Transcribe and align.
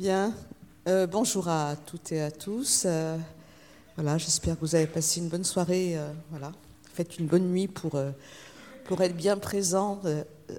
Bien. 0.00 0.32
Euh, 0.88 1.06
bonjour 1.06 1.46
à 1.48 1.76
toutes 1.76 2.10
et 2.12 2.22
à 2.22 2.30
tous. 2.30 2.84
Euh, 2.86 3.18
voilà, 3.96 4.16
j'espère 4.16 4.54
que 4.54 4.62
vous 4.62 4.74
avez 4.74 4.86
passé 4.86 5.20
une 5.20 5.28
bonne 5.28 5.44
soirée. 5.44 5.98
euh, 5.98 6.10
voilà, 6.30 6.52
faites 6.94 7.18
une 7.18 7.26
bonne 7.26 7.50
nuit 7.50 7.68
pour, 7.68 8.00
être 9.02 9.14
bien 9.14 9.36
présent 9.36 10.00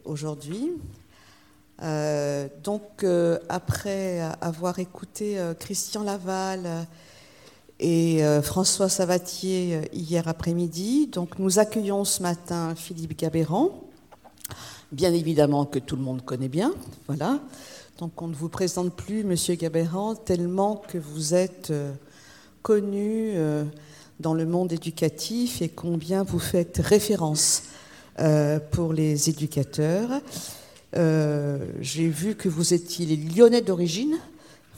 aujourd'hui. 0.06 0.74
Donc, 2.64 3.04
après 3.50 4.20
avoir 4.42 4.78
écouté 4.78 5.40
Christian 5.60 6.04
Laval 6.04 6.86
et 7.80 8.22
François 8.44 8.90
Savatier 8.90 9.90
hier 9.92 10.28
après-midi, 10.28 11.08
donc 11.08 11.40
nous 11.40 11.58
accueillons 11.58 12.06
ce 12.06 12.22
matin 12.22 12.76
Philippe 12.76 13.18
Gabéran, 13.18 13.72
bien 14.92 15.12
évidemment 15.12 15.66
que 15.66 15.80
tout 15.80 15.96
le 15.96 16.04
monde 16.04 16.24
connaît 16.24 16.48
bien. 16.48 16.76
Voilà. 17.08 17.40
Donc 18.00 18.22
on 18.22 18.28
ne 18.28 18.34
vous 18.34 18.50
présente 18.50 18.94
plus 18.96 19.24
Monsieur 19.24 19.56
Gabéran 19.56 20.16
tellement 20.16 20.76
que 20.76 20.98
vous 20.98 21.34
êtes 21.34 21.70
euh, 21.70 21.92
connu 22.64 23.34
euh, 23.36 23.64
dans 24.20 24.34
le 24.34 24.46
monde 24.46 24.72
éducatif 24.72 25.62
et 25.62 25.70
combien 25.70 26.24
vous 26.24 26.40
faites 26.40 26.82
référence 26.84 27.64
euh, 28.20 28.60
pour 28.72 28.94
les 28.94 29.30
éducateurs. 29.30 30.10
J'ai 30.94 32.08
vu 32.08 32.36
que 32.36 32.50
vous 32.50 32.74
étiez 32.74 33.16
Lyonnais 33.16 33.62
d'origine. 33.62 34.18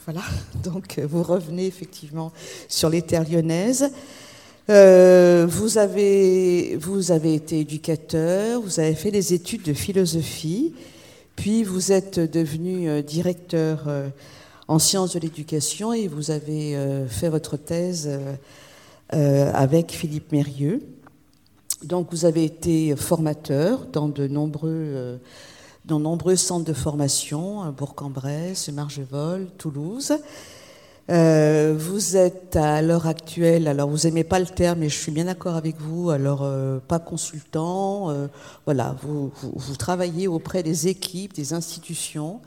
Voilà, 0.04 0.22
donc 0.62 0.98
vous 0.98 1.22
revenez 1.22 1.66
effectivement 1.66 2.32
sur 2.68 2.90
les 2.90 3.02
terres 3.02 3.28
lyonnaises. 3.28 3.90
Vous, 4.68 5.78
avez, 5.78 6.76
vous 6.76 7.10
avez 7.10 7.34
été 7.34 7.60
éducateur, 7.60 8.60
vous 8.60 8.80
avez 8.80 8.94
fait 8.94 9.10
des 9.10 9.34
études 9.34 9.62
de 9.62 9.74
philosophie, 9.74 10.72
puis 11.36 11.64
vous 11.64 11.92
êtes 11.92 12.18
devenu 12.18 12.88
euh, 12.88 13.02
directeur 13.02 13.84
euh, 13.86 14.08
en 14.68 14.78
sciences 14.78 15.14
de 15.14 15.20
l'éducation 15.20 15.92
et 15.92 16.08
vous 16.08 16.30
avez 16.30 16.76
euh, 16.76 17.06
fait 17.06 17.28
votre 17.28 17.56
thèse 17.56 18.10
avec 19.10 19.92
Philippe 19.92 20.32
Mérieux. 20.32 20.82
Donc 21.84 22.08
vous 22.10 22.24
avez 22.24 22.44
été 22.44 22.96
formateur 22.96 23.86
dans 23.86 24.08
de 24.08 24.26
nombreux, 24.26 25.20
dans 25.84 26.00
nombreux 26.00 26.34
centres 26.34 26.64
de 26.64 26.72
formation, 26.72 27.70
Bourg-en-Bresse, 27.70 28.70
Margevol, 28.70 29.46
Toulouse. 29.56 30.14
Euh, 31.10 31.74
vous 31.78 32.16
êtes 32.16 32.56
à 32.56 32.80
l'heure 32.80 33.06
actuelle, 33.06 33.68
alors 33.68 33.90
vous 33.90 34.06
aimez 34.06 34.24
pas 34.24 34.40
le 34.40 34.46
terme, 34.46 34.78
mais 34.78 34.88
je 34.88 34.98
suis 34.98 35.12
bien 35.12 35.26
d'accord 35.26 35.54
avec 35.54 35.78
vous, 35.78 36.08
alors 36.08 36.40
euh, 36.42 36.78
pas 36.78 36.98
consultant, 36.98 38.08
euh, 38.08 38.28
voilà, 38.64 38.96
vous, 39.02 39.30
vous, 39.42 39.52
vous 39.54 39.76
travaillez 39.76 40.28
auprès 40.28 40.62
des 40.62 40.88
équipes, 40.88 41.34
des 41.34 41.52
institutions, 41.52 42.40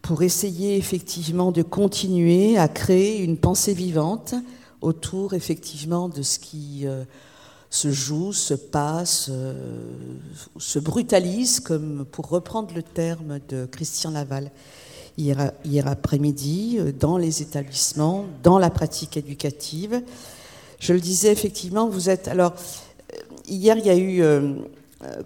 pour 0.00 0.22
essayer 0.22 0.76
effectivement 0.76 1.52
de 1.52 1.62
continuer 1.62 2.56
à 2.56 2.68
créer 2.68 3.22
une 3.22 3.36
pensée 3.36 3.74
vivante 3.74 4.34
autour 4.80 5.34
effectivement 5.34 6.08
de 6.08 6.22
ce 6.22 6.38
qui 6.38 6.86
euh, 6.86 7.04
se 7.68 7.90
joue, 7.90 8.32
se 8.32 8.54
passe, 8.54 9.28
euh, 9.30 9.54
se 10.58 10.78
brutalise, 10.78 11.60
comme 11.60 12.04
pour 12.10 12.28
reprendre 12.28 12.74
le 12.74 12.82
terme 12.82 13.40
de 13.48 13.66
Christian 13.66 14.10
Laval 14.10 14.50
hier, 15.18 15.86
après-midi, 15.86 16.76
euh, 16.78 16.92
dans 16.92 17.16
les 17.16 17.42
établissements, 17.42 18.26
dans 18.42 18.58
la 18.58 18.70
pratique 18.70 19.16
éducative. 19.16 20.02
Je 20.78 20.92
le 20.92 21.00
disais 21.00 21.30
effectivement, 21.30 21.88
vous 21.88 22.10
êtes 22.10 22.28
alors 22.28 22.52
euh, 23.12 23.16
hier 23.48 23.76
il 23.76 23.86
y 23.86 23.90
a 23.90 23.96
eu 23.96 24.22
euh, 24.22 24.54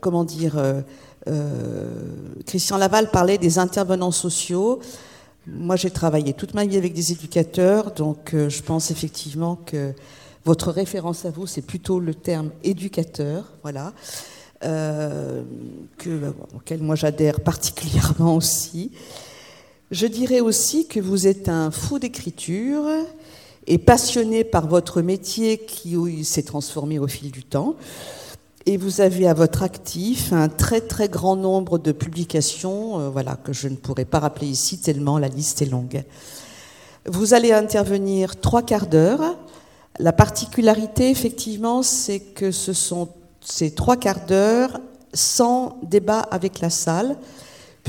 comment 0.00 0.24
dire 0.24 0.54
Christian 2.46 2.76
Laval 2.76 3.10
parlait 3.10 3.36
des 3.36 3.58
intervenants 3.58 4.12
sociaux. 4.12 4.78
Moi, 5.48 5.74
j'ai 5.74 5.90
travaillé 5.90 6.34
toute 6.34 6.54
ma 6.54 6.64
vie 6.64 6.76
avec 6.76 6.92
des 6.92 7.10
éducateurs, 7.10 7.90
donc 7.90 8.30
je 8.32 8.62
pense 8.62 8.92
effectivement 8.92 9.56
que 9.56 9.92
votre 10.44 10.70
référence 10.70 11.24
à 11.24 11.30
vous, 11.30 11.48
c'est 11.48 11.62
plutôt 11.62 11.98
le 11.98 12.14
terme 12.14 12.52
éducateur, 12.62 13.52
voilà, 13.62 13.92
que, 14.62 16.32
auquel 16.54 16.80
moi 16.80 16.94
j'adhère 16.94 17.40
particulièrement 17.40 18.36
aussi. 18.36 18.92
Je 19.92 20.08
dirais 20.08 20.40
aussi 20.40 20.88
que 20.88 20.98
vous 20.98 21.28
êtes 21.28 21.48
un 21.48 21.70
fou 21.70 22.00
d'écriture 22.00 22.82
et 23.68 23.78
passionné 23.78 24.42
par 24.42 24.66
votre 24.66 25.00
métier 25.00 25.58
qui 25.58 26.24
s'est 26.24 26.42
transformé 26.42 26.98
au 26.98 27.06
fil 27.06 27.30
du 27.30 27.44
temps. 27.44 27.76
Et 28.68 28.78
vous 28.78 29.00
avez 29.00 29.28
à 29.28 29.34
votre 29.34 29.62
actif 29.62 30.32
un 30.32 30.48
très 30.48 30.80
très 30.80 31.08
grand 31.08 31.36
nombre 31.36 31.78
de 31.78 31.92
publications, 31.92 32.98
euh, 32.98 33.10
voilà, 33.10 33.36
que 33.36 33.52
je 33.52 33.68
ne 33.68 33.76
pourrais 33.76 34.04
pas 34.04 34.18
rappeler 34.18 34.48
ici 34.48 34.78
tellement 34.78 35.18
la 35.18 35.28
liste 35.28 35.62
est 35.62 35.66
longue. 35.66 36.02
Vous 37.06 37.32
allez 37.32 37.52
intervenir 37.52 38.40
trois 38.40 38.62
quarts 38.62 38.88
d'heure. 38.88 39.36
La 40.00 40.12
particularité, 40.12 41.10
effectivement, 41.10 41.84
c'est 41.84 42.18
que 42.18 42.50
ce 42.50 42.72
sont 42.72 43.08
ces 43.40 43.70
trois 43.70 43.96
quarts 43.96 44.26
d'heure 44.26 44.80
sans 45.14 45.78
débat 45.84 46.18
avec 46.18 46.58
la 46.58 46.70
salle, 46.70 47.16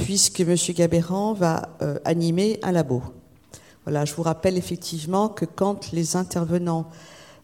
puisque 0.05 0.41
M. 0.41 0.55
Gabéran 0.75 1.33
va 1.33 1.69
euh, 1.81 1.97
animer 2.05 2.59
un 2.63 2.71
labo. 2.71 3.01
Voilà, 3.83 4.05
je 4.05 4.13
vous 4.13 4.23
rappelle 4.23 4.57
effectivement 4.57 5.29
que 5.29 5.45
quand 5.45 5.91
les 5.91 6.15
intervenants 6.15 6.89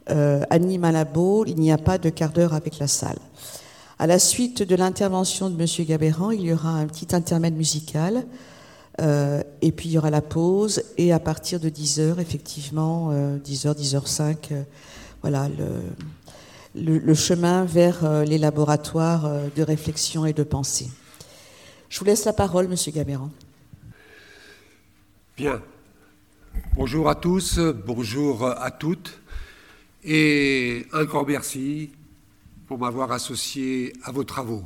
euh, 0.10 0.42
animent 0.50 0.86
un 0.86 0.92
labo, 0.92 1.46
il 1.46 1.56
n'y 1.56 1.72
a 1.72 1.78
pas 1.78 1.98
de 1.98 2.10
quart 2.10 2.32
d'heure 2.32 2.54
avec 2.54 2.80
la 2.80 2.88
salle. 2.88 3.18
À 3.98 4.08
la 4.08 4.20
suite 4.20 4.64
de 4.64 4.76
l'intervention 4.76 5.50
de 5.50 5.60
M. 5.60 5.86
Gabéran, 5.88 6.32
il 6.32 6.42
y 6.42 6.54
aura 6.54 6.72
un 6.72 6.86
petit 6.88 7.16
intermède 7.16 7.56
musical, 7.56 8.26
euh, 9.02 9.42
et 9.62 9.72
puis 9.72 9.90
il 9.90 9.94
y 9.94 9.98
aura 9.98 10.10
la 10.10 10.22
pause, 10.22 10.84
et 10.98 11.14
à 11.14 11.20
partir 11.20 11.60
de 11.60 11.70
10h, 11.70 12.20
effectivement, 12.20 13.10
euh, 13.12 13.38
10h, 13.38 13.76
10h05, 13.76 14.36
euh, 14.52 14.64
voilà, 15.22 15.48
le, 16.76 17.14
chemin 17.14 17.66
vers 17.66 18.26
les 18.26 18.38
laboratoires 18.38 19.30
de 19.56 19.64
réflexion 19.64 20.26
et 20.26 20.34
de 20.34 20.44
pensée. 20.44 20.90
Je 21.94 22.00
vous 22.00 22.06
laisse 22.06 22.26
la 22.26 22.34
parole, 22.34 22.66
M. 22.66 22.76
Gabéran. 22.92 23.30
Bien. 25.38 25.62
Bonjour 26.74 27.08
à 27.08 27.14
tous, 27.14 27.60
bonjour 27.60 28.48
à 28.48 28.72
toutes, 28.72 29.22
et 30.04 30.88
un 30.92 31.04
grand 31.04 31.24
merci 31.24 31.92
pour 32.66 32.80
m'avoir 32.80 33.12
associé 33.12 33.94
à 34.02 34.12
vos 34.12 34.24
travaux. 34.24 34.64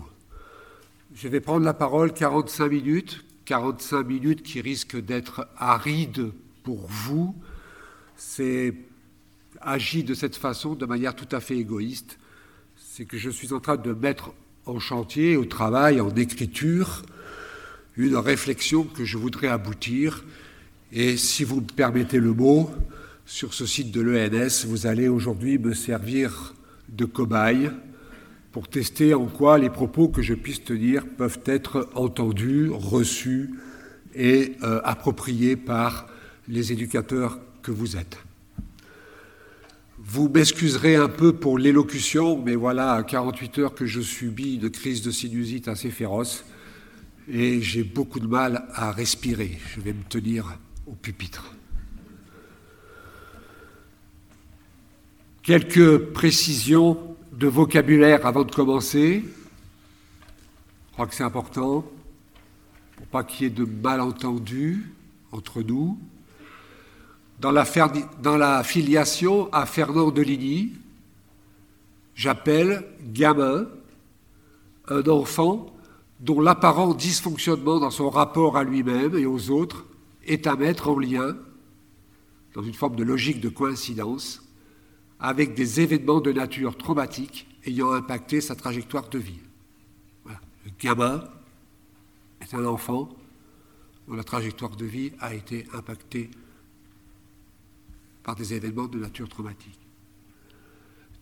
Je 1.13 1.27
vais 1.27 1.41
prendre 1.41 1.65
la 1.65 1.73
parole 1.73 2.13
45 2.13 2.69
minutes, 2.69 3.25
45 3.43 4.03
minutes 4.03 4.41
qui 4.41 4.61
risquent 4.61 5.03
d'être 5.03 5.49
arides 5.57 6.31
pour 6.63 6.87
vous. 6.87 7.35
C'est 8.15 8.73
agi 9.59 10.05
de 10.05 10.13
cette 10.13 10.37
façon, 10.37 10.75
de 10.75 10.85
manière 10.85 11.13
tout 11.13 11.27
à 11.35 11.41
fait 11.41 11.57
égoïste. 11.57 12.19
C'est 12.77 13.03
que 13.03 13.17
je 13.17 13.29
suis 13.29 13.51
en 13.51 13.59
train 13.59 13.75
de 13.75 13.91
mettre 13.91 14.31
en 14.65 14.79
chantier, 14.79 15.35
au 15.35 15.43
travail, 15.43 15.99
en 15.99 16.15
écriture, 16.15 17.03
une 17.97 18.15
réflexion 18.15 18.83
que 18.83 19.03
je 19.03 19.17
voudrais 19.17 19.47
aboutir. 19.47 20.23
Et 20.91 21.17
si 21.17 21.43
vous 21.43 21.61
me 21.61 21.67
permettez 21.67 22.19
le 22.19 22.33
mot, 22.33 22.71
sur 23.25 23.53
ce 23.53 23.65
site 23.65 23.91
de 23.91 23.99
l'ENS, 23.99 24.65
vous 24.65 24.87
allez 24.87 25.09
aujourd'hui 25.09 25.57
me 25.57 25.73
servir 25.73 26.53
de 26.87 27.03
cobaye 27.03 27.69
pour 28.53 28.69
tester 28.69 29.13
en 29.13 29.25
quoi 29.25 29.57
les 29.57 29.69
propos 29.69 30.07
que 30.07 30.21
je 30.21 30.33
puisse 30.33 30.63
tenir 30.63 31.05
peuvent 31.05 31.41
être 31.45 31.89
entendus, 31.93 32.69
reçus 32.71 33.49
et 34.15 34.53
euh, 34.63 34.79
appropriés 34.83 35.57
par 35.57 36.07
les 36.47 36.71
éducateurs 36.71 37.39
que 37.61 37.71
vous 37.71 37.97
êtes. 37.97 38.17
Vous 39.99 40.29
m'excuserez 40.29 40.95
un 40.95 41.09
peu 41.09 41.33
pour 41.33 41.59
l'élocution, 41.59 42.41
mais 42.41 42.55
voilà 42.55 43.03
48 43.03 43.59
heures 43.59 43.75
que 43.75 43.85
je 43.85 43.99
subis 43.99 44.55
une 44.55 44.69
crise 44.69 45.01
de 45.01 45.11
sinusite 45.11 45.67
assez 45.67 45.91
féroce 45.91 46.45
et 47.27 47.61
j'ai 47.61 47.83
beaucoup 47.83 48.19
de 48.19 48.27
mal 48.27 48.67
à 48.73 48.91
respirer. 48.91 49.59
Je 49.75 49.81
vais 49.81 49.93
me 49.93 50.03
tenir 50.03 50.57
au 50.85 50.93
pupitre. 50.93 51.53
Quelques 55.43 55.97
précisions 56.13 57.15
de 57.33 57.47
vocabulaire 57.47 58.25
avant 58.25 58.43
de 58.43 58.51
commencer. 58.51 59.23
Je 59.23 60.93
crois 60.93 61.07
que 61.07 61.15
c'est 61.15 61.23
important 61.23 61.85
pour 62.95 63.07
pas 63.07 63.23
qu'il 63.23 63.43
y 63.43 63.47
ait 63.47 63.53
de 63.53 63.63
malentendus 63.63 64.91
entre 65.31 65.61
nous. 65.61 65.99
Dans 67.39 67.51
la, 67.51 67.65
dans 68.23 68.37
la, 68.37 68.63
filiation 68.63 69.53
à 69.53 69.67
Fernand 69.67 70.09
Deligny, 70.09 70.73
j'appelle 72.15 72.83
gamin 73.13 73.67
un 74.87 75.07
enfant 75.07 75.76
dont 76.19 76.41
l'apparent 76.41 76.93
dysfonctionnement 76.93 77.79
dans 77.79 77.91
son 77.91 78.09
rapport 78.09 78.57
à 78.57 78.63
lui-même 78.63 79.15
et 79.17 79.25
aux 79.25 79.49
autres 79.51 79.85
est 80.25 80.47
à 80.47 80.55
mettre 80.55 80.89
en 80.89 80.97
lien, 80.97 81.37
dans 82.53 82.63
une 82.63 82.73
forme 82.73 82.95
de 82.95 83.03
logique 83.03 83.39
de 83.39 83.49
coïncidence, 83.49 84.43
avec 85.19 85.53
des 85.53 85.79
événements 85.79 86.21
de 86.21 86.31
nature 86.31 86.77
traumatique 86.77 87.47
ayant 87.65 87.91
impacté 87.91 88.41
sa 88.41 88.55
trajectoire 88.55 89.09
de 89.09 89.19
vie. 89.19 89.39
Le 90.25 90.71
gamin 90.79 91.23
est 92.41 92.53
un 92.53 92.65
enfant 92.65 93.09
dont 94.07 94.15
la 94.15 94.23
trajectoire 94.23 94.75
de 94.75 94.85
vie 94.85 95.11
a 95.19 95.33
été 95.33 95.65
impactée 95.73 96.29
par 98.23 98.35
des 98.35 98.53
événements 98.53 98.87
de 98.87 98.99
nature 98.99 99.29
traumatique. 99.29 99.79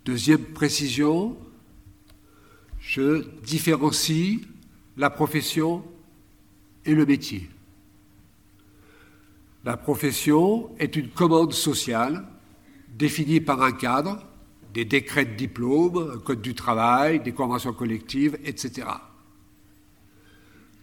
Deuxième 0.05 0.43
précision, 0.43 1.37
je 2.79 3.27
différencie 3.41 4.39
la 4.97 5.09
profession 5.09 5.83
et 6.85 6.93
le 6.93 7.05
métier. 7.05 7.49
La 9.63 9.77
profession 9.77 10.69
est 10.77 10.95
une 10.95 11.09
commande 11.09 11.53
sociale 11.53 12.25
définie 12.89 13.41
par 13.41 13.61
un 13.61 13.71
cadre, 13.71 14.25
des 14.73 14.85
décrets 14.85 15.25
de 15.25 15.35
diplôme, 15.35 16.11
un 16.15 16.19
code 16.19 16.41
du 16.41 16.53
travail, 16.53 17.19
des 17.19 17.33
conventions 17.33 17.73
collectives, 17.73 18.37
etc. 18.43 18.87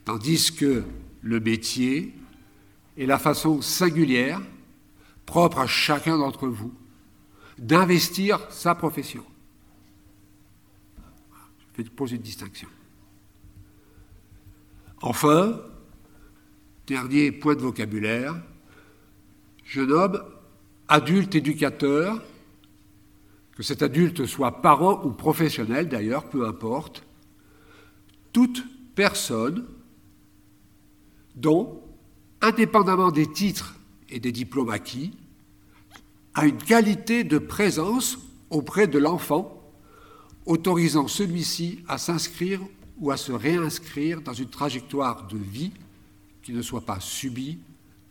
Tandis 0.04 0.52
que 0.52 0.82
le 1.20 1.40
métier 1.40 2.12
est 2.98 3.06
la 3.06 3.18
façon 3.18 3.62
singulière, 3.62 4.40
propre 5.26 5.60
à 5.60 5.66
chacun 5.66 6.18
d'entre 6.18 6.48
vous, 6.48 6.74
d'investir 7.58 8.40
sa 8.50 8.74
profession. 8.74 9.24
Je 11.78 11.82
pose 11.84 12.12
une 12.12 12.22
distinction. 12.22 12.68
Enfin, 15.02 15.60
dernier 16.87 17.32
point 17.32 17.56
de 17.56 17.60
vocabulaire, 17.60 18.40
je 19.64 19.81
nomme 19.81 20.22
adulte 20.87 21.34
éducateur, 21.34 22.22
que 23.56 23.64
cet 23.64 23.82
adulte 23.82 24.26
soit 24.26 24.62
parent 24.62 25.04
ou 25.04 25.10
professionnel 25.10 25.88
d'ailleurs, 25.88 26.28
peu 26.28 26.46
importe, 26.46 27.04
toute 28.32 28.64
personne 28.94 29.66
dont, 31.34 31.82
indépendamment 32.40 33.10
des 33.10 33.26
titres 33.26 33.75
et 34.08 34.20
des 34.20 34.32
diplômes 34.32 34.70
acquis, 34.70 35.16
a 36.34 36.46
une 36.46 36.58
qualité 36.58 37.25
de 37.25 37.38
présence 37.38 38.19
auprès 38.50 38.87
de 38.87 38.98
l'enfant, 38.98 39.58
autorisant 40.46 41.08
celui-ci 41.08 41.81
à 41.88 41.98
s'inscrire 41.98 42.60
ou 43.02 43.10
à 43.10 43.16
se 43.16 43.32
réinscrire 43.32 44.22
dans 44.22 44.32
une 44.32 44.49
trajectoire 44.49 45.26
de 45.26 45.37
vie 45.37 45.72
qui 46.40 46.52
ne 46.52 46.62
soit 46.62 46.87
pas 46.87 47.00
subie, 47.00 47.58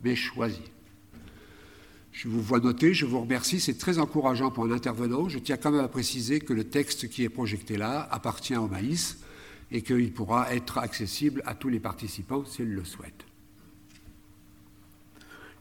mais 0.03 0.17
choisie. 0.17 0.69
Je 2.11 2.27
vous 2.27 2.41
vois 2.41 2.59
noter, 2.59 2.93
je 2.93 3.05
vous 3.05 3.21
remercie, 3.21 3.61
c'est 3.61 3.77
très 3.77 3.99
encourageant 3.99 4.51
pour 4.51 4.65
un 4.65 4.71
intervenant. 4.71 5.29
Je 5.29 5.39
tiens 5.39 5.55
quand 5.55 5.71
même 5.71 5.85
à 5.85 5.87
préciser 5.87 6.41
que 6.41 6.51
le 6.51 6.65
texte 6.65 7.07
qui 7.07 7.23
est 7.23 7.29
projeté 7.29 7.77
là 7.77 8.05
appartient 8.11 8.57
au 8.57 8.67
maïs 8.67 9.19
et 9.71 9.81
qu'il 9.81 10.11
pourra 10.11 10.53
être 10.53 10.77
accessible 10.77 11.41
à 11.45 11.55
tous 11.55 11.69
les 11.69 11.79
participants 11.79 12.43
s'ils 12.43 12.73
le 12.73 12.83
souhaitent. 12.83 13.25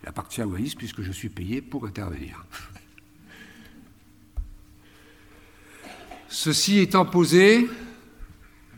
Il 0.02 0.08
appartient 0.08 0.42
au 0.42 0.48
maïs 0.48 0.74
puisque 0.74 1.02
je 1.02 1.12
suis 1.12 1.28
payé 1.28 1.62
pour 1.62 1.86
intervenir. 1.86 2.44
Ceci 6.28 6.80
étant 6.80 7.04
posé, 7.04 7.68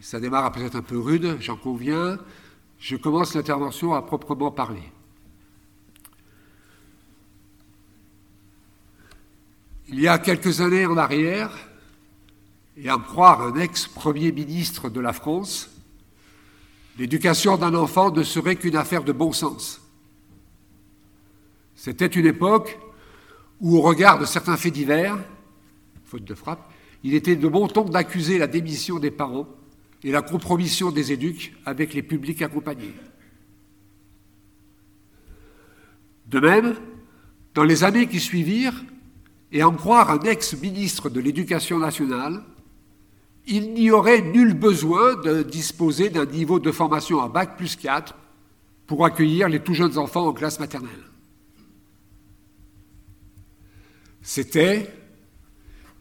ça 0.03 0.19
démarre 0.19 0.51
peut-être 0.51 0.75
un 0.75 0.83
peu 0.83 0.99
rude, 0.99 1.37
j'en 1.41 1.57
conviens, 1.57 2.19
je 2.81 2.97
commence 2.97 3.35
l'intervention 3.35 3.95
à 3.95 4.03
proprement 4.03 4.51
parler. 4.51 4.83
Il 9.89 10.01
y 10.01 10.09
a 10.09 10.19
quelques 10.19 10.61
années 10.61 10.87
en 10.87 10.97
arrière, 10.97 11.57
et 12.77 12.89
à 12.89 12.99
me 12.99 13.05
croire 13.05 13.43
un 13.43 13.55
ex-premier 13.55 14.33
ministre 14.33 14.91
de 14.91 14.99
la 14.99 15.13
France, 15.13 15.71
l'éducation 16.99 17.57
d'un 17.57 17.75
enfant 17.75 18.11
ne 18.11 18.25
serait 18.25 18.57
qu'une 18.57 18.77
affaire 18.77 19.05
de 19.05 19.13
bon 19.13 19.33
sens. 19.33 19.81
C'était 21.77 22.07
une 22.07 22.27
époque 22.27 22.77
où, 23.61 23.77
au 23.77 23.83
regard 23.83 24.19
de 24.19 24.25
certains 24.25 24.57
faits 24.57 24.73
divers, 24.73 25.17
faute 26.05 26.25
de 26.25 26.35
frappe, 26.35 26.73
il 27.05 27.15
était 27.15 27.37
de 27.37 27.47
bon 27.47 27.69
ton 27.69 27.85
d'accuser 27.85 28.39
la 28.39 28.49
démission 28.49 28.99
des 28.99 29.13
parents 29.13 29.47
et 30.05 30.11
la 30.11 30.23
compromission 30.23 30.91
des 30.91 31.13
éduques 31.13 31.55
avec 31.65 31.95
les 31.95 32.03
publics 32.03 32.43
accompagnés. 32.43 32.95
De 36.27 36.41
même, 36.41 36.75
dans 37.55 37.65
les 37.65 37.85
années 37.85 38.09
qui 38.09 38.21
suivirent, 38.21 38.83
et 39.53 39.63
en 39.63 39.73
croire 39.73 40.11
un 40.11 40.21
ex-ministre 40.21 41.11
de 41.11 41.21
l'Éducation 41.21 41.79
nationale, 41.79 42.43
il 43.47 43.75
n'y 43.75 43.91
aurait 43.91 44.23
nul 44.23 44.55
besoin 44.55 45.17
de 45.17 45.43
disposer 45.43 46.09
d'un 46.09 46.25
niveau 46.25 46.59
de 46.59 46.73
formation 46.73 47.21
à 47.21 47.29
bac 47.29 47.57
plus 47.57 47.77
4 47.77 48.15
pour 48.87 49.05
accueillir 49.05 49.49
les 49.49 49.61
tout 49.61 49.75
jeunes 49.75 49.99
enfants 49.99 50.27
en 50.27 50.33
classe 50.33 50.59
maternelle. 50.59 50.91
C'était, 54.23 54.91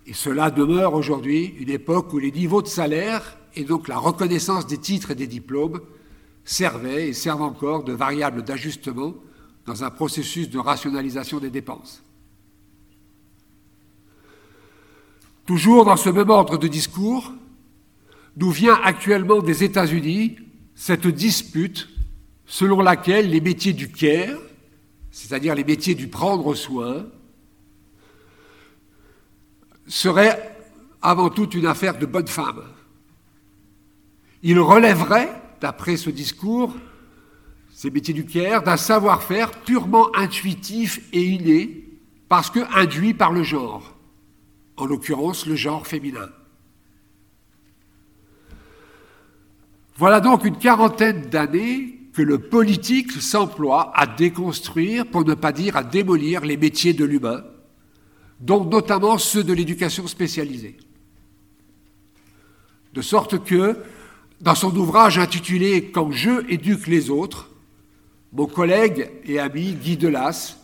et 0.06 0.14
cela 0.14 0.52
demeure 0.52 0.94
aujourd'hui, 0.94 1.56
une 1.60 1.70
époque 1.70 2.14
où 2.14 2.20
les 2.20 2.32
niveaux 2.32 2.62
de 2.62 2.68
salaire 2.68 3.38
et 3.56 3.64
donc 3.64 3.88
la 3.88 3.98
reconnaissance 3.98 4.68
des 4.68 4.78
titres 4.78 5.12
et 5.12 5.16
des 5.16 5.28
diplômes 5.28 5.82
servaient 6.44 7.10
et 7.10 7.14
servent 7.14 7.42
encore 7.42 7.84
de 7.84 7.94
variable 7.94 8.44
d'ajustement 8.44 9.14
dans 9.66 9.84
un 9.84 9.92
processus 9.92 10.50
de 10.50 10.60
rationalisation 10.60 11.40
des 11.40 11.50
dépenses. 11.50 12.02
Toujours 15.46 15.86
dans 15.86 15.98
ce 15.98 16.10
même 16.10 16.30
ordre 16.30 16.58
de 16.58 16.68
discours, 16.68 17.32
nous 18.38 18.52
vient 18.52 18.80
actuellement 18.84 19.42
des 19.42 19.64
États-Unis 19.64 20.38
cette 20.76 21.08
dispute 21.08 21.90
selon 22.46 22.82
laquelle 22.82 23.30
les 23.30 23.42
métiers 23.42 23.74
du 23.74 23.92
care, 23.92 24.38
c'est-à-dire 25.12 25.56
les 25.56 25.64
métiers 25.64 25.96
du 25.96 26.08
prendre 26.08 26.54
soin, 26.56 27.06
serait 29.88 30.58
avant 31.02 31.30
tout 31.30 31.50
une 31.52 31.66
affaire 31.66 31.98
de 31.98 32.06
bonne 32.06 32.28
femme. 32.28 32.64
Il 34.44 34.60
relèverait, 34.60 35.30
d'après 35.60 35.98
ce 35.98 36.10
discours, 36.10 36.76
ces 37.74 37.90
métiers 37.90 38.14
du 38.14 38.26
Caire, 38.26 38.64
d'un 38.64 38.78
savoir-faire 38.78 39.52
purement 39.52 40.16
intuitif 40.16 41.02
et 41.14 41.24
inné, 41.24 41.88
parce 42.30 42.50
que 42.50 42.60
induit 42.76 43.14
par 43.14 43.32
le 43.32 43.44
genre, 43.44 43.96
en 44.78 44.86
l'occurrence 44.86 45.46
le 45.46 45.56
genre 45.56 45.86
féminin. 45.86 46.30
Voilà 49.98 50.20
donc 50.20 50.46
une 50.46 50.58
quarantaine 50.58 51.30
d'années 51.30 52.00
que 52.14 52.22
le 52.22 52.40
politique 52.40 53.12
s'emploie 53.12 53.92
à 53.96 54.08
déconstruire, 54.08 55.06
pour 55.06 55.26
ne 55.26 55.34
pas 55.34 55.52
dire 55.52 55.76
à 55.76 55.84
démolir, 55.84 56.42
les 56.42 56.58
métiers 56.58 56.94
de 56.94 57.06
l'humain, 57.06 57.44
dont 58.40 58.66
notamment 58.66 59.18
ceux 59.18 59.44
de 59.44 59.54
l'éducation 59.54 60.08
spécialisée. 60.08 60.78
De 62.94 63.02
sorte 63.02 63.44
que, 63.44 63.78
dans 64.42 64.56
son 64.56 64.76
ouvrage 64.76 65.18
intitulé 65.18 65.92
Quand 65.92 66.12
je 66.12 66.46
éduque 66.50 66.88
les 66.88 67.10
autres, 67.10 67.50
mon 68.34 68.48
collègue 68.48 69.10
et 69.24 69.40
ami 69.40 69.74
Guy 69.74 69.98
Delas 69.98 70.58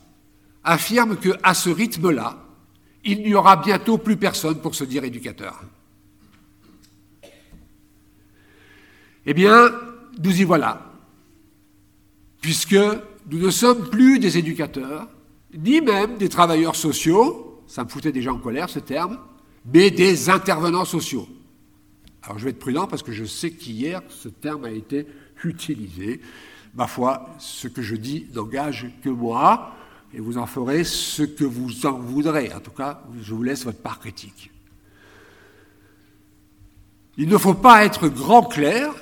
affirme 0.64 1.16
que, 1.16 1.30
à 1.44 1.54
ce 1.54 1.70
rythme-là, 1.70 2.44
il 3.04 3.22
n'y 3.22 3.36
aura 3.36 3.56
bientôt 3.56 3.98
plus 3.98 4.18
personne 4.18 4.60
pour 4.60 4.76
se 4.76 4.84
dire 4.84 5.04
éducateur. 5.04 5.62
Eh 9.26 9.34
bien, 9.34 9.72
nous 10.22 10.42
y 10.42 10.44
voilà, 10.44 10.92
puisque 12.42 12.78
nous 13.30 13.40
ne 13.40 13.50
sommes 13.50 13.90
plus 13.90 14.20
des 14.20 14.38
éducateurs, 14.38 15.08
ni 15.54 15.82
même 15.82 16.18
des 16.18 16.30
travailleurs 16.30 16.76
sociaux, 16.76 17.62
ça 17.68 17.84
me 17.84 17.90
foutait 17.90 18.12
déjà 18.12 18.34
en 18.34 18.40
colère 18.40 18.70
ce 18.70 18.80
terme, 18.80 19.20
mais 19.72 19.92
des 19.92 20.30
intervenants 20.30 20.86
sociaux. 20.86 21.28
Alors 22.28 22.40
je 22.40 22.44
vais 22.44 22.50
être 22.50 22.60
prudent 22.60 22.88
parce 22.88 23.04
que 23.04 23.14
je 23.14 23.24
sais 23.24 23.52
qu'hier 23.52 24.02
ce 24.10 24.28
terme 24.28 24.66
a 24.66 24.72
été 24.72 25.08
utilisé. 25.46 26.20
Ma 26.76 26.86
foi, 26.86 27.30
ce 27.40 27.70
que 27.70 27.82
je 27.82 27.96
dis 27.96 28.28
n'engage 28.36 28.92
que 29.02 29.10
moi, 29.10 29.72
et 30.14 30.20
vous 30.20 30.38
en 30.38 30.46
ferez 30.46 30.84
ce 30.84 31.24
que 31.24 31.46
vous 31.46 31.86
en 31.86 31.94
voudrez. 31.94 32.52
En 32.54 32.60
tout 32.60 32.72
cas, 32.72 33.02
je 33.22 33.34
vous 33.34 33.44
laisse 33.44 33.64
votre 33.64 33.80
part 33.80 34.00
critique. 34.00 34.52
Il 37.18 37.30
ne 37.30 37.38
faut 37.38 37.54
pas 37.54 37.86
être 37.86 38.10
grand 38.10 38.44
clair 38.44 38.94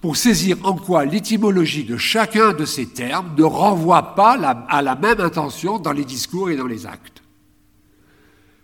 pour 0.00 0.16
saisir 0.16 0.56
en 0.62 0.76
quoi 0.76 1.04
l'étymologie 1.04 1.84
de 1.84 1.96
chacun 1.96 2.52
de 2.52 2.64
ces 2.64 2.86
termes 2.86 3.34
ne 3.36 3.42
renvoie 3.42 4.14
pas 4.14 4.34
à 4.68 4.82
la 4.82 4.94
même 4.94 5.20
intention 5.20 5.80
dans 5.80 5.92
les 5.92 6.04
discours 6.04 6.50
et 6.50 6.56
dans 6.56 6.66
les 6.66 6.86
actes. 6.86 7.22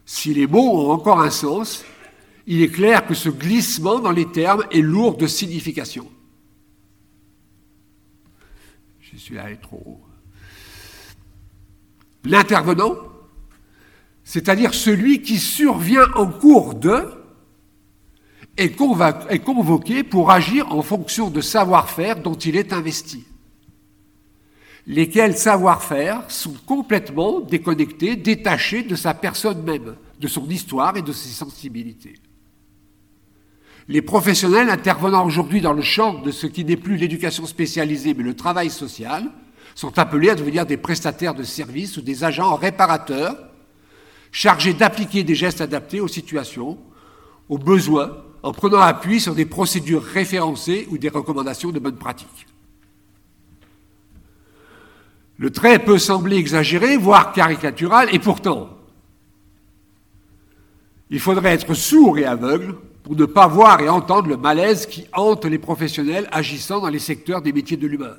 Si 0.07 0.33
les 0.35 0.47
mots 0.47 0.87
ont 0.87 0.93
encore 0.93 1.21
un 1.21 1.31
sens, 1.31 1.85
il 2.51 2.63
est 2.63 2.71
clair 2.71 3.07
que 3.07 3.13
ce 3.13 3.29
glissement 3.29 3.99
dans 3.99 4.11
les 4.11 4.25
termes 4.25 4.65
est 4.71 4.81
lourd 4.81 5.19
de 5.19 5.27
signification. 5.27 6.11
Je 9.01 9.19
suis 9.19 9.39
allé 9.39 9.59
trop 9.59 9.83
haut. 9.85 10.01
L'intervenant, 12.25 12.97
c'est-à-dire 14.25 14.73
celui 14.73 15.21
qui 15.21 15.37
survient 15.37 16.07
en 16.15 16.27
cours 16.27 16.75
de, 16.75 17.13
est, 18.57 18.71
convoqué 18.75 20.03
pour 20.03 20.31
agir 20.31 20.73
en 20.73 20.81
fonction 20.81 21.29
de 21.29 21.43
savoir-faire 21.43 22.23
dont 22.23 22.35
il 22.35 22.57
est 22.57 22.73
investi. 22.73 23.25
lesquels 24.87 25.37
savoir-faire 25.37 26.31
sont 26.31 26.55
complètement 26.65 27.41
déconnectés, 27.41 28.17
détachés 28.17 28.85
de 28.85 28.97
sa 28.97 29.13
personne 29.13 29.63
même, 29.65 29.97
de 30.19 30.29
son 30.29 30.49
histoire 30.49 30.97
et 30.97 31.03
de 31.03 31.13
ses 31.13 31.29
sensibilités. 31.29 32.15
Les 33.89 34.03
professionnels 34.03 34.69
intervenant 34.69 35.25
aujourd'hui 35.25 35.63
dans 35.63 35.73
le 35.73 35.81
champ 35.81 36.21
de 36.21 36.31
ce 36.31 36.47
qui 36.47 36.63
n'est 36.63 36.77
plus 36.77 36.97
l'éducation 36.97 37.47
spécialisée 37.47 38.13
mais 38.13 38.23
le 38.23 38.37
travail 38.37 38.69
social 38.69 39.31
sont 39.75 39.99
appelés 39.99 40.29
à 40.29 40.35
devenir 40.35 40.67
des 40.67 40.77
prestataires 40.77 41.35
de 41.35 41.43
services 41.43 41.97
ou 41.97 42.03
des 42.03 42.23
agents 42.23 42.55
réparateurs 42.55 43.37
chargés 44.31 44.75
d'appliquer 44.75 45.25
des 45.25 45.35
gestes 45.35 45.63
adaptés 45.63 46.01
aux 46.01 46.09
situations, 46.09 46.79
aux 47.49 47.57
besoins, 47.57 48.25
en 48.43 48.53
prenant 48.53 48.81
appui 48.81 49.21
sur 49.21 49.35
des 49.35 49.47
procédures 49.47 50.03
référencées 50.03 50.87
ou 50.91 50.99
des 50.99 51.09
recommandations 51.09 51.71
de 51.71 51.79
bonne 51.79 51.97
pratique. 51.97 52.47
Le 55.39 55.51
trait 55.51 55.79
peut 55.79 55.99
sembler 55.99 56.37
exagéré, 56.37 56.99
voire 56.99 57.33
caricatural, 57.33 58.09
et 58.13 58.19
pourtant, 58.19 58.69
il 61.09 61.21
faudrait 61.21 61.55
être 61.55 61.73
sourd 61.73 62.19
et 62.19 62.27
aveugle 62.27 62.75
pour 63.09 63.17
ne 63.17 63.25
pas 63.25 63.47
voir 63.47 63.81
et 63.81 63.89
entendre 63.89 64.29
le 64.29 64.37
malaise 64.37 64.85
qui 64.85 65.07
hante 65.15 65.47
les 65.47 65.59
professionnels 65.59 66.29
agissant 66.31 66.81
dans 66.81 66.91
les 66.91 66.99
secteurs 66.99 67.41
des 67.41 67.55
métiers 67.55 67.79
de 67.79 67.87
l'humain. 67.87 68.19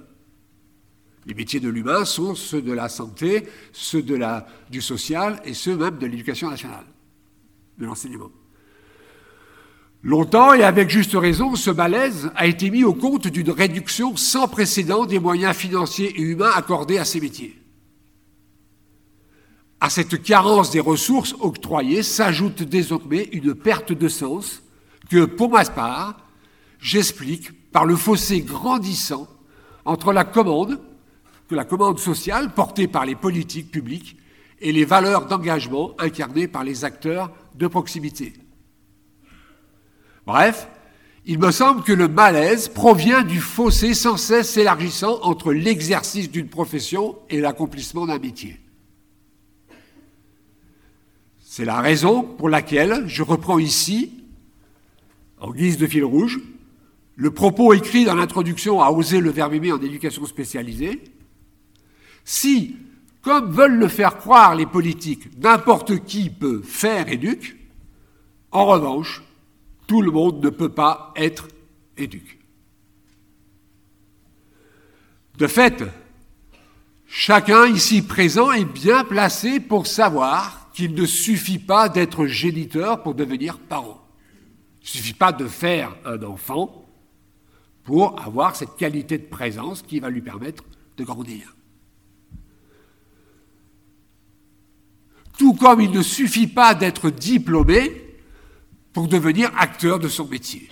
Les 1.28 1.36
métiers 1.36 1.60
de 1.60 1.70
l'humain 1.70 2.06
sont 2.06 2.34
ceux 2.34 2.64
de 2.64 2.74
la 2.74 2.90
santé, 2.90 3.48
ceux 3.72 4.02
de 4.02 4.16
la, 4.16 4.48
du 4.72 4.82
social 4.82 5.40
et 5.46 5.54
ceux 5.54 5.78
même 5.78 6.00
de 6.00 6.08
l'éducation 6.08 6.50
nationale, 6.50 6.86
de 7.78 7.86
l'enseignement. 7.86 8.32
Longtemps, 10.02 10.56
et 10.56 10.64
avec 10.64 10.90
juste 10.90 11.14
raison, 11.14 11.54
ce 11.54 11.70
malaise 11.70 12.32
a 12.36 12.48
été 12.48 12.72
mis 12.72 12.84
au 12.84 12.96
compte 12.96 13.28
d'une 13.28 13.52
réduction 13.52 14.18
sans 14.18 14.48
précédent 14.48 15.06
des 15.06 15.20
moyens 15.20 15.56
financiers 15.56 16.20
et 16.20 16.22
humains 16.24 16.54
accordés 16.56 16.98
à 16.98 17.06
ces 17.06 17.22
métiers. 17.22 17.56
À 19.82 19.92
cette 19.92 20.24
carence 20.24 20.72
des 20.72 20.80
ressources 20.80 21.36
octroyées 21.42 22.02
s'ajoute 22.02 22.64
désormais 22.64 23.30
une 23.34 23.54
perte 23.54 23.94
de 23.94 24.08
sens 24.08 24.64
que, 25.10 25.26
pour 25.26 25.50
ma 25.50 25.66
part, 25.66 26.16
j'explique 26.80 27.72
par 27.72 27.86
le 27.86 27.96
fossé 27.96 28.42
grandissant 28.42 29.28
entre 29.86 30.14
la 30.14 30.24
commande, 30.24 30.80
que 31.48 31.56
la 31.56 31.66
commande 31.66 32.00
sociale 32.00 32.54
portée 32.54 32.88
par 32.88 33.06
les 33.06 33.16
politiques 33.16 33.72
publiques 33.72 34.18
et 34.62 34.72
les 34.72 34.86
valeurs 34.86 35.26
d'engagement 35.26 35.92
incarnées 36.00 36.48
par 36.48 36.64
les 36.64 36.86
acteurs 36.86 37.32
de 37.56 37.68
proximité. 37.68 38.34
Bref, 40.26 40.68
il 41.26 41.40
me 41.40 41.52
semble 41.52 41.84
que 41.84 41.94
le 41.94 42.08
malaise 42.08 42.68
provient 42.68 43.24
du 43.24 43.40
fossé 43.40 43.94
sans 43.94 44.18
cesse 44.18 44.52
s'élargissant 44.52 45.20
entre 45.24 45.52
l'exercice 45.54 46.30
d'une 46.30 46.50
profession 46.50 47.18
et 47.30 47.40
l'accomplissement 47.40 48.06
d'un 48.06 48.20
métier. 48.20 48.60
C'est 51.40 51.66
la 51.66 51.82
raison 51.82 52.24
pour 52.24 52.48
laquelle 52.48 53.08
je 53.08 53.24
reprends 53.24 53.60
ici, 53.60 54.19
en 55.40 55.52
guise 55.52 55.78
de 55.78 55.88
fil 55.88 56.04
rouge, 56.04 56.40
le 57.16 57.32
propos 57.32 57.74
écrit 57.74 58.06
dans 58.06 58.16
l'introduction 58.16 58.82
à 58.82 58.92
oser 58.92 59.20
le 59.20 59.30
verbe 59.30 59.54
aimer 59.54 59.72
en 59.72 59.82
éducation 59.82 60.26
spécialisée. 60.26 61.04
Si, 62.24 62.78
comme 63.22 63.52
veulent 63.52 63.78
le 63.78 63.88
faire 63.88 64.18
croire 64.18 64.56
les 64.56 64.66
politiques, 64.66 65.38
n'importe 65.38 66.06
qui 66.06 66.30
peut 66.30 66.62
faire 66.62 67.10
éduque, 67.10 67.58
en 68.52 68.66
revanche, 68.66 69.22
tout 69.88 70.02
le 70.02 70.12
monde 70.12 70.44
ne 70.44 70.50
peut 70.50 70.70
pas 70.70 71.14
être 71.16 71.48
éduque. 71.98 72.40
De 75.38 75.48
fait, 75.48 75.84
chacun 77.08 77.68
ici 77.68 78.02
présent 78.02 78.52
est 78.52 78.66
bien 78.66 79.04
placé 79.04 79.60
pour 79.60 79.88
savoir 79.88 80.70
qu'il 80.74 80.94
ne 80.94 81.06
suffit 81.06 81.60
pas 81.60 81.90
d'être 81.90 82.26
géniteur 82.28 83.04
pour 83.04 83.14
devenir 83.14 83.58
parent. 83.58 84.09
Il 84.94 84.98
ne 84.98 85.02
suffit 85.04 85.14
pas 85.14 85.32
de 85.32 85.48
faire 85.48 85.96
un 86.04 86.22
enfant 86.24 86.86
pour 87.84 88.20
avoir 88.20 88.56
cette 88.56 88.76
qualité 88.76 89.18
de 89.18 89.26
présence 89.26 89.82
qui 89.82 90.00
va 90.00 90.10
lui 90.10 90.22
permettre 90.22 90.64
de 90.98 91.04
grandir. 91.04 91.56
Tout 95.38 95.54
comme 95.54 95.82
il 95.82 95.92
ne 95.92 96.02
suffit 96.02 96.48
pas 96.48 96.74
d'être 96.76 97.10
diplômé 97.10 98.18
pour 98.92 99.08
devenir 99.08 99.52
acteur 99.58 100.00
de 100.00 100.08
son 100.08 100.28
métier. 100.28 100.70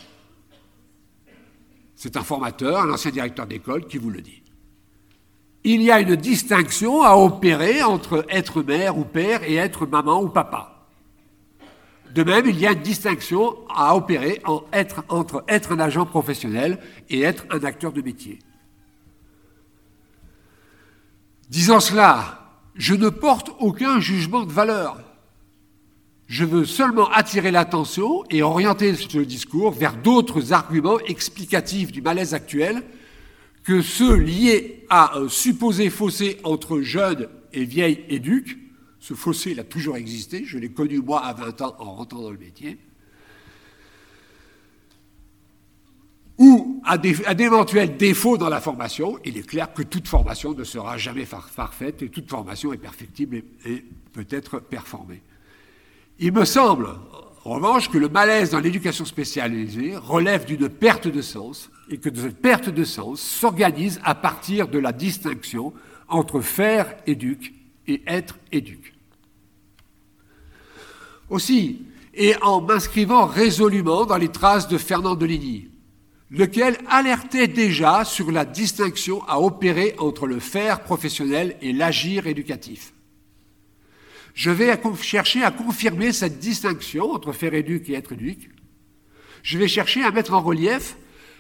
C'est 1.95 2.17
un 2.17 2.23
formateur, 2.23 2.81
un 2.81 2.91
ancien 2.91 3.11
directeur 3.11 3.47
d'école 3.47 3.87
qui 3.87 3.97
vous 3.97 4.09
le 4.09 4.21
dit 4.21 4.41
il 5.67 5.81
y 5.81 5.91
a 5.91 5.99
une 5.99 6.15
distinction 6.15 7.03
à 7.03 7.17
opérer 7.17 7.83
entre 7.83 8.25
être 8.29 8.63
mère 8.63 8.97
ou 8.97 9.03
père 9.03 9.43
et 9.43 9.55
être 9.55 9.85
maman 9.85 10.21
ou 10.21 10.29
papa. 10.29 10.76
De 12.17 12.23
même, 12.23 12.47
il 12.47 12.59
y 12.59 12.65
a 12.65 12.71
une 12.71 12.81
distinction 12.81 13.55
à 13.69 13.95
opérer 13.95 14.41
entre 14.43 15.43
être 15.47 15.71
un 15.71 15.79
agent 15.79 16.07
professionnel 16.07 16.79
et 17.11 17.21
être 17.21 17.45
un 17.51 17.63
acteur 17.63 17.91
de 17.91 18.01
métier. 18.01 18.39
Disant 21.47 21.79
cela, 21.79 22.57
je 22.73 22.95
ne 22.95 23.09
porte 23.09 23.51
aucun 23.59 23.99
jugement 23.99 24.45
de 24.45 24.51
valeur. 24.51 24.99
Je 26.25 26.43
veux 26.43 26.65
seulement 26.65 27.07
attirer 27.11 27.51
l'attention 27.51 28.23
et 28.31 28.41
orienter 28.41 28.95
ce 28.95 29.19
discours 29.19 29.71
vers 29.71 29.95
d'autres 29.95 30.53
arguments 30.53 30.99
explicatifs 31.01 31.91
du 31.91 32.01
malaise 32.01 32.33
actuel 32.33 32.81
que 33.63 33.83
ceux 33.83 34.15
liés 34.15 34.87
à 34.89 35.19
un 35.19 35.29
supposé 35.29 35.91
fossé 35.91 36.39
entre 36.43 36.81
jeunes 36.81 37.27
et 37.53 37.63
vieilles 37.63 38.05
éduques, 38.09 38.57
ce 38.99 39.13
fossé 39.13 39.51
il 39.51 39.59
a 39.59 39.63
toujours 39.63 39.97
existé, 39.97 40.43
je 40.45 40.57
l'ai 40.57 40.69
connu 40.69 40.99
moi 40.99 41.23
à 41.23 41.33
20 41.33 41.61
ans 41.61 41.75
en 41.79 41.95
rentrant 41.95 42.21
dans 42.21 42.31
le 42.31 42.37
métier, 42.37 42.77
ou 46.37 46.81
à 46.85 46.97
d'éventuels 46.97 47.97
défauts 47.97 48.37
dans 48.37 48.49
la 48.49 48.61
formation, 48.61 49.17
il 49.25 49.37
est 49.37 49.47
clair 49.47 49.73
que 49.73 49.81
toute 49.81 50.07
formation 50.07 50.53
ne 50.53 50.63
sera 50.63 50.97
jamais 50.97 51.25
parfaite 51.55 52.03
et 52.03 52.09
toute 52.09 52.29
formation 52.29 52.73
est 52.73 52.77
perfectible 52.77 53.41
et 53.65 53.83
peut 54.13 54.27
être 54.29 54.59
performée. 54.59 55.21
Il 56.19 56.31
me 56.33 56.45
semble, 56.45 56.89
en 57.43 57.49
revanche, 57.55 57.89
que 57.89 57.97
le 57.97 58.09
malaise 58.09 58.51
dans 58.51 58.59
l'éducation 58.59 59.05
spécialisée 59.05 59.95
relève 59.95 60.45
d'une 60.45 60.69
perte 60.69 61.07
de 61.07 61.21
sens 61.21 61.71
et 61.89 61.97
que 61.97 62.13
cette 62.13 62.39
perte 62.39 62.69
de 62.69 62.83
sens 62.83 63.19
s'organise 63.19 63.99
à 64.03 64.13
partir 64.13 64.67
de 64.67 64.77
la 64.77 64.91
distinction 64.91 65.73
entre 66.07 66.41
faire 66.41 66.95
éduque 67.07 67.53
et 67.87 68.01
être 68.07 68.37
éduque. 68.51 68.93
Aussi, 71.29 71.81
et 72.13 72.35
en 72.41 72.61
m'inscrivant 72.61 73.25
résolument 73.25 74.05
dans 74.05 74.17
les 74.17 74.29
traces 74.29 74.67
de 74.67 74.77
Fernand 74.77 75.15
Deligny, 75.15 75.69
lequel 76.31 76.77
alertait 76.89 77.47
déjà 77.47 78.03
sur 78.05 78.31
la 78.31 78.45
distinction 78.45 79.23
à 79.27 79.39
opérer 79.39 79.95
entre 79.97 80.27
le 80.27 80.39
faire 80.39 80.83
professionnel 80.83 81.57
et 81.61 81.73
l'agir 81.73 82.27
éducatif. 82.27 82.93
Je 84.33 84.51
vais 84.51 84.79
chercher 85.01 85.43
à 85.43 85.51
confirmer 85.51 86.11
cette 86.11 86.39
distinction 86.39 87.11
entre 87.11 87.31
faire 87.31 87.53
éduque 87.53 87.89
et 87.89 87.93
être 87.93 88.13
éduque. 88.13 88.49
Je 89.41 89.57
vais 89.57 89.67
chercher 89.67 90.03
à 90.03 90.11
mettre 90.11 90.33
en 90.33 90.41
relief 90.41 90.97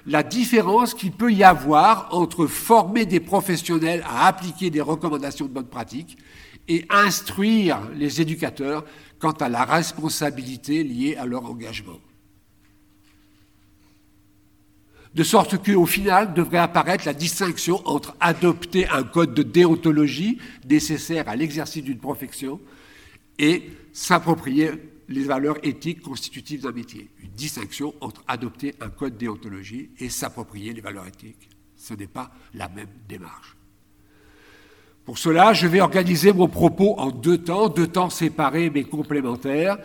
la 0.07 0.23
différence 0.23 0.93
qu'il 0.93 1.11
peut 1.11 1.33
y 1.33 1.43
avoir 1.43 2.07
entre 2.15 2.47
former 2.47 3.05
des 3.05 3.19
professionnels 3.19 4.03
à 4.07 4.27
appliquer 4.27 4.69
des 4.69 4.81
recommandations 4.81 5.45
de 5.45 5.51
bonne 5.51 5.67
pratique 5.67 6.17
et 6.69 6.85
instruire 6.89 7.81
les 7.93 8.21
éducateurs 8.21 8.85
quant 9.19 9.31
à 9.33 9.49
la 9.49 9.65
responsabilité 9.65 10.83
liée 10.83 11.15
à 11.17 11.25
leur 11.25 11.45
engagement. 11.45 11.99
De 15.13 15.23
sorte 15.23 15.57
qu'au 15.63 15.85
final 15.85 16.33
devrait 16.33 16.59
apparaître 16.59 17.05
la 17.05 17.13
distinction 17.13 17.81
entre 17.85 18.15
adopter 18.19 18.87
un 18.87 19.03
code 19.03 19.33
de 19.33 19.43
déontologie 19.43 20.37
nécessaire 20.69 21.27
à 21.27 21.35
l'exercice 21.35 21.83
d'une 21.83 21.97
profession 21.97 22.61
et 23.39 23.71
s'approprier 23.93 24.71
les 25.09 25.23
valeurs 25.23 25.57
éthiques 25.63 26.01
constitutives 26.01 26.61
d'un 26.61 26.71
métier. 26.71 27.09
Une 27.21 27.31
distinction 27.31 27.93
entre 28.01 28.23
adopter 28.27 28.75
un 28.81 28.89
code 28.89 29.17
déontologie 29.17 29.89
et 29.99 30.09
s'approprier 30.09 30.73
les 30.73 30.81
valeurs 30.81 31.07
éthiques. 31.07 31.49
Ce 31.75 31.93
n'est 31.93 32.07
pas 32.07 32.31
la 32.53 32.67
même 32.69 32.89
démarche. 33.07 33.55
Pour 35.05 35.17
cela, 35.17 35.53
je 35.53 35.67
vais 35.67 35.79
organiser 35.79 36.33
mon 36.33 36.49
propos 36.49 36.95
en 36.97 37.11
deux 37.11 37.37
temps, 37.37 37.69
deux 37.69 37.87
temps 37.87 38.09
séparés 38.09 38.69
mais 38.69 38.83
complémentaires. 38.83 39.77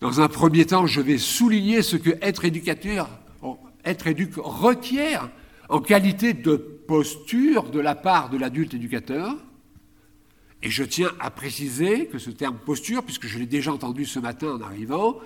Dans 0.00 0.20
un 0.20 0.28
premier 0.28 0.64
temps, 0.64 0.86
je 0.86 1.00
vais 1.00 1.18
souligner 1.18 1.82
ce 1.82 1.96
que 1.96 2.10
être 2.22 2.44
éducateur, 2.46 3.10
être 3.84 4.06
éduc 4.06 4.32
requiert 4.36 5.28
en 5.68 5.80
qualité 5.80 6.32
de 6.32 6.56
posture 6.56 7.70
de 7.70 7.80
la 7.80 7.94
part 7.94 8.30
de 8.30 8.38
l'adulte 8.38 8.72
éducateur. 8.72 9.36
Et 10.66 10.70
je 10.70 10.82
tiens 10.82 11.12
à 11.20 11.30
préciser 11.30 12.06
que 12.06 12.18
ce 12.18 12.28
terme 12.28 12.56
posture, 12.56 13.04
puisque 13.04 13.28
je 13.28 13.38
l'ai 13.38 13.46
déjà 13.46 13.72
entendu 13.72 14.04
ce 14.04 14.18
matin 14.18 14.56
en 14.56 14.60
arrivant, 14.60 15.20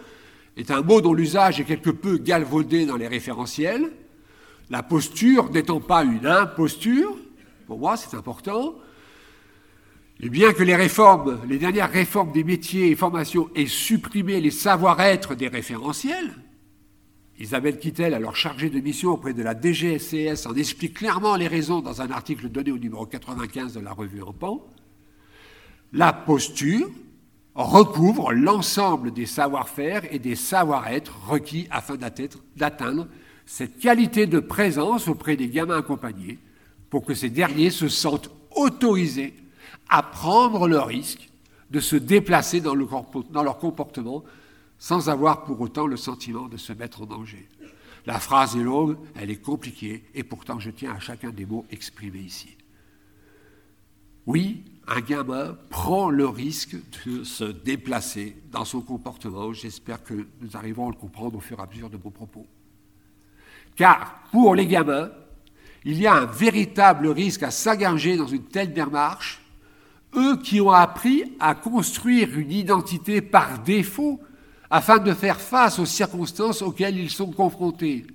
est 0.59 0.71
un 0.71 0.83
mot 0.83 1.01
dont 1.01 1.15
l'usage 1.15 1.59
est 1.59 1.65
quelque 1.65 1.89
peu 1.89 2.19
galvaudé 2.19 2.85
dans 2.85 2.99
les 2.99 3.09
référentiels. 3.09 3.91
La 4.69 4.83
posture 4.83 5.51
n'étant 5.51 5.81
pas 5.81 6.05
une 6.05 6.27
imposture, 6.27 7.17
pour 7.67 7.79
moi, 7.79 7.97
c'est 7.97 8.15
important. 8.15 8.75
Et 10.21 10.29
bien 10.29 10.53
que 10.53 10.63
les 10.63 10.77
réformes, 10.77 11.41
les 11.49 11.57
dernières 11.57 11.91
réformes 11.91 12.33
des 12.33 12.45
métiers 12.45 12.91
et 12.91 12.95
formations 12.95 13.49
aient 13.55 13.65
supprimé 13.65 14.43
les 14.43 14.51
savoir-être 14.51 15.35
des 15.35 15.49
référentiels, 15.49 16.35
Isabelle 17.39 17.79
Kittel, 17.79 18.13
alors 18.13 18.37
chargée 18.37 18.69
de 18.69 18.79
mission 18.79 19.13
auprès 19.13 19.33
de 19.33 19.43
la 19.43 19.59
DGSCS, 19.59 20.45
en 20.45 20.55
explique 20.55 20.99
clairement 20.99 21.37
les 21.37 21.49
raisons 21.49 21.81
dans 21.81 22.03
un 22.03 22.11
article 22.11 22.51
donné 22.51 22.73
au 22.73 22.77
numéro 22.77 23.07
95 23.07 23.73
de 23.73 23.81
la 23.81 23.93
revue 23.95 24.21
En. 24.21 24.69
La 25.93 26.13
posture 26.13 26.89
recouvre 27.55 28.33
l'ensemble 28.33 29.13
des 29.13 29.27
savoir-faire 29.27 30.03
et 30.13 30.19
des 30.19 30.37
savoir-être 30.37 31.29
requis 31.29 31.67
afin 31.71 31.97
d'atteindre 31.97 33.09
cette 33.45 33.79
qualité 33.81 34.27
de 34.27 34.39
présence 34.39 35.09
auprès 35.09 35.37
des 35.37 35.49
gamins 35.49 35.79
accompagnés 35.79 36.39
pour 36.89 37.05
que 37.05 37.15
ces 37.15 37.31
derniers 37.31 37.71
se 37.71 37.89
sentent 37.89 38.31
autorisés 38.55 39.35
à 39.89 40.03
prendre 40.03 40.69
le 40.69 40.79
risque 40.79 41.29
de 41.71 41.81
se 41.81 41.97
déplacer 41.97 42.61
dans, 42.61 42.75
leur 42.75 43.59
comportement 43.59 44.25
sans 44.79 45.09
avoir 45.09 45.45
pour 45.45 45.61
autant 45.61 45.87
le 45.87 45.97
sentiment 45.97 46.49
de 46.49 46.57
se 46.57 46.73
mettre 46.73 47.03
en 47.03 47.07
danger. 47.07 47.49
La 48.07 48.19
phrase 48.19 48.57
est 48.57 48.63
longue, 48.63 48.97
elle 49.15 49.31
est 49.31 49.43
compliquée, 49.43 50.05
et 50.15 50.25
pourtant 50.25 50.59
je 50.59 50.71
tiens 50.71 50.93
à 50.93 51.01
chacun 51.01 51.31
des 51.31 51.45
mots 51.45 51.67
exprimés 51.71 52.21
ici. 52.21 52.57
Oui, 54.27 54.65
un 54.89 55.01
gamin 55.01 55.57
prend 55.69 56.11
le 56.11 56.27
risque 56.27 56.77
de 57.07 57.25
se 57.25 57.45
déplacer 57.45 58.37
dans 58.51 58.65
son 58.65 58.81
comportement. 58.81 59.53
J'espère 59.53 60.03
que 60.03 60.27
nous 60.41 60.57
arriverons 60.57 60.89
à 60.89 60.91
le 60.91 60.97
comprendre 60.97 61.37
au 61.37 61.41
fur 61.41 61.59
et 61.59 61.63
à 61.63 61.67
mesure 61.67 61.91
de 61.91 61.97
vos 61.97 62.11
propos. 62.11 62.47
Car 63.77 64.23
pour 64.33 64.55
les 64.55 64.67
gamins, 64.67 65.11
il 65.85 65.99
y 65.99 66.07
a 66.07 66.15
un 66.15 66.27
véritable 66.27 67.09
risque 67.09 67.43
à 67.43 67.51
s'engager 67.51 68.17
dans 68.17 68.27
une 68.27 68.45
telle 68.45 68.73
démarche 68.73 69.41
eux 70.17 70.37
qui 70.39 70.61
ont 70.61 70.73
appris 70.73 71.37
à 71.39 71.55
construire 71.55 72.37
une 72.39 72.51
identité 72.51 73.21
par 73.21 73.61
défaut 73.61 74.21
afin 74.71 74.99
de 74.99 75.13
faire 75.15 75.41
face 75.41 75.79
aux 75.79 75.87
circonstances 75.87 76.63
auxquelles 76.63 76.99
ils 76.99 77.11
sont 77.11 77.31
confrontés. 77.31 78.07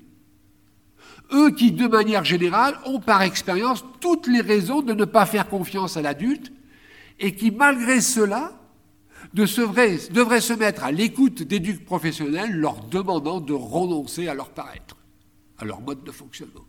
Eux 1.34 1.52
qui, 1.52 1.72
de 1.72 1.88
manière 1.88 2.24
générale, 2.24 2.78
ont 2.86 3.00
par 3.00 3.22
expérience 3.22 3.84
toutes 4.00 4.28
les 4.28 4.42
raisons 4.42 4.82
de 4.82 4.94
ne 4.94 5.06
pas 5.06 5.26
faire 5.26 5.50
confiance 5.50 5.98
à 5.98 6.02
l'adulte 6.02 6.52
et 7.20 7.36
qui, 7.36 7.52
malgré 7.52 8.02
cela, 8.02 8.52
devraient, 9.34 9.98
se 9.98 10.54
mettre 10.54 10.84
à 10.84 10.92
l'écoute 10.92 11.44
d'éducs 11.44 11.86
professionnels 11.86 12.56
leur 12.56 12.84
demandant 12.86 13.40
de 13.40 13.54
renoncer 13.54 14.28
à 14.28 14.34
leur 14.34 14.50
paraître, 14.50 14.98
à 15.58 15.66
leur 15.66 15.82
mode 15.82 16.04
de 16.04 16.12
fonctionnement. 16.12 16.66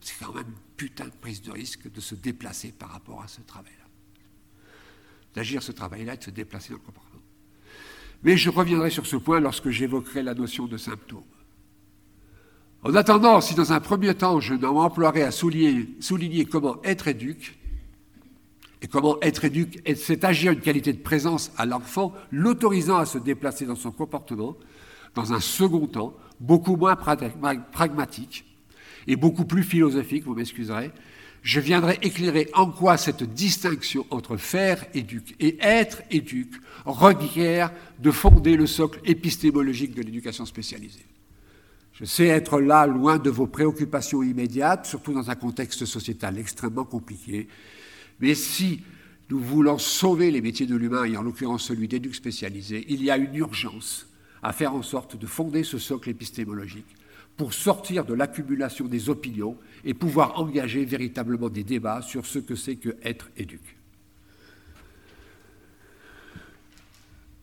C'est 0.00 0.24
quand 0.24 0.34
même 0.34 0.52
putain 0.76 1.06
de 1.06 1.16
prise 1.20 1.42
de 1.42 1.50
risque 1.50 1.90
de 1.90 2.00
se 2.00 2.14
déplacer 2.14 2.72
par 2.72 2.90
rapport 2.90 3.22
à 3.22 3.28
ce 3.28 3.40
travail-là. 3.40 3.84
D'agir 5.34 5.62
ce 5.62 5.72
travail-là 5.72 6.14
et 6.14 6.16
de 6.18 6.24
se 6.24 6.30
déplacer 6.30 6.70
dans 6.70 6.76
le 6.76 6.84
comportement. 6.84 7.22
Mais 8.22 8.36
je 8.36 8.50
reviendrai 8.50 8.90
sur 8.90 9.06
ce 9.06 9.16
point 9.16 9.40
lorsque 9.40 9.70
j'évoquerai 9.70 10.22
la 10.22 10.34
notion 10.34 10.66
de 10.66 10.76
symptômes. 10.76 11.22
En 12.82 12.94
attendant, 12.94 13.40
si 13.40 13.54
dans 13.54 13.72
un 13.72 13.80
premier 13.80 14.14
temps 14.14 14.40
je 14.40 14.54
m'emploierai 14.54 15.22
à 15.22 15.30
souligner, 15.30 15.88
souligner 16.00 16.44
comment 16.44 16.80
être 16.84 17.08
éduque, 17.08 17.58
et 18.82 18.86
comment 18.88 19.16
être 19.22 19.44
éduque, 19.44 19.80
c'est 19.96 20.24
agir 20.24 20.52
une 20.52 20.60
qualité 20.60 20.92
de 20.92 20.98
présence 20.98 21.50
à 21.56 21.64
l'enfant, 21.64 22.12
l'autorisant 22.30 22.98
à 22.98 23.06
se 23.06 23.18
déplacer 23.18 23.64
dans 23.64 23.76
son 23.76 23.90
comportement, 23.90 24.56
dans 25.14 25.32
un 25.32 25.40
second 25.40 25.86
temps, 25.86 26.14
beaucoup 26.40 26.76
moins 26.76 26.96
pragmatique, 26.96 28.44
et 29.06 29.16
beaucoup 29.16 29.44
plus 29.44 29.62
philosophique, 29.62 30.24
vous 30.24 30.34
m'excuserez, 30.34 30.90
je 31.42 31.60
viendrai 31.60 31.98
éclairer 32.02 32.50
en 32.54 32.70
quoi 32.70 32.96
cette 32.96 33.22
distinction 33.22 34.04
entre 34.10 34.36
faire 34.36 34.84
éduque 34.94 35.36
et 35.38 35.56
être 35.60 36.02
éduque 36.10 36.54
requiert 36.84 37.72
de 38.00 38.10
fonder 38.10 38.56
le 38.56 38.66
socle 38.66 39.00
épistémologique 39.04 39.94
de 39.94 40.02
l'éducation 40.02 40.44
spécialisée. 40.44 41.06
Je 41.92 42.04
sais 42.04 42.26
être 42.26 42.60
là 42.60 42.86
loin 42.86 43.18
de 43.18 43.30
vos 43.30 43.46
préoccupations 43.46 44.22
immédiates, 44.22 44.86
surtout 44.86 45.14
dans 45.14 45.30
un 45.30 45.34
contexte 45.36 45.86
sociétal 45.86 46.36
extrêmement 46.38 46.84
compliqué, 46.84 47.48
mais 48.20 48.34
si 48.34 48.82
nous 49.30 49.40
voulons 49.40 49.78
sauver 49.78 50.30
les 50.30 50.40
métiers 50.40 50.66
de 50.66 50.76
l'humain, 50.76 51.04
et 51.04 51.16
en 51.16 51.22
l'occurrence 51.22 51.64
celui 51.64 51.88
d'éduc 51.88 52.14
spécialisé, 52.14 52.84
il 52.88 53.02
y 53.02 53.10
a 53.10 53.16
une 53.16 53.34
urgence 53.34 54.08
à 54.42 54.52
faire 54.52 54.74
en 54.74 54.82
sorte 54.82 55.16
de 55.16 55.26
fonder 55.26 55.64
ce 55.64 55.78
socle 55.78 56.10
épistémologique 56.10 56.96
pour 57.36 57.52
sortir 57.52 58.04
de 58.04 58.14
l'accumulation 58.14 58.86
des 58.86 59.10
opinions 59.10 59.56
et 59.84 59.94
pouvoir 59.94 60.40
engager 60.40 60.84
véritablement 60.84 61.48
des 61.48 61.64
débats 61.64 62.02
sur 62.02 62.24
ce 62.24 62.38
que 62.38 62.54
c'est 62.54 62.76
que 62.76 62.96
être 63.02 63.28
éduque. 63.36 63.75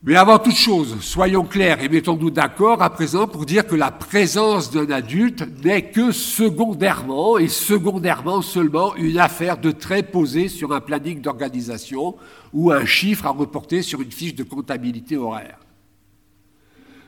Mais 0.05 0.17
avant 0.17 0.37
toute 0.37 0.57
chose, 0.57 0.97
soyons 0.99 1.45
clairs 1.45 1.81
et 1.81 1.87
mettons-nous 1.87 2.29
d'accord 2.29 2.81
à 2.81 2.89
présent 2.89 3.25
pour 3.25 3.45
dire 3.45 3.65
que 3.65 3.75
la 3.75 3.89
présence 3.89 4.69
d'un 4.69 4.91
adulte 4.91 5.45
n'est 5.63 5.91
que 5.91 6.11
secondairement 6.11 7.37
et 7.37 7.47
secondairement 7.47 8.41
seulement 8.41 8.95
une 8.97 9.17
affaire 9.17 9.57
de 9.57 9.71
trait 9.71 10.03
posé 10.03 10.49
sur 10.49 10.73
un 10.73 10.81
planning 10.81 11.21
d'organisation 11.21 12.17
ou 12.51 12.69
un 12.73 12.85
chiffre 12.85 13.27
à 13.27 13.29
reporter 13.29 13.81
sur 13.81 14.01
une 14.01 14.11
fiche 14.11 14.35
de 14.35 14.43
comptabilité 14.43 15.15
horaire. 15.15 15.59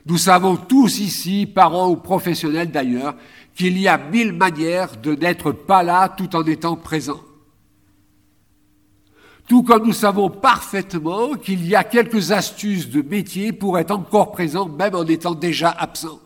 Nous 0.06 0.18
savons 0.18 0.56
tous 0.56 1.00
ici, 1.00 1.48
parents 1.48 1.90
ou 1.90 1.98
professionnels 1.98 2.72
d'ailleurs, 2.72 3.16
qu'il 3.56 3.78
y 3.78 3.90
a 3.90 3.98
mille 3.98 4.32
manières 4.32 4.96
de 4.96 5.16
n'être 5.16 5.52
pas 5.52 5.84
là 5.84 6.08
tout 6.08 6.34
en 6.34 6.46
étant 6.46 6.78
présent. 6.78 7.20
Tout 9.48 9.64
comme 9.64 9.86
nous 9.86 9.94
savons 9.94 10.30
parfaitement 10.30 11.36
qu'il 11.36 11.66
y 11.68 11.76
a 11.76 11.84
quelques 11.84 12.32
astuces 12.32 12.90
de 12.90 13.02
métier 13.02 13.52
pour 13.52 13.78
être 13.78 13.92
encore 13.92 14.32
présent 14.32 14.68
même 14.68 14.96
en 14.96 15.06
étant 15.06 15.36
déjà 15.36 15.70
absent. 15.70 16.20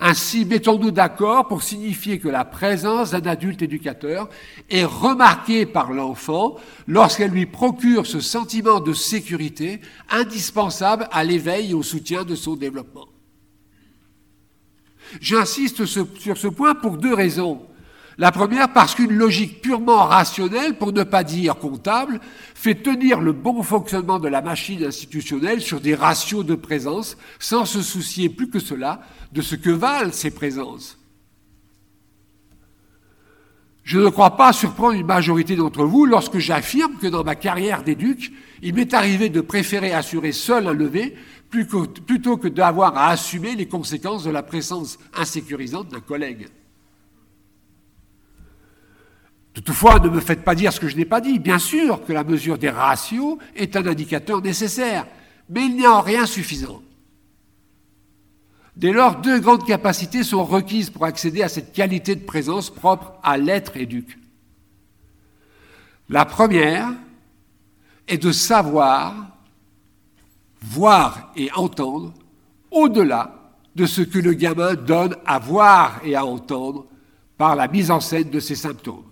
Ainsi, 0.00 0.44
mettons-nous 0.44 0.92
d'accord 0.92 1.48
pour 1.48 1.64
signifier 1.64 2.20
que 2.20 2.28
la 2.28 2.44
présence 2.44 3.10
d'un 3.10 3.26
adulte 3.26 3.62
éducateur 3.62 4.28
est 4.70 4.84
remarquée 4.84 5.66
par 5.66 5.92
l'enfant 5.92 6.56
lorsqu'elle 6.86 7.32
lui 7.32 7.46
procure 7.46 8.06
ce 8.06 8.20
sentiment 8.20 8.78
de 8.78 8.92
sécurité 8.92 9.80
indispensable 10.08 11.08
à 11.10 11.24
l'éveil 11.24 11.72
et 11.72 11.74
au 11.74 11.82
soutien 11.82 12.22
de 12.22 12.36
son 12.36 12.54
développement. 12.54 13.08
J'insiste 15.20 15.84
sur 15.84 16.36
ce 16.36 16.48
point 16.48 16.74
pour 16.76 16.96
deux 16.96 17.14
raisons. 17.14 17.62
La 18.20 18.32
première, 18.32 18.72
parce 18.72 18.96
qu'une 18.96 19.12
logique 19.12 19.62
purement 19.62 20.04
rationnelle, 20.04 20.76
pour 20.76 20.92
ne 20.92 21.04
pas 21.04 21.22
dire 21.22 21.54
comptable, 21.56 22.20
fait 22.52 22.74
tenir 22.74 23.20
le 23.20 23.32
bon 23.32 23.62
fonctionnement 23.62 24.18
de 24.18 24.26
la 24.26 24.42
machine 24.42 24.84
institutionnelle 24.84 25.60
sur 25.60 25.80
des 25.80 25.94
ratios 25.94 26.44
de 26.44 26.56
présence, 26.56 27.16
sans 27.38 27.64
se 27.64 27.80
soucier 27.80 28.28
plus 28.28 28.50
que 28.50 28.58
cela 28.58 29.02
de 29.30 29.40
ce 29.40 29.54
que 29.54 29.70
valent 29.70 30.10
ces 30.10 30.32
présences. 30.32 30.98
Je 33.84 34.00
ne 34.00 34.08
crois 34.08 34.36
pas 34.36 34.52
surprendre 34.52 34.94
une 34.94 35.06
majorité 35.06 35.54
d'entre 35.54 35.84
vous 35.84 36.04
lorsque 36.04 36.38
j'affirme 36.38 36.96
que 37.00 37.06
dans 37.06 37.22
ma 37.22 37.36
carrière 37.36 37.84
d'éduc, 37.84 38.32
il 38.62 38.74
m'est 38.74 38.94
arrivé 38.94 39.28
de 39.28 39.40
préférer 39.40 39.92
assurer 39.92 40.32
seul 40.32 40.66
un 40.66 40.74
lever 40.74 41.14
plutôt 41.50 42.36
que 42.36 42.48
d'avoir 42.48 42.98
à 42.98 43.10
assumer 43.10 43.54
les 43.54 43.68
conséquences 43.68 44.24
de 44.24 44.30
la 44.30 44.42
présence 44.42 44.98
insécurisante 45.14 45.88
d'un 45.88 46.00
collègue. 46.00 46.48
Toutefois, 49.64 49.98
ne 49.98 50.08
me 50.08 50.20
faites 50.20 50.44
pas 50.44 50.54
dire 50.54 50.72
ce 50.72 50.78
que 50.78 50.86
je 50.86 50.96
n'ai 50.96 51.04
pas 51.04 51.20
dit. 51.20 51.40
Bien 51.40 51.58
sûr 51.58 52.04
que 52.04 52.12
la 52.12 52.22
mesure 52.22 52.58
des 52.58 52.70
ratios 52.70 53.38
est 53.56 53.74
un 53.74 53.84
indicateur 53.84 54.40
nécessaire, 54.40 55.04
mais 55.50 55.66
il 55.66 55.74
n'y 55.74 55.84
a 55.84 55.90
en 55.90 56.00
rien 56.00 56.26
suffisant. 56.26 56.80
Dès 58.76 58.92
lors, 58.92 59.16
deux 59.16 59.40
grandes 59.40 59.66
capacités 59.66 60.22
sont 60.22 60.44
requises 60.44 60.90
pour 60.90 61.04
accéder 61.04 61.42
à 61.42 61.48
cette 61.48 61.72
qualité 61.72 62.14
de 62.14 62.24
présence 62.24 62.70
propre 62.70 63.14
à 63.24 63.36
l'être 63.36 63.76
éduque. 63.76 64.16
La 66.08 66.24
première 66.24 66.92
est 68.06 68.22
de 68.22 68.30
savoir, 68.30 69.12
voir 70.62 71.32
et 71.34 71.50
entendre 71.56 72.14
au-delà 72.70 73.52
de 73.74 73.86
ce 73.86 74.02
que 74.02 74.20
le 74.20 74.34
gamin 74.34 74.74
donne 74.74 75.16
à 75.26 75.40
voir 75.40 76.00
et 76.04 76.14
à 76.14 76.24
entendre 76.24 76.86
par 77.36 77.56
la 77.56 77.66
mise 77.66 77.90
en 77.90 77.98
scène 77.98 78.30
de 78.30 78.38
ses 78.38 78.54
symptômes. 78.54 79.07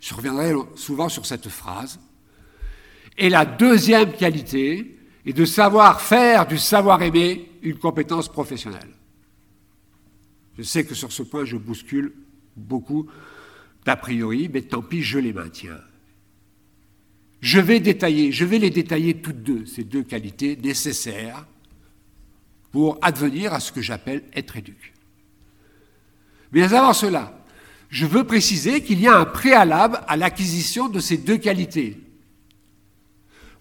Je 0.00 0.14
reviendrai 0.14 0.54
souvent 0.76 1.08
sur 1.08 1.26
cette 1.26 1.48
phrase. 1.48 1.98
Et 3.16 3.28
la 3.28 3.44
deuxième 3.44 4.12
qualité 4.12 4.96
est 5.26 5.32
de 5.32 5.44
savoir 5.44 6.00
faire 6.00 6.46
du 6.46 6.58
savoir-aimer 6.58 7.50
une 7.62 7.78
compétence 7.78 8.28
professionnelle. 8.28 8.90
Je 10.56 10.62
sais 10.62 10.84
que 10.84 10.94
sur 10.94 11.12
ce 11.12 11.22
point, 11.22 11.44
je 11.44 11.56
bouscule 11.56 12.12
beaucoup 12.56 13.08
d'a 13.84 13.96
priori, 13.96 14.48
mais 14.52 14.62
tant 14.62 14.82
pis, 14.82 15.02
je 15.02 15.18
les 15.18 15.32
maintiens. 15.32 15.80
Je 17.40 17.60
vais 17.60 17.78
détailler, 17.78 18.32
je 18.32 18.44
vais 18.44 18.58
les 18.58 18.70
détailler 18.70 19.20
toutes 19.20 19.42
deux, 19.42 19.66
ces 19.66 19.84
deux 19.84 20.02
qualités 20.02 20.56
nécessaires 20.56 21.46
pour 22.72 22.98
advenir 23.00 23.54
à 23.54 23.60
ce 23.60 23.72
que 23.72 23.80
j'appelle 23.80 24.24
être 24.34 24.56
éduque. 24.56 24.92
Mais 26.52 26.74
avant 26.74 26.92
cela, 26.92 27.37
je 27.88 28.06
veux 28.06 28.24
préciser 28.24 28.82
qu'il 28.82 29.00
y 29.00 29.08
a 29.08 29.16
un 29.16 29.24
préalable 29.24 30.00
à 30.06 30.16
l'acquisition 30.16 30.88
de 30.88 31.00
ces 31.00 31.16
deux 31.16 31.38
qualités. 31.38 31.98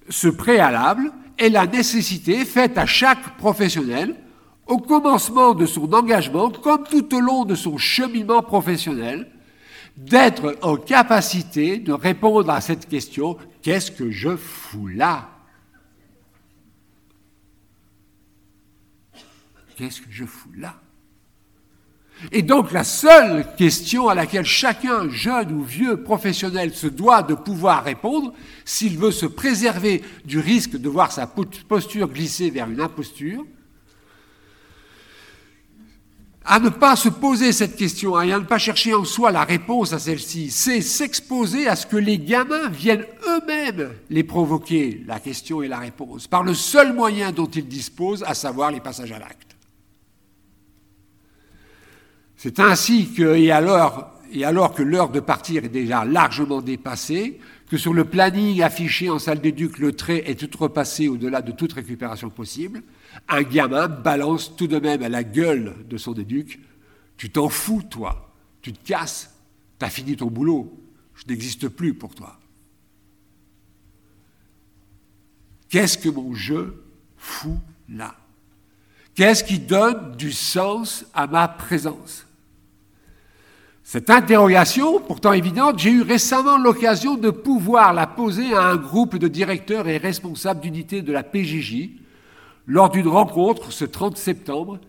Ce 0.09 0.27
préalable 0.27 1.11
est 1.37 1.49
la 1.49 1.65
nécessité 1.65 2.43
faite 2.45 2.77
à 2.77 2.85
chaque 2.85 3.37
professionnel 3.37 4.15
au 4.65 4.79
commencement 4.79 5.53
de 5.53 5.65
son 5.65 5.93
engagement, 5.93 6.49
comme 6.49 6.83
tout 6.83 7.15
au 7.15 7.21
long 7.21 7.45
de 7.45 7.55
son 7.55 7.77
cheminement 7.77 8.41
professionnel, 8.41 9.31
d'être 9.95 10.57
en 10.61 10.75
capacité 10.75 11.79
de 11.79 11.93
répondre 11.93 12.49
à 12.49 12.61
cette 12.61 12.87
question, 12.87 13.37
qu'est-ce 13.61 13.91
que 13.91 14.11
je 14.11 14.35
fous 14.35 14.87
là? 14.87 15.29
Qu'est-ce 19.77 20.01
que 20.01 20.11
je 20.11 20.25
fous 20.25 20.51
là? 20.57 20.75
Et 22.31 22.41
donc 22.41 22.71
la 22.71 22.83
seule 22.83 23.45
question 23.57 24.09
à 24.09 24.15
laquelle 24.15 24.45
chacun, 24.45 25.09
jeune 25.09 25.51
ou 25.51 25.63
vieux 25.63 25.97
professionnel, 25.97 26.73
se 26.73 26.87
doit 26.87 27.21
de 27.21 27.35
pouvoir 27.35 27.83
répondre, 27.83 28.33
s'il 28.65 28.97
veut 28.97 29.11
se 29.11 29.25
préserver 29.25 30.03
du 30.25 30.39
risque 30.39 30.77
de 30.77 30.89
voir 30.89 31.11
sa 31.11 31.27
posture 31.27 32.07
glisser 32.07 32.49
vers 32.49 32.69
une 32.69 32.81
imposture, 32.81 33.45
à 36.49 36.59
ne 36.59 36.69
pas 36.69 36.95
se 36.95 37.09
poser 37.09 37.51
cette 37.51 37.75
question 37.75 38.19
et 38.21 38.31
à 38.31 38.39
ne 38.39 38.45
pas 38.45 38.57
chercher 38.57 38.93
en 38.93 39.03
soi 39.03 39.31
la 39.31 39.43
réponse 39.43 39.91
à 39.91 39.99
celle-ci, 39.99 40.49
c'est 40.49 40.81
s'exposer 40.81 41.67
à 41.67 41.75
ce 41.75 41.85
que 41.85 41.97
les 41.97 42.17
gamins 42.17 42.69
viennent 42.69 43.05
eux-mêmes 43.27 43.91
les 44.09 44.23
provoquer, 44.23 45.03
la 45.05 45.19
question 45.19 45.61
et 45.61 45.67
la 45.67 45.79
réponse, 45.79 46.25
par 46.25 46.43
le 46.43 46.53
seul 46.53 46.93
moyen 46.93 47.33
dont 47.33 47.47
ils 47.47 47.67
disposent, 47.67 48.23
à 48.25 48.33
savoir 48.33 48.71
les 48.71 48.79
passages 48.79 49.11
à 49.11 49.19
l'acte. 49.19 49.46
C'est 52.37 52.59
ainsi 52.59 53.11
que, 53.13 53.35
et 53.35 53.51
alors, 53.51 54.13
que 54.75 54.83
l'heure 54.83 55.09
de 55.09 55.19
partir 55.19 55.65
est 55.65 55.69
déjà 55.69 56.05
largement 56.05 56.61
dépassée, 56.61 57.39
que 57.67 57.77
sur 57.77 57.93
le 57.93 58.05
planning 58.05 58.61
affiché 58.61 59.09
en 59.09 59.17
salle 59.17 59.41
d'éduc, 59.41 59.79
le 59.79 59.91
trait 59.91 60.23
est 60.29 60.35
tout 60.35 60.57
repassé 60.57 61.07
au-delà 61.07 61.41
de 61.41 61.51
toute 61.51 61.73
récupération 61.73 62.29
possible, 62.29 62.83
un 63.27 63.41
gamin 63.41 63.87
balance 63.87 64.55
tout 64.55 64.67
de 64.67 64.77
même 64.77 65.01
à 65.01 65.09
la 65.09 65.23
gueule 65.23 65.75
de 65.89 65.97
son 65.97 66.13
éduc 66.13 66.59
Tu 67.17 67.31
t'en 67.31 67.49
fous, 67.49 67.81
toi, 67.81 68.31
tu 68.61 68.71
te 68.71 68.87
casses, 68.87 69.33
t'as 69.79 69.89
fini 69.89 70.15
ton 70.15 70.27
boulot, 70.27 70.79
je 71.15 71.23
n'existe 71.27 71.67
plus 71.67 71.95
pour 71.95 72.13
toi. 72.13 72.39
Qu'est-ce 75.69 75.97
que 75.97 76.09
mon 76.09 76.35
jeu 76.35 76.83
fout 77.17 77.57
là? 77.89 78.15
Qu'est-ce 79.15 79.43
qui 79.43 79.57
donne 79.57 80.15
du 80.15 80.31
sens 80.31 81.03
à 81.15 81.25
ma 81.25 81.47
présence? 81.47 82.26
Cette 83.89 84.09
interrogation, 84.09 84.99
pourtant 84.99 85.31
évidente, 85.31 85.79
j'ai 85.79 85.91
eu 85.91 86.01
récemment 86.01 86.57
l'occasion 86.57 87.15
de 87.15 87.29
pouvoir 87.29 87.93
la 87.93 88.05
poser 88.05 88.53
à 88.53 88.63
un 88.63 88.75
groupe 88.75 89.15
de 89.15 89.29
directeurs 89.29 89.87
et 89.87 89.95
responsables 89.95 90.59
d'unités 90.59 91.01
de 91.01 91.13
la 91.13 91.23
PJJ 91.23 91.91
lors 92.65 92.89
d'une 92.89 93.07
rencontre 93.07 93.71
ce 93.71 93.85
30 93.85 94.17
septembre. 94.17 94.81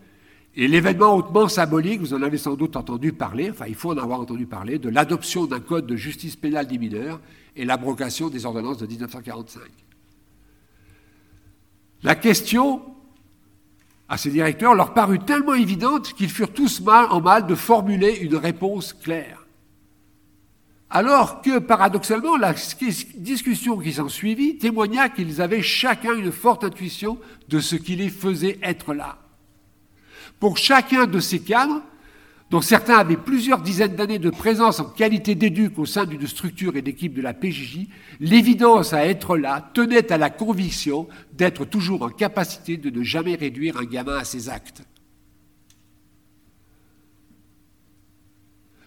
Et 0.57 0.67
l'événement 0.67 1.15
hautement 1.15 1.47
symbolique, 1.47 2.01
vous 2.01 2.13
en 2.13 2.21
avez 2.21 2.37
sans 2.37 2.55
doute 2.55 2.75
entendu 2.75 3.13
parler, 3.13 3.49
enfin 3.49 3.67
il 3.69 3.75
faut 3.75 3.91
en 3.93 3.97
avoir 3.97 4.19
entendu 4.19 4.45
parler, 4.45 4.79
de 4.79 4.89
l'adoption 4.89 5.45
d'un 5.45 5.61
code 5.61 5.87
de 5.87 5.95
justice 5.95 6.35
pénale 6.35 6.67
des 6.67 6.77
mineurs 6.77 7.21
et 7.55 7.63
l'abrogation 7.63 8.27
des 8.27 8.45
ordonnances 8.45 8.79
de 8.79 8.85
1945. 8.85 9.61
La 12.03 12.15
question 12.15 12.81
à 14.09 14.17
ces 14.17 14.31
directeurs 14.31 14.73
leur 14.73 14.93
parut 14.93 15.19
tellement 15.19 15.53
évidente 15.53 16.13
qu'ils 16.13 16.29
furent 16.29 16.51
tous 16.51 16.81
mal 16.81 17.05
en 17.11 17.21
mal 17.21 17.45
de 17.45 17.55
formuler 17.55 18.17
une 18.17 18.35
réponse 18.35 18.91
claire. 18.91 19.45
Alors 20.89 21.43
que, 21.43 21.59
paradoxalement, 21.59 22.35
la 22.35 22.53
discussion 22.53 23.77
qui 23.77 23.93
s'en 23.93 24.09
suivit 24.09 24.57
témoigna 24.57 25.09
qu'ils 25.09 25.39
avaient 25.39 25.61
chacun 25.61 26.15
une 26.15 26.31
forte 26.31 26.63
intuition 26.63 27.19
de 27.47 27.59
ce 27.59 27.75
qui 27.75 27.95
les 27.95 28.09
faisait 28.09 28.57
être 28.63 28.95
là. 28.95 29.19
Pour 30.39 30.57
chacun 30.57 31.05
de 31.05 31.19
ces 31.19 31.41
cadres, 31.41 31.83
dont 32.49 32.61
certains 32.61 32.97
avaient 32.97 33.17
plusieurs 33.17 33.61
dizaines 33.61 33.95
d'années 33.95 34.19
de 34.19 34.29
présence 34.29 34.79
en 34.79 34.85
qualité 34.85 35.35
d'éduc 35.35 35.77
au 35.77 35.85
sein 35.85 36.05
d'une 36.05 36.25
structure 36.25 36.75
et 36.75 36.81
d'équipe 36.81 37.13
de 37.13 37.21
la 37.21 37.33
PJJ, 37.33 37.87
l'évidence 38.19 38.93
à 38.93 39.05
être 39.05 39.37
là 39.37 39.69
tenait 39.73 40.11
à 40.11 40.17
la 40.17 40.29
conviction 40.29 41.07
d'être 41.33 41.65
toujours 41.65 42.01
en 42.01 42.09
capacité 42.09 42.77
de 42.77 42.89
ne 42.89 43.03
jamais 43.03 43.35
réduire 43.35 43.77
un 43.77 43.85
gamin 43.85 44.17
à 44.17 44.23
ses 44.23 44.49
actes. 44.49 44.81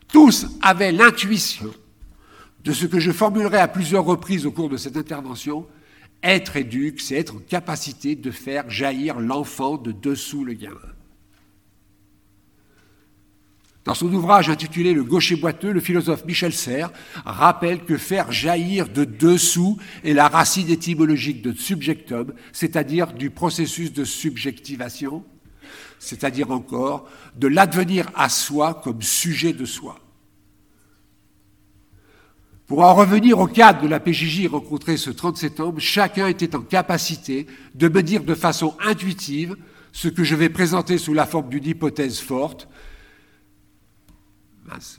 Tous 0.08 0.46
avaient 0.60 0.92
l'intuition 0.92 1.72
de 2.64 2.72
ce 2.72 2.86
que 2.86 3.00
je 3.00 3.12
formulerai 3.12 3.58
à 3.58 3.68
plusieurs 3.68 4.04
reprises 4.04 4.44
au 4.44 4.52
cours 4.52 4.68
de 4.68 4.76
cette 4.76 4.96
intervention. 4.96 5.66
Être 6.22 6.56
éduc, 6.56 7.00
c'est 7.00 7.16
être 7.16 7.36
en 7.36 7.40
capacité 7.40 8.14
de 8.14 8.30
faire 8.30 8.68
jaillir 8.68 9.18
l'enfant 9.18 9.76
de 9.76 9.90
dessous 9.90 10.44
le 10.44 10.52
gamin. 10.52 10.91
Dans 13.84 13.94
son 13.94 14.12
ouvrage 14.12 14.48
intitulé 14.48 14.94
Le 14.94 15.02
gaucher 15.02 15.36
boiteux, 15.36 15.72
le 15.72 15.80
philosophe 15.80 16.24
Michel 16.24 16.52
Serres 16.52 16.92
rappelle 17.24 17.84
que 17.84 17.96
faire 17.96 18.30
jaillir 18.30 18.88
de 18.88 19.04
dessous 19.04 19.76
est 20.04 20.12
la 20.12 20.28
racine 20.28 20.70
étymologique 20.70 21.42
de 21.42 21.52
subjectum, 21.52 22.32
c'est-à-dire 22.52 23.12
du 23.12 23.30
processus 23.30 23.92
de 23.92 24.04
subjectivation, 24.04 25.24
c'est-à-dire 25.98 26.50
encore 26.52 27.08
de 27.36 27.48
l'advenir 27.48 28.08
à 28.14 28.28
soi 28.28 28.80
comme 28.84 29.02
sujet 29.02 29.52
de 29.52 29.64
soi. 29.64 29.98
Pour 32.68 32.84
en 32.84 32.94
revenir 32.94 33.38
au 33.40 33.48
cadre 33.48 33.82
de 33.82 33.88
la 33.88 34.00
PJJ 34.00 34.46
rencontré 34.46 34.96
ce 34.96 35.10
30 35.10 35.36
septembre, 35.36 35.80
chacun 35.80 36.28
était 36.28 36.54
en 36.54 36.62
capacité 36.62 37.46
de 37.74 37.88
me 37.88 38.02
dire 38.02 38.22
de 38.22 38.34
façon 38.34 38.74
intuitive 38.80 39.56
ce 39.90 40.08
que 40.08 40.24
je 40.24 40.36
vais 40.36 40.48
présenter 40.48 40.96
sous 40.96 41.12
la 41.12 41.26
forme 41.26 41.50
d'une 41.50 41.66
hypothèse 41.66 42.20
forte, 42.20 42.68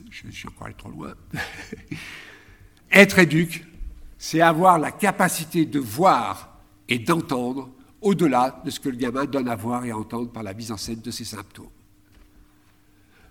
je, 0.09 0.29
suis 0.31 0.47
encore 0.47 0.75
trop 0.77 0.89
loin. 0.89 1.13
Être 2.91 3.19
éduque, 3.19 3.65
c'est 4.17 4.41
avoir 4.41 4.77
la 4.79 4.91
capacité 4.91 5.65
de 5.65 5.79
voir 5.79 6.59
et 6.87 6.99
d'entendre 6.99 7.69
au-delà 8.01 8.61
de 8.65 8.69
ce 8.69 8.79
que 8.79 8.89
le 8.89 8.97
gamin 8.97 9.25
donne 9.25 9.47
à 9.47 9.55
voir 9.55 9.85
et 9.85 9.91
à 9.91 9.97
entendre 9.97 10.31
par 10.31 10.43
la 10.43 10.53
mise 10.53 10.71
en 10.71 10.77
scène 10.77 11.01
de 11.01 11.11
ses 11.11 11.25
symptômes. 11.25 11.69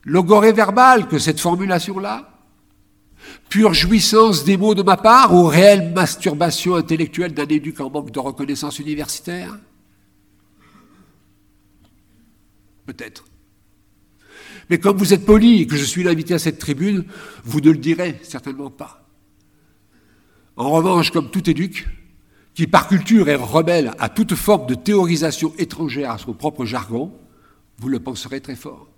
Logoré 0.05 0.53
verbal 0.53 1.09
que 1.09 1.19
cette 1.19 1.41
formulation-là 1.41 2.29
Pure 3.49 3.75
jouissance 3.75 4.45
des 4.45 4.57
mots 4.57 4.75
de 4.75 4.83
ma 4.83 4.97
part 4.97 5.35
ou 5.35 5.45
réelle 5.45 5.93
masturbation 5.93 6.75
intellectuelle 6.75 7.35
d'un 7.35 7.47
éduc 7.47 7.81
en 7.81 7.91
manque 7.91 8.11
de 8.11 8.19
reconnaissance 8.19 8.79
universitaire? 8.79 9.59
Peut-être. 12.87 13.25
Mais 14.71 14.79
comme 14.79 14.97
vous 14.97 15.13
êtes 15.13 15.27
poli 15.27 15.63
et 15.63 15.67
que 15.67 15.77
je 15.77 15.85
suis 15.85 16.03
l'invité 16.03 16.35
à 16.35 16.39
cette 16.39 16.59
tribune, 16.59 17.05
vous 17.45 17.61
ne 17.61 17.71
le 17.71 17.79
direz 17.79 18.19
certainement 18.23 18.71
pas. 18.71 19.09
En 20.57 20.71
revanche, 20.71 21.11
comme 21.11 21.31
tout 21.31 21.49
éduc, 21.49 21.89
qui 22.55 22.67
par 22.67 22.89
culture 22.89 23.29
est 23.29 23.37
rebelle 23.37 23.93
à 23.99 24.09
toute 24.09 24.35
forme 24.35 24.67
de 24.67 24.75
théorisation 24.75 25.53
étrangère 25.59 26.11
à 26.11 26.19
son 26.19 26.35
propre 26.35 26.65
jargon, 26.65 27.13
vous 27.79 27.89
le 27.89 28.01
penserez 28.01 28.41
très 28.41 28.57
fort. 28.57 28.89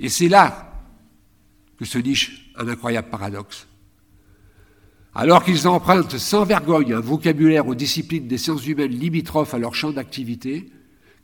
Et 0.00 0.08
c'est 0.08 0.28
là 0.28 0.72
que 1.78 1.84
se 1.84 1.98
niche 1.98 2.50
un 2.56 2.68
incroyable 2.68 3.10
paradoxe. 3.10 3.66
Alors 5.14 5.44
qu'ils 5.44 5.68
empruntent 5.68 6.16
sans 6.16 6.44
vergogne 6.44 6.94
un 6.94 7.00
vocabulaire 7.00 7.66
aux 7.66 7.74
disciplines 7.74 8.26
des 8.26 8.38
sciences 8.38 8.66
humaines 8.66 8.92
limitrophes 8.92 9.52
à 9.52 9.58
leur 9.58 9.74
champ 9.74 9.92
d'activité, 9.92 10.70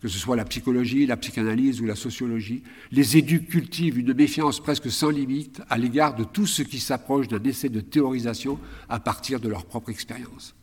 que 0.01 0.09
ce 0.09 0.19
soit 0.19 0.37
la 0.37 0.45
psychologie, 0.45 1.07
la 1.07 1.17
psychanalyse 1.17 1.81
ou 1.81 1.87
la 1.87 1.97
sociologie, 1.97 2.63
les 2.93 3.17
éduques 3.17 3.49
cultivent 3.49 3.99
une 3.99 4.15
méfiance 4.15 4.61
presque 4.61 4.91
sans 4.91 5.11
limite 5.11 5.61
à 5.69 5.77
l'égard 5.77 6.15
de 6.15 6.25
tout 6.25 6.47
ce 6.47 6.63
qui 6.63 6.79
s'approche 6.79 7.29
d'un 7.29 7.43
essai 7.43 7.69
de 7.69 7.81
théorisation 7.81 8.59
à 8.89 9.01
partir 9.01 9.41
de 9.41 9.49
leur 9.49 9.65
propre 9.65 9.91
expérience. 9.91 10.55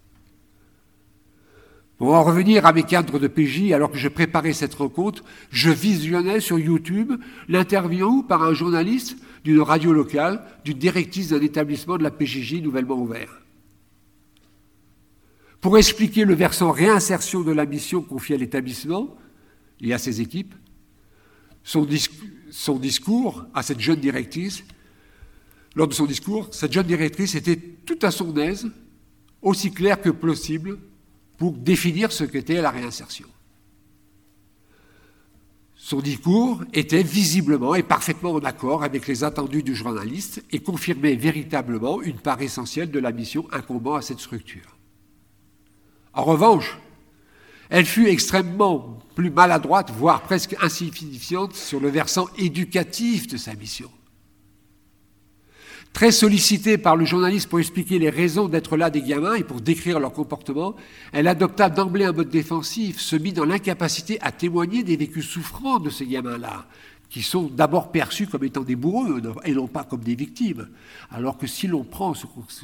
Pour 1.97 2.13
en 2.13 2.23
revenir 2.23 2.65
à 2.65 2.73
mes 2.73 2.83
cadres 2.83 3.19
de 3.19 3.27
PJ, 3.27 3.71
alors 3.71 3.89
que 3.89 3.97
je 3.97 4.09
préparais 4.09 4.53
cette 4.53 4.73
rencontre, 4.73 5.23
je 5.49 5.69
visionnais 5.69 6.41
sur 6.41 6.59
YouTube 6.59 7.13
l'interview 7.47 8.23
par 8.23 8.43
un 8.43 8.53
journaliste 8.53 9.17
d'une 9.45 9.61
radio 9.61 9.93
locale, 9.93 10.43
d'une 10.65 10.77
directrice 10.77 11.29
d'un 11.29 11.41
établissement 11.41 11.97
de 11.97 12.03
la 12.03 12.11
PJJ 12.11 12.61
nouvellement 12.61 12.95
ouvert. 12.95 13.41
Pour 15.61 15.77
expliquer 15.77 16.25
le 16.25 16.35
versant 16.35 16.71
réinsertion 16.71 17.41
de 17.41 17.51
la 17.51 17.65
mission 17.65 18.01
confiée 18.01 18.35
à 18.35 18.39
l'établissement, 18.39 19.15
et 19.81 19.93
à 19.93 19.97
ses 19.97 20.21
équipes, 20.21 20.53
son, 21.63 21.87
son 22.51 22.77
discours 22.77 23.45
à 23.53 23.63
cette 23.63 23.79
jeune 23.79 23.99
directrice, 23.99 24.63
lors 25.75 25.87
de 25.87 25.93
son 25.93 26.05
discours, 26.05 26.47
cette 26.51 26.71
jeune 26.71 26.87
directrice 26.87 27.35
était 27.35 27.57
tout 27.57 27.99
à 28.01 28.11
son 28.11 28.35
aise, 28.37 28.67
aussi 29.41 29.71
claire 29.71 30.01
que 30.01 30.09
possible, 30.09 30.79
pour 31.37 31.51
définir 31.51 32.11
ce 32.11 32.23
qu'était 32.23 32.61
la 32.61 32.71
réinsertion. 32.71 33.27
Son 35.75 35.99
discours 35.99 36.63
était 36.73 37.03
visiblement 37.03 37.75
et 37.75 37.83
parfaitement 37.83 38.31
en 38.31 38.39
accord 38.39 38.83
avec 38.83 39.05
les 39.05 39.23
attendus 39.23 39.61
du 39.61 39.75
journaliste 39.75 40.43
et 40.51 40.59
confirmait 40.59 41.15
véritablement 41.15 42.01
une 42.01 42.17
part 42.17 42.41
essentielle 42.41 42.89
de 42.89 42.99
la 42.99 43.11
mission 43.11 43.45
incombant 43.51 43.93
à 43.93 44.01
cette 44.01 44.19
structure. 44.19 44.77
En 46.13 46.23
revanche, 46.23 46.79
elle 47.69 47.85
fut 47.85 48.07
extrêmement 48.07 48.97
plus 49.15 49.31
maladroite, 49.31 49.91
voire 49.97 50.21
presque 50.21 50.55
insignifiante 50.61 51.55
sur 51.55 51.79
le 51.79 51.89
versant 51.89 52.27
éducatif 52.37 53.27
de 53.27 53.37
sa 53.37 53.55
mission. 53.55 53.89
Très 55.93 56.11
sollicitée 56.11 56.77
par 56.77 56.97
le 56.97 57.05
journaliste 57.05 57.47
pour 57.47 57.59
expliquer 57.59 57.99
les 57.99 58.09
raisons 58.09 58.49
d'être 58.49 58.75
là 58.75 58.89
des 58.89 59.01
gamins 59.01 59.35
et 59.35 59.45
pour 59.45 59.61
décrire 59.61 59.97
leur 59.97 60.11
comportement, 60.11 60.75
elle 61.13 61.25
adopta 61.25 61.69
d'emblée 61.69 62.03
un 62.03 62.11
mode 62.11 62.27
défensif, 62.27 62.99
se 62.99 63.15
mit 63.15 63.31
dans 63.31 63.45
l'incapacité 63.45 64.19
à 64.19 64.33
témoigner 64.33 64.83
des 64.83 64.97
vécus 64.97 65.25
souffrants 65.25 65.79
de 65.79 65.89
ces 65.89 66.05
gamins-là, 66.05 66.67
qui 67.09 67.21
sont 67.21 67.43
d'abord 67.43 67.91
perçus 67.91 68.27
comme 68.27 68.43
étant 68.43 68.63
des 68.63 68.75
bourreaux 68.75 69.07
et 69.43 69.53
non 69.53 69.67
pas 69.67 69.83
comme 69.83 70.03
des 70.03 70.15
victimes. 70.15 70.69
Alors 71.09 71.37
que 71.37 71.47
si 71.47 71.67
l'on 71.67 71.83
prend 71.83 72.13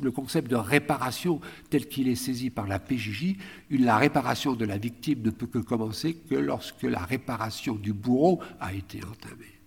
le 0.01 0.11
concept 0.11 0.49
de 0.49 0.55
réparation 0.55 1.39
tel 1.69 1.87
qu'il 1.87 2.07
est 2.07 2.15
saisi 2.15 2.49
par 2.49 2.67
la 2.67 2.79
PJJ, 2.79 3.35
la 3.71 3.97
réparation 3.97 4.53
de 4.53 4.65
la 4.65 4.77
victime 4.77 5.21
ne 5.23 5.29
peut 5.29 5.47
que 5.47 5.59
commencer 5.59 6.15
que 6.29 6.35
lorsque 6.35 6.83
la 6.83 6.99
réparation 6.99 7.75
du 7.75 7.93
bourreau 7.93 8.39
a 8.59 8.73
été 8.73 8.99
entamée 9.03 9.61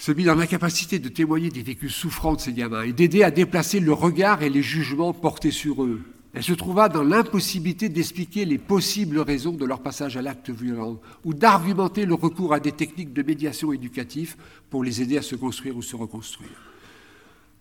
se 0.00 0.12
mit 0.12 0.24
dans 0.24 0.34
l'incapacité 0.34 0.98
de 0.98 1.10
témoigner 1.10 1.50
des 1.50 1.62
vécus 1.62 1.94
souffrants 1.94 2.34
de 2.34 2.40
ces 2.40 2.54
gamins 2.54 2.84
et 2.84 2.94
d'aider 2.94 3.22
à 3.22 3.30
déplacer 3.30 3.80
le 3.80 3.92
regard 3.92 4.42
et 4.42 4.48
les 4.48 4.62
jugements 4.62 5.12
portés 5.12 5.50
sur 5.50 5.84
eux. 5.84 6.02
Elle 6.32 6.44
se 6.44 6.52
trouva 6.52 6.88
dans 6.88 7.02
l'impossibilité 7.02 7.88
d'expliquer 7.88 8.44
les 8.44 8.58
possibles 8.58 9.18
raisons 9.18 9.52
de 9.52 9.64
leur 9.64 9.82
passage 9.82 10.16
à 10.16 10.22
l'acte 10.22 10.50
violent 10.50 11.00
ou 11.24 11.34
d'argumenter 11.34 12.06
le 12.06 12.14
recours 12.14 12.54
à 12.54 12.60
des 12.60 12.72
techniques 12.72 13.12
de 13.12 13.22
médiation 13.22 13.72
éducative 13.72 14.36
pour 14.70 14.84
les 14.84 15.02
aider 15.02 15.18
à 15.18 15.22
se 15.22 15.34
construire 15.34 15.76
ou 15.76 15.82
se 15.82 15.96
reconstruire. 15.96 16.62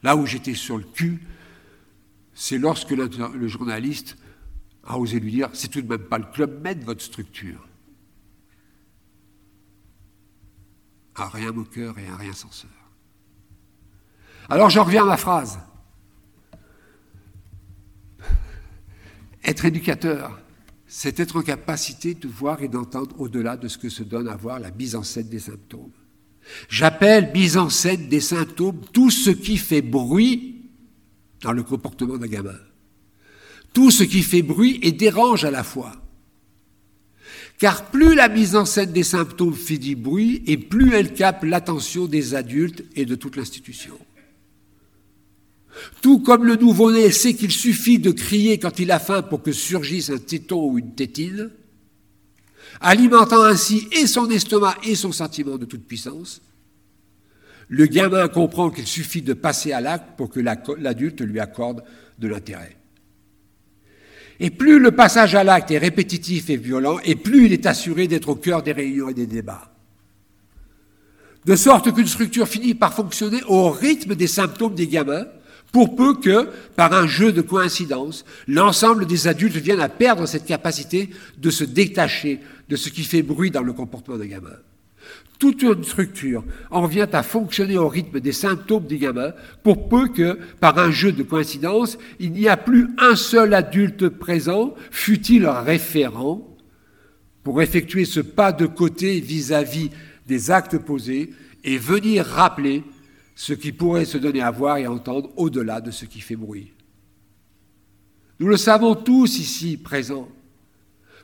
Là 0.03 0.15
où 0.15 0.25
j'étais 0.25 0.53
sur 0.53 0.77
le 0.77 0.83
cul, 0.83 1.19
c'est 2.33 2.59
lorsque 2.59 2.91
le, 2.91 3.47
journaliste 3.47 4.17
a 4.85 4.99
osé 4.99 5.19
lui 5.19 5.31
dire 5.31 5.49
c'est 5.53 5.69
tout 5.69 5.81
de 5.81 5.89
même 5.89 6.07
pas 6.07 6.19
le 6.19 6.27
club 6.31 6.61
med 6.61 6.83
votre 6.83 7.01
structure. 7.01 7.65
à 11.15 11.27
rien 11.27 11.51
moqueur 11.51 11.97
et 11.99 12.07
à 12.07 12.15
rien 12.15 12.31
censeur. 12.31 12.69
Alors 14.49 14.69
j'en 14.69 14.83
reviens 14.83 15.03
à 15.03 15.07
ma 15.07 15.17
phrase. 15.17 15.59
Être 19.43 19.65
éducateur, 19.65 20.41
c'est 20.87 21.19
être 21.19 21.37
en 21.37 21.41
capacité 21.41 22.13
de 22.13 22.27
voir 22.27 22.61
et 22.63 22.67
d'entendre 22.67 23.15
au-delà 23.19 23.57
de 23.57 23.67
ce 23.67 23.77
que 23.77 23.89
se 23.89 24.03
donne 24.03 24.27
à 24.27 24.35
voir 24.35 24.59
la 24.59 24.71
mise 24.71 24.95
en 24.95 25.03
scène 25.03 25.29
des 25.29 25.39
symptômes. 25.39 25.91
J'appelle 26.67 27.31
mise 27.33 27.57
en 27.57 27.69
scène 27.69 28.09
des 28.09 28.21
symptômes 28.21 28.81
tout 28.91 29.11
ce 29.11 29.29
qui 29.29 29.57
fait 29.57 29.81
bruit 29.81 30.55
dans 31.41 31.51
le 31.51 31.63
comportement 31.63 32.17
d'un 32.17 32.27
gamin. 32.27 32.57
Tout 33.73 33.91
ce 33.91 34.03
qui 34.03 34.23
fait 34.23 34.41
bruit 34.41 34.79
et 34.81 34.91
dérange 34.91 35.45
à 35.45 35.51
la 35.51 35.63
fois. 35.63 35.93
Car 37.59 37.91
plus 37.91 38.15
la 38.15 38.29
mise 38.29 38.55
en 38.55 38.65
scène 38.65 38.91
des 38.91 39.03
symptômes 39.03 39.53
fait 39.53 39.77
du 39.77 39.95
bruit, 39.95 40.41
et 40.47 40.57
plus 40.57 40.93
elle 40.93 41.13
capte 41.13 41.43
l'attention 41.43 42.05
des 42.05 42.33
adultes 42.33 42.83
et 42.95 43.05
de 43.05 43.15
toute 43.15 43.35
l'institution. 43.35 43.97
Tout 46.01 46.19
comme 46.19 46.45
le 46.45 46.55
nouveau-né 46.55 47.11
sait 47.11 47.33
qu'il 47.33 47.51
suffit 47.51 47.99
de 47.99 48.11
crier 48.11 48.57
quand 48.57 48.79
il 48.79 48.91
a 48.91 48.99
faim 48.99 49.21
pour 49.21 49.41
que 49.41 49.51
surgisse 49.51 50.09
un 50.09 50.17
téton 50.17 50.71
ou 50.71 50.79
une 50.79 50.95
tétine, 50.95 51.51
alimentant 52.81 53.43
ainsi 53.43 53.87
et 53.91 54.07
son 54.07 54.29
estomac 54.29 54.77
et 54.83 54.95
son 54.95 55.11
sentiment 55.11 55.57
de 55.57 55.65
toute 55.65 55.85
puissance, 55.85 56.41
le 57.67 57.85
gamin 57.85 58.27
comprend 58.27 58.71
qu'il 58.71 58.87
suffit 58.87 59.21
de 59.21 59.33
passer 59.33 59.71
à 59.71 59.81
l'acte 59.81 60.17
pour 60.17 60.29
que 60.29 60.39
l'adulte 60.39 61.21
lui 61.21 61.39
accorde 61.39 61.83
de 62.17 62.27
l'intérêt. 62.27 62.75
Et 64.39 64.49
plus 64.49 64.79
le 64.79 64.91
passage 64.91 65.35
à 65.35 65.43
l'acte 65.43 65.69
est 65.69 65.77
répétitif 65.77 66.49
et 66.49 66.57
violent, 66.57 66.97
et 67.03 67.15
plus 67.15 67.45
il 67.45 67.53
est 67.53 67.65
assuré 67.65 68.07
d'être 68.07 68.29
au 68.29 68.35
cœur 68.35 68.63
des 68.63 68.71
réunions 68.71 69.09
et 69.09 69.13
des 69.13 69.27
débats. 69.27 69.71
De 71.45 71.55
sorte 71.55 71.93
qu'une 71.93 72.07
structure 72.07 72.47
finit 72.47 72.73
par 72.73 72.93
fonctionner 72.93 73.41
au 73.47 73.69
rythme 73.69 74.15
des 74.15 74.27
symptômes 74.27 74.75
des 74.75 74.87
gamins, 74.87 75.25
pour 75.71 75.95
peu 75.95 76.15
que, 76.15 76.49
par 76.75 76.93
un 76.93 77.07
jeu 77.07 77.31
de 77.31 77.41
coïncidence, 77.41 78.25
l'ensemble 78.47 79.05
des 79.05 79.27
adultes 79.27 79.55
viennent 79.55 79.79
à 79.79 79.89
perdre 79.89 80.25
cette 80.25 80.45
capacité 80.45 81.09
de 81.37 81.49
se 81.49 81.63
détacher 81.63 82.39
de 82.69 82.75
ce 82.75 82.89
qui 82.89 83.03
fait 83.03 83.21
bruit 83.21 83.51
dans 83.51 83.61
le 83.61 83.73
comportement 83.73 84.17
des 84.17 84.27
gamins. 84.27 84.57
Toute 85.39 85.61
une 85.61 85.83
structure 85.83 86.43
en 86.69 86.85
vient 86.85 87.07
à 87.13 87.23
fonctionner 87.23 87.77
au 87.77 87.87
rythme 87.87 88.19
des 88.19 88.33
symptômes 88.33 88.85
des 88.85 88.97
gamins, 88.97 89.33
pour 89.63 89.87
peu 89.87 90.09
que, 90.09 90.37
par 90.59 90.77
un 90.77 90.91
jeu 90.91 91.11
de 91.11 91.23
coïncidence, 91.23 91.97
il 92.19 92.33
n'y 92.33 92.49
a 92.49 92.57
plus 92.57 92.89
un 92.97 93.15
seul 93.15 93.53
adulte 93.53 94.09
présent, 94.09 94.75
fût-il 94.91 95.47
référent, 95.47 96.45
pour 97.43 97.61
effectuer 97.61 98.05
ce 98.05 98.19
pas 98.19 98.51
de 98.51 98.65
côté 98.65 99.21
vis-à-vis 99.21 99.91
des 100.27 100.51
actes 100.51 100.77
posés 100.77 101.31
et 101.63 101.77
venir 101.77 102.25
rappeler 102.25 102.83
ce 103.39 103.53
qui 103.53 103.71
pourrait 103.71 104.03
se 104.03 104.17
donner 104.17 104.41
à 104.41 104.51
voir 104.51 104.79
et 104.79 104.87
entendre 104.87 105.29
au-delà 105.37 105.79
de 105.79 105.91
ce 105.91 106.03
qui 106.03 106.19
fait 106.19 106.35
bruit. 106.35 106.73
Nous 108.41 108.49
le 108.49 108.57
savons 108.57 108.95
tous 108.95 109.39
ici 109.39 109.77
présents. 109.77 110.27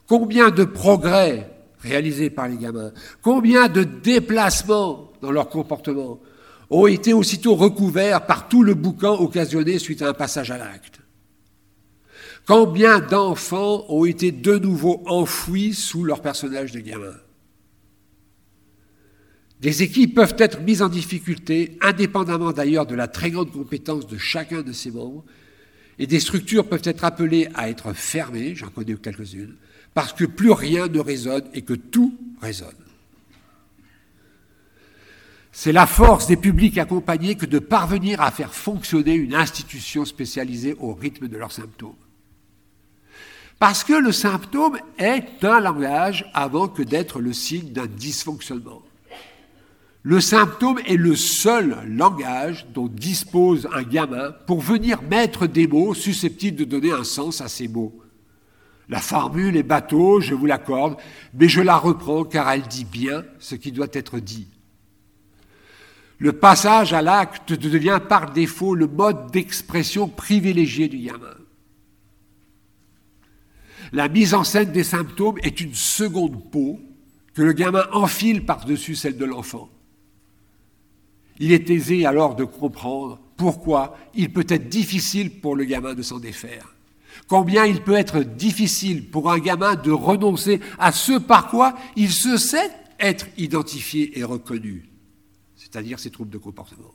Combien 0.07 0.49
de 0.49 0.63
progrès 0.63 1.51
réalisés 1.79 2.29
par 2.29 2.47
les 2.47 2.55
gamins, 2.55 2.93
combien 3.21 3.67
de 3.67 3.83
déplacements 3.83 5.11
dans 5.21 5.29
leur 5.29 5.49
comportement 5.49 6.21
ont 6.69 6.87
été 6.87 7.11
aussitôt 7.11 7.53
recouverts 7.53 8.25
par 8.25 8.47
tout 8.47 8.63
le 8.63 8.75
boucan 8.75 9.19
occasionné 9.19 9.77
suite 9.77 10.01
à 10.01 10.07
un 10.07 10.13
passage 10.13 10.51
à 10.51 10.57
l'acte. 10.57 11.01
Combien 12.47 12.99
d'enfants 12.99 13.83
ont 13.89 14.05
été 14.05 14.31
de 14.31 14.57
nouveau 14.57 15.03
enfouis 15.05 15.73
sous 15.73 16.05
leur 16.05 16.21
personnage 16.21 16.71
de 16.71 16.79
gamin 16.79 17.15
Des 19.61 19.83
équipes 19.83 20.15
peuvent 20.15 20.35
être 20.37 20.61
mises 20.61 20.81
en 20.81 20.89
difficulté, 20.89 21.77
indépendamment 21.81 22.51
d'ailleurs 22.51 22.85
de 22.85 22.95
la 22.95 23.07
très 23.07 23.31
grande 23.31 23.51
compétence 23.51 24.07
de 24.07 24.17
chacun 24.17 24.61
de 24.61 24.73
ses 24.73 24.91
membres, 24.91 25.23
et 25.97 26.07
des 26.07 26.19
structures 26.19 26.67
peuvent 26.67 26.81
être 26.83 27.05
appelées 27.05 27.47
à 27.55 27.69
être 27.69 27.93
fermées, 27.93 28.53
j'en 28.55 28.67
connais 28.67 28.95
quelques-unes, 28.95 29.55
parce 29.93 30.11
que 30.11 30.25
plus 30.25 30.51
rien 30.51 30.87
ne 30.87 30.99
résonne 30.99 31.45
et 31.53 31.61
que 31.61 31.73
tout 31.73 32.13
résonne. 32.41 32.75
C'est 35.53 35.71
la 35.71 35.87
force 35.87 36.27
des 36.27 36.35
publics 36.35 36.77
accompagnés 36.77 37.35
que 37.35 37.45
de 37.45 37.59
parvenir 37.59 38.19
à 38.19 38.29
faire 38.29 38.53
fonctionner 38.53 39.13
une 39.13 39.33
institution 39.33 40.03
spécialisée 40.03 40.75
au 40.81 40.93
rythme 40.93 41.29
de 41.29 41.37
leurs 41.37 41.53
symptômes. 41.53 41.95
Parce 43.57 43.85
que 43.85 43.93
le 43.93 44.11
symptôme 44.11 44.77
est 44.97 45.45
un 45.45 45.61
langage 45.61 46.29
avant 46.33 46.67
que 46.67 46.83
d'être 46.83 47.21
le 47.21 47.31
signe 47.31 47.71
d'un 47.71 47.87
dysfonctionnement. 47.87 48.81
Le 50.07 50.21
symptôme 50.21 50.77
est 50.85 50.97
le 50.97 51.15
seul 51.15 51.79
langage 51.87 52.67
dont 52.71 52.85
dispose 52.85 53.67
un 53.73 53.81
gamin 53.81 54.33
pour 54.45 54.61
venir 54.61 55.01
mettre 55.01 55.47
des 55.47 55.65
mots 55.65 55.95
susceptibles 55.95 56.57
de 56.57 56.63
donner 56.63 56.91
un 56.91 57.03
sens 57.03 57.41
à 57.41 57.47
ces 57.47 57.67
mots. 57.67 58.03
La 58.87 58.99
formule 58.99 59.57
est 59.57 59.63
bateau, 59.63 60.21
je 60.21 60.35
vous 60.35 60.45
l'accorde, 60.45 60.97
mais 61.33 61.49
je 61.49 61.59
la 61.59 61.75
reprends 61.75 62.23
car 62.23 62.47
elle 62.51 62.67
dit 62.67 62.85
bien 62.85 63.25
ce 63.39 63.55
qui 63.55 63.71
doit 63.71 63.87
être 63.93 64.19
dit. 64.19 64.47
Le 66.19 66.33
passage 66.33 66.93
à 66.93 67.01
l'acte 67.01 67.53
devient 67.53 67.99
par 68.07 68.31
défaut 68.31 68.75
le 68.75 68.85
mode 68.85 69.31
d'expression 69.31 70.07
privilégié 70.07 70.87
du 70.87 70.99
gamin. 70.99 71.33
La 73.91 74.07
mise 74.07 74.35
en 74.35 74.43
scène 74.43 74.71
des 74.71 74.83
symptômes 74.83 75.39
est 75.41 75.61
une 75.61 75.73
seconde 75.73 76.51
peau 76.51 76.79
que 77.33 77.41
le 77.41 77.53
gamin 77.53 77.87
enfile 77.91 78.45
par-dessus 78.45 78.93
celle 78.93 79.17
de 79.17 79.25
l'enfant. 79.25 79.71
Il 81.39 81.51
est 81.51 81.69
aisé 81.69 82.05
alors 82.05 82.35
de 82.35 82.43
comprendre 82.43 83.19
pourquoi 83.37 83.97
il 84.13 84.31
peut 84.31 84.45
être 84.47 84.69
difficile 84.69 85.39
pour 85.39 85.55
le 85.55 85.65
gamin 85.65 85.93
de 85.93 86.01
s'en 86.01 86.19
défaire. 86.19 86.75
Combien 87.27 87.65
il 87.65 87.81
peut 87.81 87.95
être 87.95 88.21
difficile 88.21 89.09
pour 89.09 89.31
un 89.31 89.39
gamin 89.39 89.75
de 89.75 89.91
renoncer 89.91 90.59
à 90.77 90.91
ce 90.91 91.17
par 91.17 91.49
quoi 91.49 91.75
il 91.95 92.11
se 92.11 92.37
sait 92.37 92.71
être 92.99 93.27
identifié 93.37 94.17
et 94.17 94.23
reconnu, 94.23 94.89
c'est-à-dire 95.55 95.99
ses 95.99 96.11
troubles 96.11 96.31
de 96.31 96.37
comportement. 96.37 96.93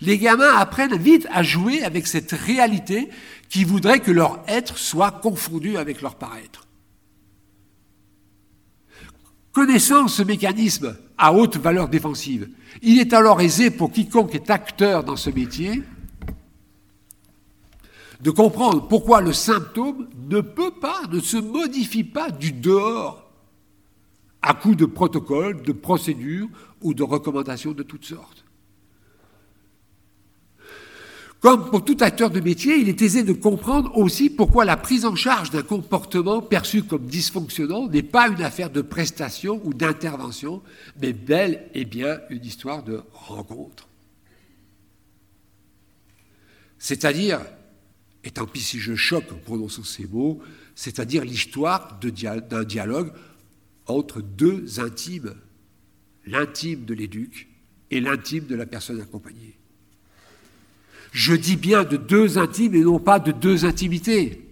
Les 0.00 0.18
gamins 0.18 0.54
apprennent 0.56 0.96
vite 0.96 1.26
à 1.30 1.42
jouer 1.42 1.82
avec 1.82 2.06
cette 2.06 2.32
réalité 2.32 3.08
qui 3.48 3.64
voudrait 3.64 4.00
que 4.00 4.10
leur 4.10 4.42
être 4.48 4.78
soit 4.78 5.10
confondu 5.10 5.76
avec 5.76 6.00
leur 6.00 6.16
paraître. 6.16 6.66
Connaissant 9.52 10.08
ce 10.08 10.22
mécanisme 10.22 10.96
à 11.16 11.32
haute 11.32 11.56
valeur 11.56 11.88
défensive, 11.88 12.48
il 12.82 12.98
est 12.98 13.12
alors 13.12 13.40
aisé 13.40 13.70
pour 13.70 13.92
quiconque 13.92 14.34
est 14.34 14.50
acteur 14.50 15.04
dans 15.04 15.16
ce 15.16 15.30
métier 15.30 15.82
de 18.20 18.30
comprendre 18.30 18.88
pourquoi 18.88 19.20
le 19.20 19.32
symptôme 19.32 20.08
ne 20.30 20.40
peut 20.40 20.70
pas, 20.70 21.02
ne 21.10 21.20
se 21.20 21.36
modifie 21.36 22.04
pas 22.04 22.30
du 22.30 22.52
dehors 22.52 23.30
à 24.40 24.54
coup 24.54 24.74
de 24.74 24.86
protocoles, 24.86 25.62
de 25.62 25.72
procédures 25.72 26.48
ou 26.80 26.94
de 26.94 27.02
recommandations 27.02 27.72
de 27.72 27.82
toutes 27.82 28.04
sortes. 28.04 28.43
Comme 31.44 31.68
pour 31.68 31.84
tout 31.84 31.98
acteur 32.00 32.30
de 32.30 32.40
métier, 32.40 32.76
il 32.78 32.88
est 32.88 33.02
aisé 33.02 33.22
de 33.22 33.34
comprendre 33.34 33.98
aussi 33.98 34.30
pourquoi 34.30 34.64
la 34.64 34.78
prise 34.78 35.04
en 35.04 35.14
charge 35.14 35.50
d'un 35.50 35.62
comportement 35.62 36.40
perçu 36.40 36.84
comme 36.84 37.04
dysfonctionnant 37.04 37.86
n'est 37.86 38.02
pas 38.02 38.28
une 38.28 38.40
affaire 38.40 38.70
de 38.70 38.80
prestation 38.80 39.60
ou 39.62 39.74
d'intervention, 39.74 40.62
mais 41.02 41.12
bel 41.12 41.68
et 41.74 41.84
bien 41.84 42.18
une 42.30 42.42
histoire 42.46 42.82
de 42.82 43.02
rencontre. 43.12 43.90
C'est-à-dire, 46.78 47.42
et 48.24 48.30
tant 48.30 48.46
pis 48.46 48.60
si 48.60 48.78
je 48.78 48.94
choque 48.94 49.30
en 49.30 49.36
prononçant 49.36 49.84
ces 49.84 50.06
mots, 50.06 50.40
c'est-à-dire 50.74 51.26
l'histoire 51.26 52.00
d'un 52.00 52.64
dialogue 52.64 53.12
entre 53.84 54.22
deux 54.22 54.80
intimes, 54.80 55.34
l'intime 56.24 56.86
de 56.86 56.94
l'éduc 56.94 57.50
et 57.90 58.00
l'intime 58.00 58.46
de 58.46 58.54
la 58.54 58.64
personne 58.64 59.02
accompagnée. 59.02 59.53
Je 61.14 61.32
dis 61.32 61.54
bien 61.54 61.84
de 61.84 61.96
deux 61.96 62.38
intimes 62.38 62.74
et 62.74 62.80
non 62.80 62.98
pas 62.98 63.20
de 63.20 63.30
deux 63.30 63.64
intimités. 63.64 64.48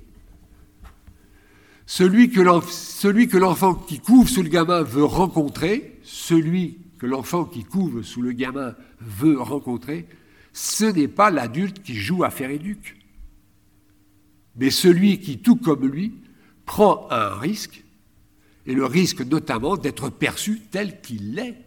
Celui 1.87 2.31
que 2.31 2.41
l'enfant 2.41 3.75
qui 3.75 3.99
couve 3.99 4.29
sous 4.29 4.45
le 4.45 4.49
gamin 4.49 4.83
veut 4.83 5.03
rencontrer, 5.03 5.99
celui 6.05 6.79
que 7.01 7.07
l'enfant 7.07 7.45
qui 7.47 7.65
couve 7.65 8.05
sous 8.05 8.23
le 8.23 8.31
gamin 8.31 8.77
veut 9.01 9.41
rencontrer, 9.41 10.07
ce 10.53 10.85
n'est 10.85 11.09
pas 11.09 11.31
l'adulte 11.31 11.83
qui 11.83 11.97
joue 11.97 12.23
à 12.23 12.31
faire 12.31 12.51
éduque, 12.51 12.97
mais 14.55 14.71
celui 14.71 15.19
qui, 15.19 15.39
tout 15.39 15.57
comme 15.57 15.85
lui, 15.85 16.15
prend 16.65 17.09
un 17.11 17.35
risque, 17.41 17.83
et 18.67 18.75
le 18.75 18.87
risque 18.87 19.23
notamment 19.23 19.77
d'être 19.77 20.11
perçu 20.11 20.61
tel 20.71 21.01
qu'il 21.01 21.37
est. 21.41 21.62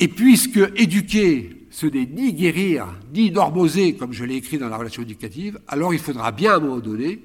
Et 0.00 0.08
puisque 0.08 0.58
éduquer, 0.76 1.66
ce 1.70 1.86
n'est 1.86 2.06
ni 2.06 2.32
guérir, 2.32 2.86
ni 3.14 3.30
normoser, 3.30 3.94
comme 3.94 4.14
je 4.14 4.24
l'ai 4.24 4.36
écrit 4.36 4.56
dans 4.56 4.70
la 4.70 4.78
relation 4.78 5.02
éducative, 5.02 5.60
alors 5.68 5.92
il 5.92 6.00
faudra 6.00 6.32
bien 6.32 6.54
à 6.54 6.56
un 6.56 6.60
moment 6.60 6.78
donné 6.78 7.20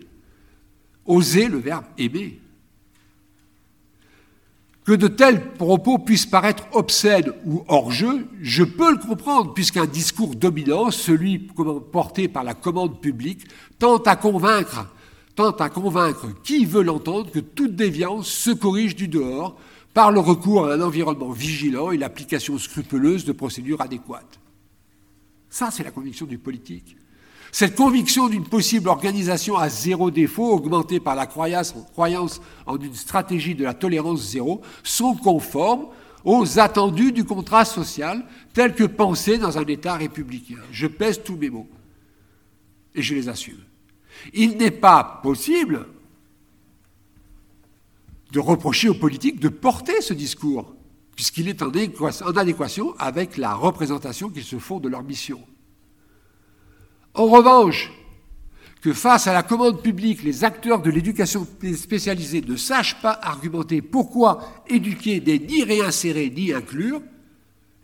oser 1.05 1.47
le 1.47 1.57
verbe 1.57 1.85
aimer. 1.97 2.39
Que 4.83 4.91
de 4.91 5.07
tels 5.07 5.53
propos 5.53 5.97
puissent 5.99 6.25
paraître 6.25 6.67
obscènes 6.73 7.31
ou 7.45 7.63
hors 7.67 7.91
jeu, 7.91 8.27
je 8.41 8.63
peux 8.63 8.91
le 8.91 8.97
comprendre, 8.97 9.53
puisqu'un 9.53 9.85
discours 9.85 10.35
dominant, 10.35 10.91
celui 10.91 11.39
porté 11.39 12.27
par 12.27 12.43
la 12.43 12.53
commande 12.53 12.99
publique, 12.99 13.47
tente 13.79 14.07
à 14.07 14.15
convaincre, 14.15 14.85
tente 15.35 15.61
à 15.61 15.69
convaincre 15.69 16.27
qui 16.43 16.65
veut 16.65 16.83
l'entendre 16.83 17.31
que 17.31 17.39
toute 17.39 17.75
déviance 17.75 18.27
se 18.27 18.51
corrige 18.51 18.95
du 18.95 19.07
dehors, 19.07 19.57
par 19.95 20.12
le 20.12 20.19
recours 20.19 20.67
à 20.67 20.73
un 20.73 20.81
environnement 20.81 21.31
vigilant 21.31 21.89
et 21.89 21.97
l'application 21.97 22.58
scrupuleuse 22.60 23.23
de 23.23 23.31
procédures 23.31 23.79
adéquates. 23.79 24.41
Ça, 25.49 25.71
c'est 25.71 25.86
la 25.86 25.91
conviction 25.91 26.25
du 26.25 26.38
politique. 26.38 26.97
Cette 27.53 27.77
conviction 27.77 28.27
d'une 28.27 28.43
possible 28.43 28.89
organisation 28.89 29.55
à 29.55 29.69
zéro 29.69 30.12
défaut, 30.12 30.51
augmentée 30.51 30.99
par 30.99 31.15
la 31.15 31.25
croyance, 31.25 31.73
en 32.65 32.77
une 32.77 32.93
stratégie 32.93 33.55
de 33.55 33.63
la 33.63 33.73
tolérance 33.73 34.19
zéro, 34.19 34.62
sont 34.84 35.15
conformes 35.15 35.86
aux 36.25 36.60
attendus 36.60 37.13
du 37.13 37.23
contrat 37.23 37.63
social 37.63 38.25
tel 38.53 38.75
que 38.75 38.84
pensé 38.84 39.38
dans 39.38 39.58
un 39.58 39.65
État 39.65 39.95
républicain. 39.95 40.60
Je 40.71 40.88
pèse 40.88 41.23
tous 41.23 41.38
mes 41.38 41.49
mots 41.49 41.69
et 42.93 43.01
je 43.01 43.15
les 43.15 43.29
assume. 43.29 43.63
Il 44.34 44.58
n'est 44.58 44.71
pas 44.71 45.21
possible 45.23 45.88
de 48.31 48.39
reprocher 48.39 48.89
aux 48.89 48.95
politiques 48.95 49.39
de 49.39 49.49
porter 49.49 50.01
ce 50.01 50.13
discours, 50.13 50.75
puisqu'il 51.15 51.47
est 51.47 51.61
en 51.61 51.71
adéquation 52.35 52.93
avec 52.97 53.38
la 53.38 53.53
représentation 53.53 54.29
qu'ils 54.29 54.43
se 54.43 54.59
font 54.59 54.79
de 54.79 54.89
leur 54.89 55.03
mission. 55.03 55.41
En 57.13 57.27
revanche, 57.27 57.91
que 58.81 58.93
face 58.93 59.25
à 59.25 59.33
la 59.33 59.41
commande 59.41 59.81
publique, 59.81 60.21
les 60.21 60.43
acteurs 60.43 60.81
de 60.81 60.91
l'éducation 60.91 61.47
spécialisée 61.75 62.41
ne 62.41 62.55
sachent 62.55 63.01
pas 63.01 63.17
argumenter 63.21 63.81
pourquoi 63.81 64.63
éduquer 64.67 65.21
n'est 65.21 65.39
ni 65.39 65.63
réinsérer 65.63 66.29
ni 66.29 66.53
inclure, 66.53 67.01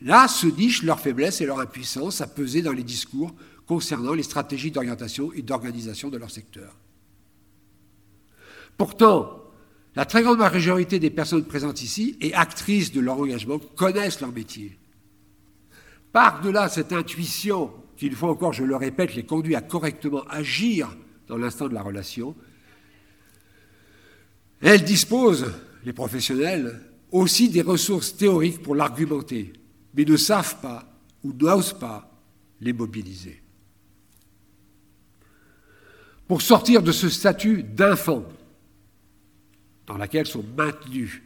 là 0.02 0.28
se 0.28 0.46
nichent 0.46 0.84
leur 0.84 1.00
faiblesse 1.00 1.42
et 1.42 1.46
leur 1.46 1.60
impuissance 1.60 2.22
à 2.22 2.28
peser 2.28 2.62
dans 2.62 2.74
les 2.74 2.84
discours 2.84 3.34
concernant 3.66 4.14
les 4.14 4.22
stratégies 4.22 4.70
d'orientation 4.70 5.32
et 5.34 5.42
d'organisation 5.42 6.10
de 6.10 6.18
leur 6.18 6.30
secteur. 6.30 6.76
Pourtant, 8.78 9.41
la 9.96 10.06
très 10.06 10.24
grande 10.24 10.40
majorité 10.40 11.00
des 11.00 11.10
personnes 11.10 11.46
présentes 11.46 11.82
ici 11.82 12.18
et 12.22 12.34
actrices 12.34 12.94
de 12.94 13.02
leur 13.02 13.20
engagement 13.20 13.60
connaissent 13.76 14.22
leur 14.22 14.32
métier. 14.32 14.78
Par-delà 16.12 16.70
cette 16.70 16.94
intuition 16.94 17.72
qui, 17.98 18.08
une 18.08 18.16
fois 18.16 18.32
encore, 18.32 18.54
je 18.54 18.64
le 18.64 18.76
répète, 18.76 19.16
les 19.16 19.26
conduit 19.26 19.56
à 19.56 19.62
correctement 19.62 20.24
agir 20.30 20.96
dans 21.28 21.38
l'instant 21.38 21.68
de 21.68 21.74
la 21.74 21.82
relation, 21.82 22.36
elles 24.62 24.84
disposent, 24.84 25.52
les 25.86 25.94
professionnels, 25.94 26.80
aussi 27.12 27.50
des 27.50 27.62
ressources 27.62 28.16
théoriques 28.16 28.62
pour 28.62 28.76
l'argumenter, 28.76 29.54
mais 29.94 30.06
ne 30.06 30.18
savent 30.18 30.60
pas 30.62 30.86
ou 31.24 31.34
n'osent 31.34 31.78
pas 31.78 32.12
les 32.62 32.74
mobiliser. 32.74 33.42
Pour 36.28 36.42
sortir 36.42 36.82
de 36.82 36.92
ce 36.92 37.10
statut 37.10 37.64
d'infant, 37.64 38.24
dans 39.92 39.98
laquelle 39.98 40.26
sont 40.26 40.46
maintenus, 40.56 41.22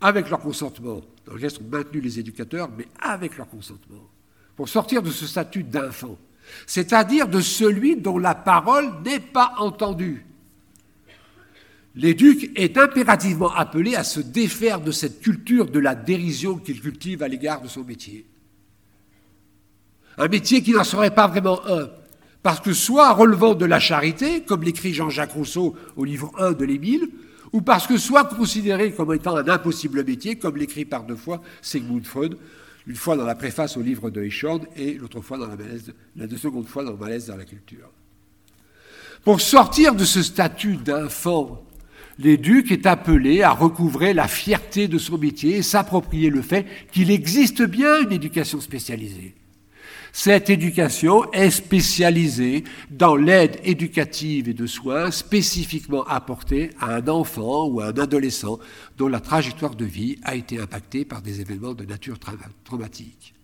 avec 0.00 0.30
leur 0.30 0.40
consentement, 0.40 1.02
dans 1.26 1.34
lequel 1.34 1.50
sont 1.50 1.64
maintenus 1.70 2.02
les 2.02 2.18
éducateurs, 2.20 2.70
mais 2.74 2.86
avec 3.00 3.36
leur 3.36 3.50
consentement, 3.50 4.08
pour 4.56 4.66
sortir 4.70 5.02
de 5.02 5.10
ce 5.10 5.26
statut 5.26 5.62
d'enfant, 5.62 6.16
c'est-à-dire 6.66 7.28
de 7.28 7.42
celui 7.42 7.96
dont 7.96 8.16
la 8.16 8.34
parole 8.34 8.90
n'est 9.04 9.20
pas 9.20 9.52
entendue. 9.58 10.24
L'éduc 11.96 12.50
est 12.56 12.78
impérativement 12.78 13.52
appelé 13.52 13.94
à 13.94 14.02
se 14.02 14.20
défaire 14.20 14.80
de 14.80 14.90
cette 14.90 15.20
culture 15.20 15.70
de 15.70 15.78
la 15.78 15.94
dérision 15.94 16.56
qu'il 16.56 16.80
cultive 16.80 17.22
à 17.22 17.28
l'égard 17.28 17.60
de 17.60 17.68
son 17.68 17.84
métier. 17.84 18.24
Un 20.16 20.28
métier 20.28 20.62
qui 20.62 20.72
n'en 20.72 20.84
serait 20.84 21.14
pas 21.14 21.28
vraiment 21.28 21.60
un, 21.66 21.90
parce 22.44 22.60
que 22.60 22.74
soit 22.74 23.14
relevant 23.14 23.54
de 23.54 23.64
la 23.64 23.80
charité, 23.80 24.42
comme 24.42 24.64
l'écrit 24.64 24.92
Jean-Jacques 24.92 25.32
Rousseau 25.32 25.74
au 25.96 26.04
livre 26.04 26.30
1 26.38 26.52
de 26.52 26.66
l'Émile, 26.66 27.08
ou 27.54 27.62
parce 27.62 27.86
que 27.86 27.96
soit 27.96 28.24
considéré 28.24 28.92
comme 28.92 29.14
étant 29.14 29.34
un 29.34 29.48
impossible 29.48 30.04
métier, 30.04 30.36
comme 30.36 30.58
l'écrit 30.58 30.84
par 30.84 31.04
deux 31.04 31.16
fois 31.16 31.40
Sigmund 31.62 32.04
Freud, 32.04 32.36
une 32.86 32.96
fois 32.96 33.16
dans 33.16 33.24
la 33.24 33.34
préface 33.34 33.78
au 33.78 33.80
livre 33.80 34.10
de 34.10 34.22
Eichhorn 34.22 34.66
et 34.76 34.92
l'autre 34.92 35.22
fois 35.22 35.38
dans 35.38 35.46
la 35.46 35.56
malaise, 35.56 35.94
la 36.16 36.28
seconde 36.36 36.66
fois 36.66 36.84
dans 36.84 36.90
le 36.90 36.98
malaise 36.98 37.28
dans 37.28 37.36
la 37.36 37.46
culture. 37.46 37.88
Pour 39.22 39.40
sortir 39.40 39.94
de 39.94 40.04
ce 40.04 40.22
statut 40.22 40.76
d'enfant, 40.76 41.64
l'éduc 42.18 42.70
est 42.70 42.84
appelé 42.84 43.40
à 43.40 43.52
recouvrer 43.52 44.12
la 44.12 44.28
fierté 44.28 44.86
de 44.86 44.98
son 44.98 45.16
métier 45.16 45.56
et 45.56 45.62
s'approprier 45.62 46.28
le 46.28 46.42
fait 46.42 46.66
qu'il 46.92 47.10
existe 47.10 47.62
bien 47.62 48.02
une 48.02 48.12
éducation 48.12 48.60
spécialisée. 48.60 49.34
Cette 50.16 50.48
éducation 50.48 51.28
est 51.32 51.50
spécialisée 51.50 52.62
dans 52.88 53.16
l'aide 53.16 53.58
éducative 53.64 54.48
et 54.48 54.54
de 54.54 54.64
soins 54.64 55.10
spécifiquement 55.10 56.04
apportée 56.04 56.70
à 56.78 56.94
un 56.94 57.08
enfant 57.08 57.66
ou 57.66 57.80
à 57.80 57.86
un 57.86 57.98
adolescent 57.98 58.60
dont 58.96 59.08
la 59.08 59.18
trajectoire 59.18 59.74
de 59.74 59.84
vie 59.84 60.20
a 60.22 60.36
été 60.36 60.60
impactée 60.60 61.04
par 61.04 61.20
des 61.20 61.40
événements 61.40 61.74
de 61.74 61.84
nature 61.84 62.16
traumatique. 62.62 63.34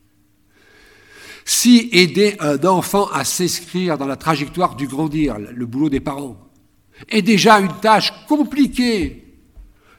Si 1.44 1.88
aider 1.90 2.36
un 2.38 2.64
enfant 2.64 3.08
à 3.08 3.24
s'inscrire 3.24 3.98
dans 3.98 4.06
la 4.06 4.14
trajectoire 4.14 4.76
du 4.76 4.86
grandir, 4.86 5.40
le 5.40 5.66
boulot 5.66 5.88
des 5.88 5.98
parents, 5.98 6.36
est 7.08 7.22
déjà 7.22 7.58
une 7.58 7.80
tâche 7.80 8.12
compliquée 8.28 9.24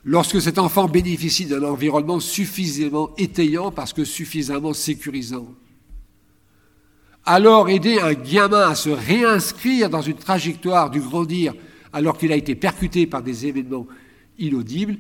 lorsque 0.05 0.41
cet 0.41 0.57
enfant 0.57 0.87
bénéficie 0.87 1.47
d'un 1.47 1.63
environnement 1.63 2.21
suffisamment 2.21 3.09
étayant 3.17 3.71
parce 3.71 3.91
que 3.91 4.05
suffisamment 4.05 4.71
sécurisant, 4.71 5.49
alors 7.25 7.69
aider 7.69 7.99
un 7.99 8.13
gamin 8.13 8.69
à 8.69 8.75
se 8.75 8.89
réinscrire 8.89 9.89
dans 9.89 10.01
une 10.01 10.17
trajectoire 10.17 10.89
du 10.89 10.99
grandir 10.99 11.53
alors 11.93 12.17
qu'il 12.17 12.31
a 12.31 12.35
été 12.35 12.55
percuté 12.55 13.05
par 13.05 13.21
des 13.21 13.45
événements 13.47 13.87
inaudibles, 14.39 14.97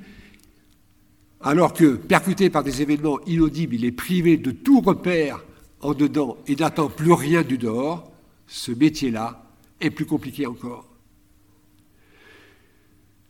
alors 1.41 1.73
que 1.73 1.95
percuté 1.95 2.49
par 2.49 2.63
des 2.63 2.81
événements 2.81 3.19
inaudibles, 3.25 3.75
il 3.75 3.85
est 3.85 3.91
privé 3.91 4.37
de 4.37 4.51
tout 4.51 4.81
repère 4.81 5.43
en 5.81 5.93
dedans 5.93 6.37
et 6.47 6.55
n'attend 6.55 6.89
plus 6.89 7.13
rien 7.13 7.41
du 7.41 7.57
dehors, 7.57 8.11
ce 8.47 8.71
métier-là 8.71 9.43
est 9.79 9.89
plus 9.89 10.05
compliqué 10.05 10.45
encore. 10.45 10.87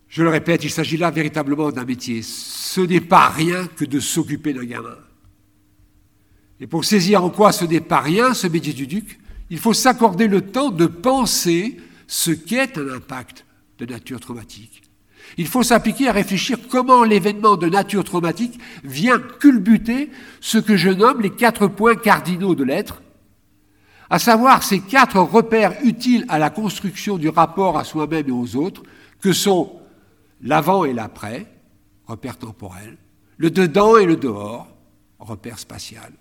Je 0.09 0.23
le 0.23 0.29
répète, 0.29 0.65
il 0.65 0.69
s'agit 0.69 0.97
là 0.97 1.09
véritablement 1.09 1.71
d'un 1.71 1.85
métier. 1.85 2.21
Ce 2.21 2.81
n'est 2.81 2.99
pas 2.99 3.29
rien 3.29 3.67
que 3.67 3.85
de 3.85 4.01
s'occuper 4.01 4.51
d'un 4.51 4.65
gamin. 4.65 4.97
Et 6.61 6.67
pour 6.67 6.85
saisir 6.85 7.23
en 7.23 7.31
quoi 7.31 7.51
ce 7.51 7.65
n'est 7.65 7.81
pas 7.81 7.99
rien, 7.99 8.35
ce 8.35 8.45
métier 8.45 8.71
du 8.71 8.85
duc, 8.85 9.19
il 9.49 9.57
faut 9.57 9.73
s'accorder 9.73 10.27
le 10.27 10.41
temps 10.41 10.69
de 10.69 10.85
penser 10.85 11.77
ce 12.07 12.29
qu'est 12.29 12.77
un 12.77 12.87
impact 12.89 13.45
de 13.79 13.85
nature 13.87 14.19
traumatique. 14.19 14.83
Il 15.37 15.47
faut 15.47 15.63
s'appliquer 15.63 16.09
à 16.09 16.11
réfléchir 16.11 16.57
comment 16.69 17.03
l'événement 17.03 17.57
de 17.57 17.67
nature 17.67 18.03
traumatique 18.03 18.59
vient 18.83 19.19
culbuter 19.19 20.11
ce 20.39 20.59
que 20.59 20.77
je 20.77 20.89
nomme 20.89 21.21
les 21.21 21.31
quatre 21.31 21.67
points 21.67 21.95
cardinaux 21.95 22.53
de 22.53 22.63
l'être, 22.63 23.01
à 24.11 24.19
savoir 24.19 24.61
ces 24.61 24.81
quatre 24.81 25.19
repères 25.19 25.73
utiles 25.83 26.25
à 26.29 26.37
la 26.37 26.49
construction 26.49 27.17
du 27.17 27.29
rapport 27.29 27.77
à 27.77 27.85
soi-même 27.85 28.27
et 28.27 28.31
aux 28.31 28.55
autres, 28.55 28.83
que 29.19 29.33
sont 29.33 29.79
l'avant 30.41 30.85
et 30.85 30.93
l'après, 30.93 31.47
repère 32.05 32.37
temporel, 32.37 32.97
le 33.37 33.49
dedans 33.49 33.97
et 33.97 34.05
le 34.05 34.17
dehors, 34.17 34.67
repère 35.17 35.59
spatial, 35.59 36.11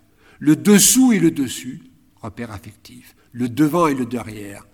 le 0.41 0.55
dessous 0.55 1.13
et 1.13 1.19
le 1.19 1.29
dessus, 1.29 1.83
repère 2.19 2.51
affectif, 2.51 3.15
le 3.31 3.47
devant 3.47 3.85
et 3.85 3.93
le 3.93 4.07
derrière, 4.07 4.65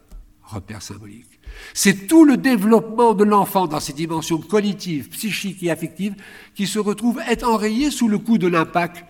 repère 0.45 0.81
symbolique. 0.81 1.41
C'est 1.73 2.07
tout 2.07 2.23
le 2.23 2.37
développement 2.37 3.13
de 3.13 3.25
l'enfant 3.25 3.67
dans 3.67 3.81
ses 3.81 3.91
dimensions 3.91 4.37
cognitives, 4.37 5.09
psychiques 5.09 5.61
et 5.63 5.69
affectives 5.69 6.15
qui 6.55 6.67
se 6.67 6.79
retrouve 6.79 7.19
être 7.27 7.45
enrayé 7.45 7.91
sous 7.91 8.07
le 8.07 8.17
coup 8.17 8.37
de 8.37 8.47
l'impact, 8.47 9.03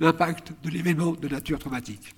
l'impact 0.00 0.54
de 0.62 0.70
l'événement 0.70 1.12
de 1.12 1.28
nature 1.28 1.58
traumatique. 1.58 2.14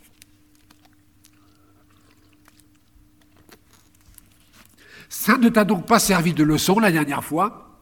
Ça 5.09 5.37
ne 5.39 5.49
t'a 5.49 5.65
donc 5.65 5.87
pas 5.87 5.99
servi 5.99 6.33
de 6.35 6.45
leçon 6.45 6.79
la 6.79 6.93
dernière 6.93 7.25
fois, 7.25 7.81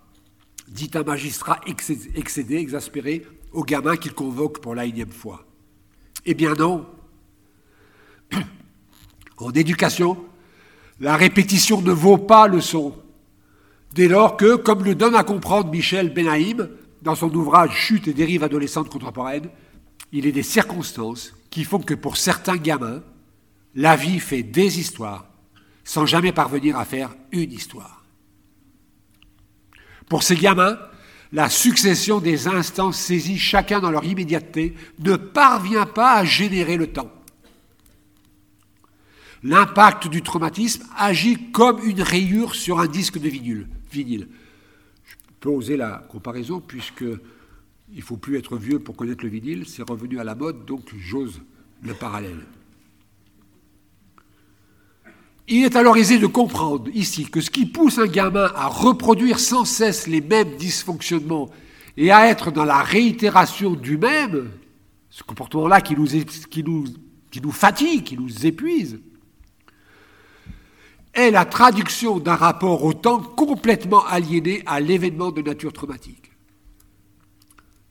dit 0.66 0.90
un 0.94 1.02
magistrat 1.02 1.60
excédé, 1.66 2.56
exaspéré, 2.56 3.26
au 3.52 3.64
gamin 3.64 3.98
qu'il 3.98 4.14
convoque 4.14 4.62
pour 4.62 4.74
la 4.74 4.86
énième 4.86 5.12
fois. 5.12 5.44
Eh 6.26 6.34
bien 6.34 6.54
non. 6.54 6.86
En 9.38 9.50
éducation, 9.52 10.22
la 11.00 11.16
répétition 11.16 11.80
ne 11.80 11.92
vaut 11.92 12.18
pas 12.18 12.46
le 12.46 12.60
son. 12.60 12.94
Dès 13.94 14.06
lors 14.06 14.36
que, 14.36 14.56
comme 14.56 14.84
le 14.84 14.94
donne 14.94 15.14
à 15.14 15.24
comprendre 15.24 15.70
Michel 15.70 16.12
Benaïm 16.12 16.68
dans 17.02 17.14
son 17.14 17.34
ouvrage 17.34 17.72
Chute 17.72 18.06
et 18.08 18.12
dérive 18.12 18.44
adolescente 18.44 18.90
contemporaine, 18.90 19.48
il 20.12 20.26
est 20.26 20.32
des 20.32 20.42
circonstances 20.42 21.34
qui 21.48 21.64
font 21.64 21.80
que 21.80 21.94
pour 21.94 22.16
certains 22.16 22.56
gamins, 22.56 23.02
la 23.74 23.96
vie 23.96 24.20
fait 24.20 24.42
des 24.42 24.78
histoires 24.78 25.26
sans 25.84 26.06
jamais 26.06 26.32
parvenir 26.32 26.76
à 26.76 26.84
faire 26.84 27.10
une 27.32 27.52
histoire. 27.52 28.04
Pour 30.08 30.22
ces 30.22 30.36
gamins, 30.36 30.78
la 31.32 31.48
succession 31.48 32.18
des 32.18 32.48
instants 32.48 32.92
saisis 32.92 33.38
chacun 33.38 33.80
dans 33.80 33.90
leur 33.90 34.04
immédiateté 34.04 34.74
ne 34.98 35.16
parvient 35.16 35.86
pas 35.86 36.14
à 36.14 36.24
générer 36.24 36.76
le 36.76 36.88
temps. 36.88 37.10
L'impact 39.42 40.08
du 40.08 40.22
traumatisme 40.22 40.84
agit 40.96 41.50
comme 41.50 41.80
une 41.84 42.02
rayure 42.02 42.54
sur 42.54 42.78
un 42.78 42.86
disque 42.86 43.18
de 43.18 43.28
vinyle. 43.28 44.28
Je 45.04 45.14
peux 45.40 45.48
oser 45.48 45.76
la 45.76 46.04
comparaison 46.08 46.60
puisque 46.60 47.04
il 47.92 48.02
faut 48.02 48.16
plus 48.16 48.36
être 48.36 48.56
vieux 48.56 48.78
pour 48.78 48.96
connaître 48.96 49.24
le 49.24 49.30
vinyle, 49.30 49.66
c'est 49.66 49.88
revenu 49.88 50.18
à 50.18 50.24
la 50.24 50.34
mode, 50.34 50.66
donc 50.66 50.90
j'ose 50.98 51.40
le 51.82 51.94
parallèle. 51.94 52.44
Il 55.52 55.64
est 55.64 55.74
alors 55.74 55.96
aisé 55.96 56.18
de 56.18 56.28
comprendre 56.28 56.88
ici 56.94 57.28
que 57.28 57.40
ce 57.40 57.50
qui 57.50 57.66
pousse 57.66 57.98
un 57.98 58.06
gamin 58.06 58.52
à 58.54 58.68
reproduire 58.68 59.40
sans 59.40 59.64
cesse 59.64 60.06
les 60.06 60.20
mêmes 60.20 60.54
dysfonctionnements 60.54 61.50
et 61.96 62.12
à 62.12 62.28
être 62.28 62.52
dans 62.52 62.64
la 62.64 62.82
réitération 62.82 63.72
du 63.72 63.98
même, 63.98 64.52
ce 65.10 65.24
comportement-là 65.24 65.80
qui 65.80 65.96
nous, 65.96 67.50
fatigue, 67.50 68.04
qui 68.04 68.16
nous 68.16 68.46
épuise, 68.46 69.00
est 71.14 71.32
la 71.32 71.44
traduction 71.44 72.20
d'un 72.20 72.36
rapport 72.36 72.84
au 72.84 72.92
temps 72.92 73.20
complètement 73.20 74.06
aliéné 74.06 74.62
à 74.66 74.78
l'événement 74.78 75.32
de 75.32 75.42
nature 75.42 75.72
traumatique. 75.72 76.30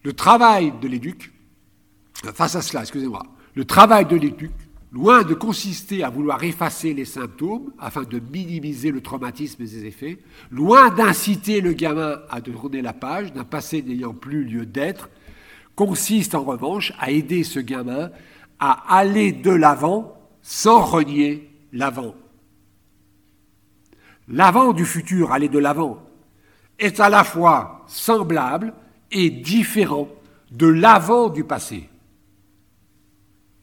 Le 0.03 0.13
travail 0.13 0.71
de 0.81 0.87
l'éduc, 0.87 1.33
face 2.33 2.55
à 2.55 2.61
cela, 2.61 2.83
excusez-moi, 2.83 3.23
le 3.53 3.65
travail 3.65 4.05
de 4.05 4.15
l'éduc, 4.15 4.51
loin 4.91 5.23
de 5.23 5.33
consister 5.33 6.03
à 6.03 6.09
vouloir 6.09 6.43
effacer 6.43 6.93
les 6.93 7.05
symptômes 7.05 7.71
afin 7.77 8.03
de 8.03 8.19
minimiser 8.19 8.91
le 8.91 9.01
traumatisme 9.01 9.61
et 9.63 9.67
ses 9.67 9.85
effets, 9.85 10.19
loin 10.51 10.89
d'inciter 10.89 11.61
le 11.61 11.73
gamin 11.73 12.19
à 12.29 12.41
tourner 12.41 12.81
la 12.81 12.93
page 12.93 13.33
d'un 13.33 13.43
passé 13.43 13.81
n'ayant 13.81 14.13
plus 14.13 14.43
lieu 14.43 14.65
d'être, 14.65 15.09
consiste 15.75 16.35
en 16.35 16.43
revanche 16.43 16.93
à 16.99 17.11
aider 17.11 17.43
ce 17.43 17.59
gamin 17.59 18.11
à 18.59 18.97
aller 18.97 19.31
de 19.31 19.51
l'avant 19.51 20.17
sans 20.41 20.83
renier 20.83 21.49
l'avant 21.71 22.15
l'avant 24.29 24.73
du 24.73 24.85
futur, 24.85 25.31
aller 25.31 25.49
de 25.49 25.59
l'avant, 25.59 26.03
est 26.77 26.99
à 26.99 27.09
la 27.09 27.23
fois 27.23 27.83
semblable 27.87 28.73
et 29.11 29.29
différent 29.29 30.07
de 30.51 30.67
l'avant 30.67 31.29
du 31.29 31.43
passé. 31.43 31.89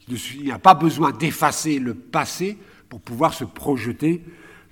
Il 0.09 0.45
n'y 0.45 0.53
a 0.53 0.59
pas 0.59 0.75
besoin 0.75 1.11
d'effacer 1.11 1.79
le 1.79 1.95
passé 1.95 2.59
pour 2.89 3.01
pouvoir 3.01 3.35
se 3.35 3.45
projeter 3.45 4.23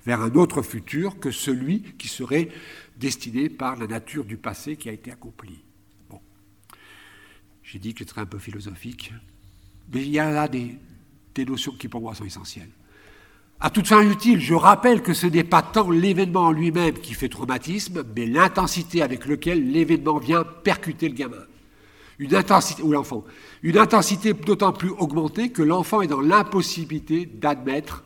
vers 0.05 0.21
un 0.21 0.33
autre 0.35 0.61
futur 0.61 1.19
que 1.19 1.31
celui 1.31 1.81
qui 1.97 2.07
serait 2.07 2.49
destiné 2.97 3.49
par 3.49 3.75
la 3.75 3.87
nature 3.87 4.23
du 4.23 4.37
passé 4.37 4.77
qui 4.77 4.89
a 4.89 4.93
été 4.93 5.11
accompli. 5.11 5.59
Bon. 6.09 6.19
J'ai 7.63 7.79
dit 7.79 7.93
que 7.93 8.03
ce 8.05 8.11
serait 8.11 8.21
un 8.21 8.25
peu 8.25 8.39
philosophique, 8.39 9.13
mais 9.93 10.01
il 10.01 10.09
y 10.09 10.19
a 10.19 10.31
là 10.31 10.47
des, 10.47 10.77
notions 11.45 11.73
qui 11.73 11.87
pour 11.87 12.01
moi 12.01 12.15
sont 12.15 12.25
essentielles. 12.25 12.69
À 13.59 13.69
toute 13.69 13.87
fin 13.87 14.01
utile, 14.09 14.39
je 14.39 14.53
rappelle 14.53 15.01
que 15.01 15.13
ce 15.13 15.27
n'est 15.27 15.43
pas 15.43 15.61
tant 15.61 15.89
l'événement 15.89 16.47
en 16.47 16.51
lui-même 16.51 16.99
qui 16.99 17.13
fait 17.13 17.29
traumatisme, 17.29 18.03
mais 18.15 18.25
l'intensité 18.25 19.01
avec 19.01 19.25
laquelle 19.25 19.71
l'événement 19.71 20.17
vient 20.17 20.43
percuter 20.43 21.09
le 21.09 21.15
gamin. 21.15 21.45
Une 22.19 22.33
intensité, 22.35 22.83
l'enfant. 22.83 23.25
Une 23.63 23.77
intensité 23.77 24.33
d'autant 24.33 24.71
plus 24.71 24.89
augmentée 24.89 25.49
que 25.49 25.61
l'enfant 25.61 26.01
est 26.01 26.07
dans 26.07 26.21
l'impossibilité 26.21 27.25
d'admettre 27.25 28.03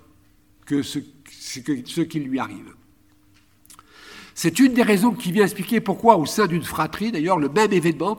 que 0.65 0.81
ce, 0.81 0.99
ce 1.29 2.01
qui 2.01 2.19
lui 2.19 2.39
arrive. 2.39 2.73
C'est 4.33 4.59
une 4.59 4.73
des 4.73 4.83
raisons 4.83 5.11
qui 5.11 5.31
vient 5.31 5.43
expliquer 5.43 5.81
pourquoi, 5.81 6.17
au 6.17 6.25
sein 6.25 6.47
d'une 6.47 6.63
fratrie, 6.63 7.11
d'ailleurs, 7.11 7.37
le 7.37 7.49
même 7.49 7.73
événement, 7.73 8.17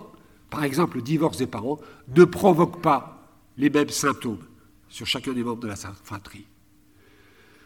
par 0.51 0.64
exemple 0.64 0.97
le 0.97 1.03
divorce 1.03 1.38
des 1.38 1.47
parents, 1.47 1.78
ne 2.14 2.24
provoque 2.24 2.82
pas 2.82 3.26
les 3.57 3.70
mêmes 3.70 3.88
symptômes 3.88 4.45
sur 4.88 5.07
chacun 5.07 5.32
des 5.32 5.43
membres 5.43 5.62
de 5.62 5.68
la 5.68 5.76
fratrie. 5.76 6.47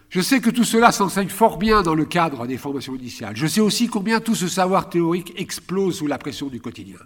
Je 0.09 0.21
sais 0.21 0.41
que 0.41 0.51
tout 0.51 0.63
cela 0.63 0.93
s'enseigne 0.93 1.29
fort 1.29 1.59
bien 1.59 1.83
dans 1.83 1.97
le 1.97 2.05
cadre 2.05 2.47
des 2.47 2.57
formations 2.57 2.95
initiales. 2.95 3.37
Je 3.37 3.49
sais 3.49 3.61
aussi 3.61 3.89
combien 3.89 4.21
tout 4.21 4.37
ce 4.37 4.47
savoir 4.47 4.89
théorique 4.89 5.33
explose 5.37 5.99
sous 5.99 6.07
la 6.07 6.19
pression 6.19 6.47
du 6.47 6.61
quotidien. 6.61 6.99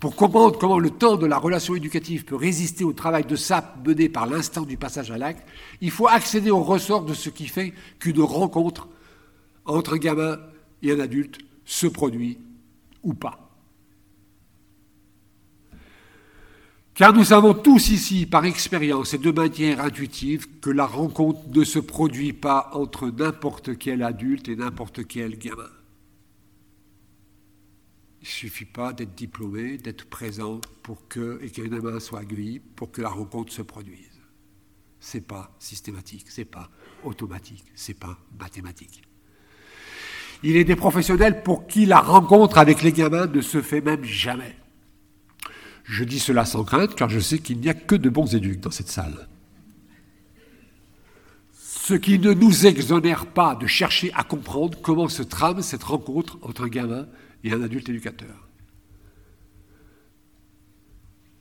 Pour 0.00 0.14
comprendre 0.14 0.58
comment 0.58 0.78
le 0.78 0.90
temps 0.90 1.16
de 1.16 1.26
la 1.26 1.38
relation 1.38 1.74
éducative 1.74 2.24
peut 2.24 2.36
résister 2.36 2.84
au 2.84 2.92
travail 2.92 3.24
de 3.24 3.34
sape 3.34 3.84
mené 3.84 4.08
par 4.08 4.26
l'instant 4.26 4.62
du 4.62 4.76
passage 4.76 5.10
à 5.10 5.18
l'acte, 5.18 5.46
il 5.80 5.90
faut 5.90 6.06
accéder 6.06 6.50
au 6.50 6.62
ressort 6.62 7.04
de 7.04 7.14
ce 7.14 7.30
qui 7.30 7.48
fait 7.48 7.74
qu'une 7.98 8.20
rencontre 8.20 8.88
entre 9.64 9.94
un 9.94 9.98
gamin 9.98 10.38
et 10.82 10.92
un 10.92 11.00
adulte 11.00 11.38
se 11.64 11.88
produit 11.88 12.38
ou 13.02 13.12
pas. 13.14 13.48
Car 16.94 17.12
nous 17.12 17.24
savons 17.24 17.54
tous 17.54 17.90
ici, 17.90 18.26
par 18.26 18.44
expérience 18.44 19.14
et 19.14 19.18
de 19.18 19.30
manière 19.30 19.80
intuitive, 19.80 20.60
que 20.60 20.70
la 20.70 20.86
rencontre 20.86 21.40
ne 21.54 21.62
se 21.62 21.78
produit 21.78 22.32
pas 22.32 22.70
entre 22.72 23.08
n'importe 23.08 23.78
quel 23.78 24.02
adulte 24.02 24.48
et 24.48 24.56
n'importe 24.56 25.06
quel 25.06 25.38
gamin. 25.38 25.70
Il 28.20 28.24
ne 28.24 28.28
suffit 28.28 28.64
pas 28.64 28.92
d'être 28.92 29.14
diplômé, 29.14 29.78
d'être 29.78 30.06
présent 30.06 30.60
pour 30.82 31.06
que, 31.08 31.38
et 31.42 31.50
qu'un 31.50 31.68
gamin 31.68 32.00
soit 32.00 32.20
accueilli 32.20 32.58
pour 32.58 32.90
que 32.90 33.00
la 33.00 33.08
rencontre 33.08 33.52
se 33.52 33.62
produise. 33.62 34.20
Ce 35.00 35.16
n'est 35.16 35.22
pas 35.22 35.54
systématique, 35.60 36.30
ce 36.30 36.40
n'est 36.40 36.44
pas 36.44 36.70
automatique, 37.04 37.64
ce 37.74 37.92
n'est 37.92 37.98
pas 37.98 38.18
mathématique. 38.38 39.02
Il 40.42 40.56
est 40.56 40.64
des 40.64 40.76
professionnels 40.76 41.42
pour 41.42 41.66
qui 41.66 41.86
la 41.86 42.00
rencontre 42.00 42.58
avec 42.58 42.82
les 42.82 42.92
gamins 42.92 43.26
ne 43.26 43.40
se 43.40 43.62
fait 43.62 43.80
même 43.80 44.04
jamais. 44.04 44.56
Je 45.84 46.04
dis 46.04 46.18
cela 46.18 46.44
sans 46.44 46.64
crainte, 46.64 46.94
car 46.94 47.08
je 47.08 47.18
sais 47.18 47.38
qu'il 47.38 47.60
n'y 47.60 47.68
a 47.68 47.74
que 47.74 47.94
de 47.94 48.10
bons 48.10 48.34
éduques 48.34 48.60
dans 48.60 48.70
cette 48.70 48.90
salle. 48.90 49.28
Ce 51.54 51.94
qui 51.94 52.18
ne 52.18 52.34
nous 52.34 52.66
exonère 52.66 53.26
pas 53.26 53.54
de 53.54 53.66
chercher 53.66 54.12
à 54.12 54.22
comprendre 54.22 54.78
comment 54.82 55.08
se 55.08 55.22
trame 55.22 55.62
cette 55.62 55.84
rencontre 55.84 56.38
entre 56.42 56.64
un 56.64 56.68
gamin 56.68 57.06
et 57.44 57.52
un 57.52 57.62
adulte 57.62 57.88
éducateur. 57.88 58.48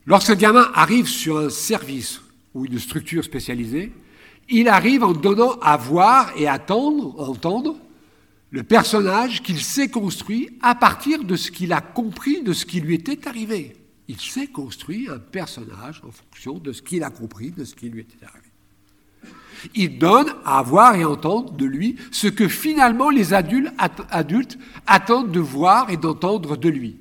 Lorsqu'un 0.05 0.35
gamin 0.35 0.71
arrive 0.73 1.07
sur 1.07 1.37
un 1.37 1.49
service 1.49 2.21
ou 2.53 2.65
une 2.65 2.79
structure 2.79 3.23
spécialisée, 3.23 3.91
il 4.49 4.69
arrive 4.69 5.03
en 5.03 5.11
donnant 5.11 5.59
à 5.59 5.75
voir 5.75 6.31
et 6.37 6.47
à 6.47 6.53
attendre, 6.53 7.19
entendre 7.19 7.77
le 8.49 8.63
personnage 8.63 9.43
qu'il 9.43 9.59
s'est 9.59 9.89
construit 9.89 10.57
à 10.61 10.73
partir 10.73 11.23
de 11.25 11.35
ce 11.35 11.51
qu'il 11.51 11.73
a 11.73 11.81
compris 11.81 12.41
de 12.41 12.53
ce 12.53 12.65
qui 12.65 12.79
lui 12.79 12.95
était 12.95 13.27
arrivé 13.27 13.75
il 14.07 14.19
s'est 14.19 14.47
construit 14.47 15.09
un 15.09 15.19
personnage 15.19 16.01
en 16.05 16.11
fonction 16.11 16.57
de 16.57 16.71
ce 16.71 16.81
qu'il 16.81 17.03
a 17.03 17.09
compris, 17.09 17.51
de 17.51 17.65
ce 17.65 17.75
qui 17.75 17.89
lui 17.89 18.01
était 18.01 18.25
arrivé. 18.25 18.46
Il 19.75 19.97
donne 19.97 20.33
à 20.45 20.61
voir 20.61 20.95
et 20.95 21.05
entendre 21.05 21.53
de 21.53 21.65
lui 21.65 21.95
ce 22.11 22.27
que 22.27 22.47
finalement 22.47 23.09
les 23.09 23.33
adultes, 23.33 24.57
attendent 24.85 25.31
de 25.31 25.39
voir 25.39 25.89
et 25.89 25.97
d'entendre 25.97 26.57
de 26.57 26.69
lui. 26.69 26.97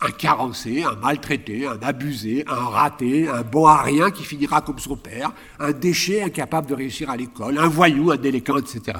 Un 0.00 0.10
carencé, 0.10 0.82
un 0.82 0.96
maltraité, 0.96 1.66
un 1.66 1.78
abusé, 1.80 2.44
un 2.48 2.54
raté, 2.54 3.28
un 3.28 3.42
bon 3.42 3.66
à 3.66 3.82
rien 3.82 4.10
qui 4.10 4.24
finira 4.24 4.60
comme 4.60 4.80
son 4.80 4.96
père, 4.96 5.32
un 5.60 5.70
déchet 5.70 6.22
incapable 6.22 6.66
de 6.68 6.74
réussir 6.74 7.08
à 7.08 7.16
l'école, 7.16 7.58
un 7.58 7.68
voyou, 7.68 8.10
un 8.10 8.16
délinquant, 8.16 8.58
etc. 8.58 8.98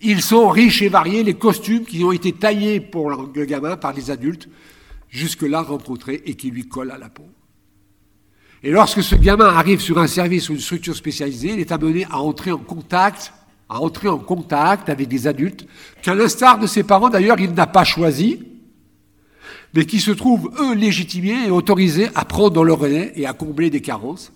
Ils 0.00 0.22
sont 0.22 0.48
riches 0.48 0.82
et 0.82 0.88
variés, 0.88 1.24
les 1.24 1.34
costumes 1.34 1.84
qui 1.84 2.04
ont 2.04 2.12
été 2.12 2.32
taillés 2.32 2.80
pour 2.80 3.10
le 3.10 3.44
gamin 3.46 3.76
par 3.76 3.94
les 3.94 4.10
adultes, 4.10 4.48
jusque-là 5.08 5.62
rencontrés 5.62 6.22
et 6.26 6.34
qui 6.34 6.50
lui 6.50 6.68
collent 6.68 6.90
à 6.90 6.98
la 6.98 7.08
peau. 7.08 7.26
Et 8.62 8.70
lorsque 8.70 9.02
ce 9.02 9.14
gamin 9.14 9.46
arrive 9.46 9.80
sur 9.80 9.98
un 9.98 10.06
service 10.06 10.48
ou 10.48 10.54
une 10.54 10.60
structure 10.60 10.96
spécialisée, 10.96 11.52
il 11.52 11.60
est 11.60 11.72
amené 11.72 12.06
à 12.10 12.18
entrer 12.18 12.50
en 12.50 12.58
contact, 12.58 13.32
à 13.68 13.80
entrer 13.80 14.08
en 14.08 14.18
contact 14.18 14.88
avec 14.88 15.06
des 15.06 15.26
adultes, 15.26 15.66
qu'à 16.02 16.14
l'instar 16.14 16.58
de 16.58 16.66
ses 16.66 16.82
parents 16.82 17.08
d'ailleurs, 17.08 17.38
il 17.38 17.52
n'a 17.52 17.66
pas 17.66 17.84
choisi, 17.84 18.42
mais 19.74 19.84
qui 19.84 20.00
se 20.00 20.10
trouvent, 20.10 20.50
eux, 20.60 20.74
légitimés 20.74 21.46
et 21.46 21.50
autorisés 21.50 22.08
à 22.14 22.24
prendre 22.24 22.50
dans 22.50 22.64
leur 22.64 22.78
relais 22.78 23.12
et 23.14 23.26
à 23.26 23.32
combler 23.32 23.70
des 23.70 23.80
carences, 23.80 24.32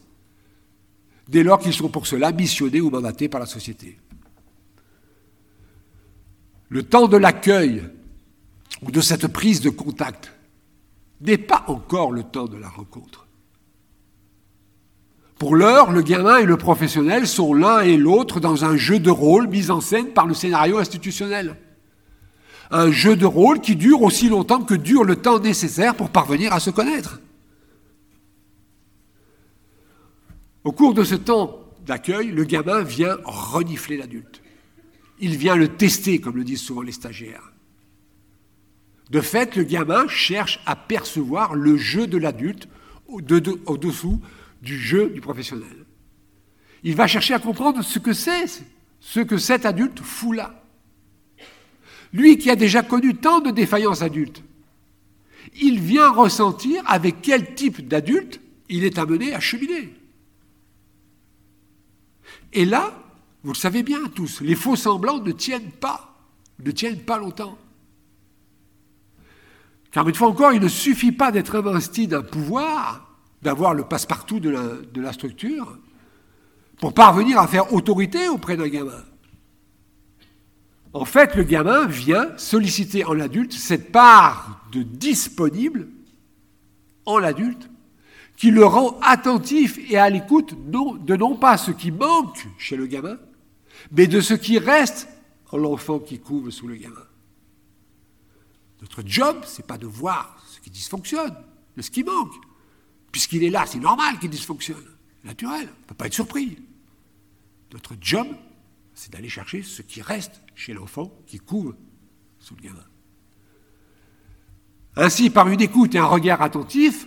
dès 1.28 1.42
lors 1.42 1.58
qu'ils 1.58 1.72
sont 1.72 1.88
pour 1.88 2.06
cela 2.06 2.30
missionnés 2.30 2.80
ou 2.80 2.90
mandatés 2.90 3.28
par 3.28 3.40
la 3.40 3.46
société. 3.46 3.98
Le 6.68 6.82
temps 6.84 7.08
de 7.08 7.16
l'accueil 7.16 7.82
ou 8.82 8.90
de 8.90 9.00
cette 9.00 9.26
prise 9.26 9.60
de 9.60 9.70
contact 9.70 10.32
n'est 11.20 11.38
pas 11.38 11.64
encore 11.66 12.12
le 12.12 12.22
temps 12.22 12.46
de 12.46 12.56
la 12.56 12.68
rencontre. 12.68 13.26
Pour 15.42 15.56
l'heure, 15.56 15.90
le 15.90 16.02
gamin 16.02 16.36
et 16.36 16.44
le 16.44 16.56
professionnel 16.56 17.26
sont 17.26 17.52
l'un 17.52 17.80
et 17.80 17.96
l'autre 17.96 18.38
dans 18.38 18.64
un 18.64 18.76
jeu 18.76 19.00
de 19.00 19.10
rôle 19.10 19.48
mis 19.48 19.72
en 19.72 19.80
scène 19.80 20.12
par 20.12 20.28
le 20.28 20.34
scénario 20.34 20.78
institutionnel. 20.78 21.56
Un 22.70 22.92
jeu 22.92 23.16
de 23.16 23.26
rôle 23.26 23.60
qui 23.60 23.74
dure 23.74 24.02
aussi 24.02 24.28
longtemps 24.28 24.62
que 24.62 24.74
dure 24.74 25.02
le 25.02 25.16
temps 25.16 25.40
nécessaire 25.40 25.96
pour 25.96 26.10
parvenir 26.10 26.52
à 26.52 26.60
se 26.60 26.70
connaître. 26.70 27.20
Au 30.62 30.70
cours 30.70 30.94
de 30.94 31.02
ce 31.02 31.16
temps 31.16 31.58
d'accueil, 31.84 32.30
le 32.30 32.44
gamin 32.44 32.82
vient 32.82 33.16
renifler 33.24 33.96
l'adulte 33.96 34.42
il 35.18 35.36
vient 35.36 35.56
le 35.56 35.66
tester, 35.66 36.20
comme 36.20 36.36
le 36.36 36.44
disent 36.44 36.62
souvent 36.62 36.82
les 36.82 36.92
stagiaires. 36.92 37.52
De 39.10 39.20
fait, 39.20 39.56
le 39.56 39.64
gamin 39.64 40.06
cherche 40.06 40.60
à 40.66 40.76
percevoir 40.76 41.56
le 41.56 41.76
jeu 41.76 42.06
de 42.06 42.16
l'adulte 42.16 42.68
au-dessous 43.08 44.20
du 44.62 44.78
jeu 44.78 45.10
du 45.10 45.20
professionnel. 45.20 45.84
Il 46.84 46.94
va 46.94 47.06
chercher 47.06 47.34
à 47.34 47.38
comprendre 47.38 47.82
ce 47.82 47.98
que 47.98 48.12
c'est, 48.12 48.46
ce 49.00 49.20
que 49.20 49.36
cet 49.36 49.66
adulte 49.66 50.00
fout 50.00 50.36
là. 50.36 50.62
Lui 52.12 52.38
qui 52.38 52.50
a 52.50 52.56
déjà 52.56 52.82
connu 52.82 53.16
tant 53.16 53.40
de 53.40 53.50
défaillances 53.50 54.02
adultes, 54.02 54.42
il 55.60 55.80
vient 55.80 56.10
ressentir 56.10 56.82
avec 56.86 57.22
quel 57.22 57.54
type 57.54 57.86
d'adulte 57.86 58.40
il 58.68 58.84
est 58.84 58.98
amené 58.98 59.34
à 59.34 59.40
cheminer. 59.40 59.92
Et 62.52 62.64
là, 62.64 62.92
vous 63.42 63.52
le 63.52 63.58
savez 63.58 63.82
bien 63.82 64.04
tous, 64.14 64.40
les 64.40 64.54
faux 64.54 64.76
semblants 64.76 65.20
ne 65.20 65.32
tiennent 65.32 65.72
pas, 65.72 66.16
ne 66.64 66.70
tiennent 66.70 67.02
pas 67.02 67.18
longtemps. 67.18 67.58
Car 69.90 70.08
une 70.08 70.14
fois 70.14 70.28
encore, 70.28 70.52
il 70.52 70.60
ne 70.60 70.68
suffit 70.68 71.12
pas 71.12 71.32
d'être 71.32 71.56
investi 71.56 72.06
d'un 72.06 72.22
pouvoir, 72.22 73.11
d'avoir 73.42 73.74
le 73.74 73.84
passe-partout 73.84 74.40
de 74.40 75.00
la, 75.00 75.12
structure, 75.12 75.78
pour 76.78 76.94
parvenir 76.94 77.38
à 77.38 77.46
faire 77.46 77.72
autorité 77.72 78.28
auprès 78.28 78.56
d'un 78.56 78.68
gamin. 78.68 79.04
En 80.94 81.04
fait, 81.04 81.34
le 81.34 81.42
gamin 81.42 81.86
vient 81.86 82.36
solliciter 82.36 83.04
en 83.04 83.14
l'adulte 83.14 83.52
cette 83.52 83.92
part 83.92 84.66
de 84.72 84.82
disponible 84.82 85.88
en 87.06 87.18
l'adulte 87.18 87.68
qui 88.36 88.50
le 88.50 88.64
rend 88.64 88.98
attentif 89.02 89.78
et 89.90 89.96
à 89.96 90.10
l'écoute 90.10 90.54
de 90.70 91.16
non 91.16 91.36
pas 91.36 91.56
ce 91.56 91.70
qui 91.70 91.90
manque 91.90 92.46
chez 92.58 92.76
le 92.76 92.86
gamin, 92.86 93.18
mais 93.90 94.06
de 94.06 94.20
ce 94.20 94.34
qui 94.34 94.58
reste 94.58 95.08
en 95.50 95.58
l'enfant 95.58 95.98
qui 95.98 96.18
couvre 96.18 96.50
sous 96.50 96.66
le 96.66 96.76
gamin. 96.76 97.06
Notre 98.80 99.02
job, 99.06 99.42
c'est 99.46 99.66
pas 99.66 99.78
de 99.78 99.86
voir 99.86 100.42
ce 100.48 100.60
qui 100.60 100.70
dysfonctionne, 100.70 101.36
de 101.76 101.82
ce 101.82 101.90
qui 101.90 102.02
manque. 102.02 102.32
Puisqu'il 103.12 103.44
est 103.44 103.50
là, 103.50 103.64
c'est 103.66 103.78
normal 103.78 104.18
qu'il 104.18 104.30
dysfonctionne. 104.30 104.82
Naturel, 105.22 105.68
on 105.68 105.80
ne 105.82 105.86
peut 105.86 105.94
pas 105.94 106.06
être 106.06 106.14
surpris. 106.14 106.58
Notre 107.72 107.94
job, 108.00 108.26
c'est 108.94 109.12
d'aller 109.12 109.28
chercher 109.28 109.62
ce 109.62 109.82
qui 109.82 110.02
reste 110.02 110.40
chez 110.54 110.72
l'enfant 110.72 111.12
qui 111.26 111.38
couvre 111.38 111.74
sous 112.38 112.56
le 112.56 112.62
gamin. 112.62 112.84
Ainsi, 114.96 115.30
par 115.30 115.48
une 115.48 115.60
écoute 115.60 115.94
et 115.94 115.98
un 115.98 116.06
regard 116.06 116.42
attentif, 116.42 117.06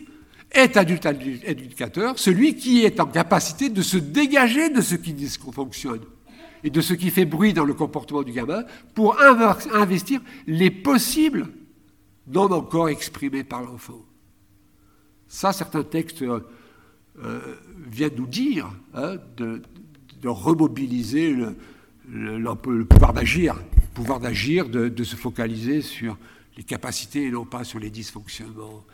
est 0.51 0.77
adulte 0.77 1.05
éducateur 1.05 2.17
celui 2.17 2.55
qui 2.55 2.83
est 2.83 2.99
en 2.99 3.07
capacité 3.07 3.69
de 3.69 3.81
se 3.81 3.97
dégager 3.97 4.69
de 4.69 4.81
ce 4.81 4.95
qui 4.95 5.13
dysfonctionne 5.13 6.05
et 6.63 6.69
de 6.69 6.81
ce 6.81 6.93
qui 6.93 7.09
fait 7.09 7.25
bruit 7.25 7.53
dans 7.53 7.65
le 7.65 7.73
comportement 7.73 8.23
du 8.23 8.31
gamin 8.31 8.63
pour 8.93 9.19
investir 9.21 10.21
les 10.47 10.71
possibles 10.71 11.49
non 12.27 12.51
encore 12.51 12.89
exprimés 12.89 13.43
par 13.43 13.61
l'enfant. 13.61 14.04
Ça, 15.35 15.51
certains 15.51 15.83
textes 15.83 16.21
euh, 16.21 16.39
euh, 17.21 17.41
viennent 17.91 18.15
nous 18.15 18.25
dire 18.25 18.71
hein, 18.93 19.17
de, 19.35 19.61
remobiliser 20.23 21.33
le, 21.33 21.57
le, 22.07 22.85
pouvoir 22.85 23.11
d'agir, 23.11 23.61
pouvoir 23.93 24.21
d'agir, 24.21 24.69
de, 24.69 25.03
se 25.03 25.17
focaliser 25.17 25.81
sur 25.81 26.17
les 26.55 26.63
capacités 26.63 27.25
et 27.25 27.31
non 27.31 27.43
pas 27.43 27.65
sur 27.65 27.79
les 27.79 27.89
dysfonctionnements. 27.89 28.85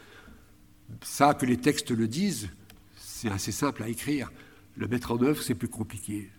Ça, 1.04 1.36
que 1.36 1.46
les 1.46 1.58
textes 1.58 1.92
le 1.92 2.08
disent, 2.08 2.50
c'est 2.98 3.30
assez 3.30 3.52
simple 3.52 3.84
à 3.84 3.88
écrire. 3.88 4.32
Le 4.76 4.88
mettre 4.88 5.12
en 5.12 5.22
œuvre, 5.22 5.44
c'est 5.44 5.54
plus 5.54 5.70
compliqué. 5.70 6.32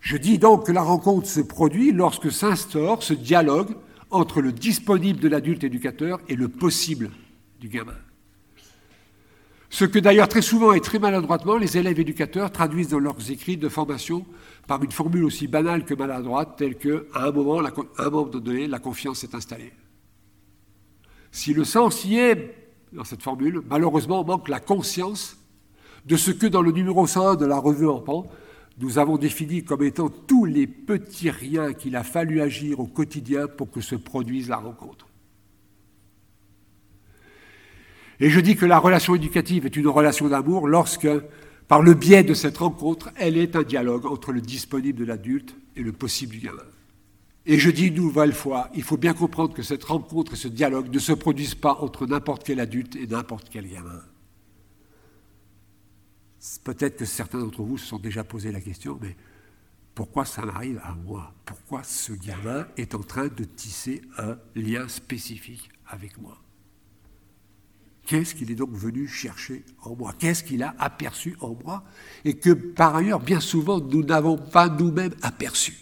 Je 0.00 0.18
dis 0.18 0.36
donc 0.36 0.66
que 0.66 0.72
la 0.72 0.82
rencontre 0.82 1.26
se 1.26 1.40
produit 1.40 1.90
lorsque 1.90 2.30
s'instaure 2.30 3.02
ce 3.02 3.14
dialogue 3.14 3.76
entre 4.10 4.42
le 4.42 4.52
disponible 4.52 5.20
de 5.20 5.28
l'adulte 5.28 5.64
éducateur 5.64 6.20
et 6.28 6.36
le 6.36 6.48
possible 6.48 7.10
du 7.60 7.70
gamin. 7.70 7.96
Ce 9.70 9.84
que 9.84 9.98
d'ailleurs 9.98 10.28
très 10.28 10.42
souvent 10.42 10.72
et 10.72 10.80
très 10.80 10.98
maladroitement 10.98 11.56
les 11.56 11.76
élèves 11.76 11.98
éducateurs 11.98 12.52
traduisent 12.52 12.88
dans 12.88 12.98
leurs 12.98 13.30
écrits 13.30 13.56
de 13.56 13.68
formation 13.68 14.24
par 14.66 14.82
une 14.82 14.92
formule 14.92 15.24
aussi 15.24 15.48
banale 15.48 15.84
que 15.84 15.94
maladroite, 15.94 16.56
telle 16.56 16.76
que, 16.76 17.08
à 17.14 17.26
un 17.26 17.32
moment, 17.32 17.62
donné, 18.26 18.66
la 18.66 18.78
confiance 18.78 19.18
s'est 19.20 19.34
installée. 19.34 19.72
Si 21.30 21.52
le 21.52 21.64
sens 21.64 22.04
y 22.04 22.16
est 22.16 22.54
dans 22.92 23.04
cette 23.04 23.22
formule, 23.22 23.60
malheureusement, 23.68 24.24
manque 24.24 24.48
la 24.48 24.60
conscience 24.60 25.36
de 26.06 26.16
ce 26.16 26.30
que 26.30 26.46
dans 26.46 26.62
le 26.62 26.72
numéro 26.72 27.06
101 27.06 27.34
de 27.34 27.46
la 27.46 27.58
revue 27.58 27.88
Enfant, 27.88 28.26
nous 28.78 28.98
avons 28.98 29.16
défini 29.16 29.64
comme 29.64 29.82
étant 29.82 30.08
tous 30.08 30.44
les 30.44 30.66
petits 30.66 31.30
riens 31.30 31.72
qu'il 31.72 31.96
a 31.96 32.04
fallu 32.04 32.40
agir 32.40 32.80
au 32.80 32.86
quotidien 32.86 33.46
pour 33.48 33.70
que 33.70 33.80
se 33.80 33.96
produise 33.96 34.48
la 34.48 34.56
rencontre. 34.56 35.05
Et 38.20 38.30
je 38.30 38.40
dis 38.40 38.56
que 38.56 38.66
la 38.66 38.78
relation 38.78 39.14
éducative 39.14 39.66
est 39.66 39.76
une 39.76 39.88
relation 39.88 40.28
d'amour 40.28 40.68
lorsque, 40.68 41.08
par 41.68 41.82
le 41.82 41.94
biais 41.94 42.24
de 42.24 42.34
cette 42.34 42.58
rencontre, 42.58 43.10
elle 43.16 43.36
est 43.36 43.56
un 43.56 43.62
dialogue 43.62 44.06
entre 44.06 44.32
le 44.32 44.40
disponible 44.40 44.98
de 44.98 45.04
l'adulte 45.04 45.56
et 45.76 45.82
le 45.82 45.92
possible 45.92 46.32
du 46.32 46.40
gamin. 46.40 46.62
Et 47.44 47.58
je 47.58 47.70
dis 47.70 47.86
une 47.86 47.94
nouvelle 47.94 48.32
fois, 48.32 48.70
il 48.74 48.82
faut 48.82 48.96
bien 48.96 49.14
comprendre 49.14 49.54
que 49.54 49.62
cette 49.62 49.84
rencontre 49.84 50.32
et 50.32 50.36
ce 50.36 50.48
dialogue 50.48 50.92
ne 50.92 50.98
se 50.98 51.12
produisent 51.12 51.54
pas 51.54 51.76
entre 51.80 52.06
n'importe 52.06 52.44
quel 52.44 52.58
adulte 52.58 52.96
et 52.96 53.06
n'importe 53.06 53.48
quel 53.50 53.70
gamin. 53.70 54.02
Peut-être 56.64 56.96
que 56.96 57.04
certains 57.04 57.38
d'entre 57.38 57.62
vous 57.62 57.78
se 57.78 57.86
sont 57.86 57.98
déjà 57.98 58.24
posé 58.24 58.50
la 58.50 58.60
question, 58.60 58.98
mais 59.00 59.16
pourquoi 59.94 60.24
ça 60.24 60.44
m'arrive 60.44 60.80
à 60.82 60.94
moi? 60.94 61.32
Pourquoi 61.44 61.82
ce 61.82 62.12
gamin 62.12 62.66
est 62.76 62.94
en 62.94 63.02
train 63.02 63.28
de 63.28 63.44
tisser 63.44 64.02
un 64.18 64.36
lien 64.54 64.88
spécifique 64.88 65.70
avec 65.86 66.18
moi? 66.18 66.36
Qu'est-ce 68.06 68.36
qu'il 68.36 68.52
est 68.52 68.54
donc 68.54 68.70
venu 68.72 69.08
chercher 69.08 69.64
en 69.82 69.96
moi 69.96 70.14
Qu'est-ce 70.16 70.44
qu'il 70.44 70.62
a 70.62 70.74
aperçu 70.78 71.36
en 71.40 71.56
moi 71.64 71.82
Et 72.24 72.34
que 72.34 72.50
par 72.50 72.94
ailleurs, 72.94 73.18
bien 73.18 73.40
souvent, 73.40 73.80
nous 73.80 74.04
n'avons 74.04 74.38
pas 74.38 74.68
nous-mêmes 74.68 75.14
aperçu. 75.22 75.76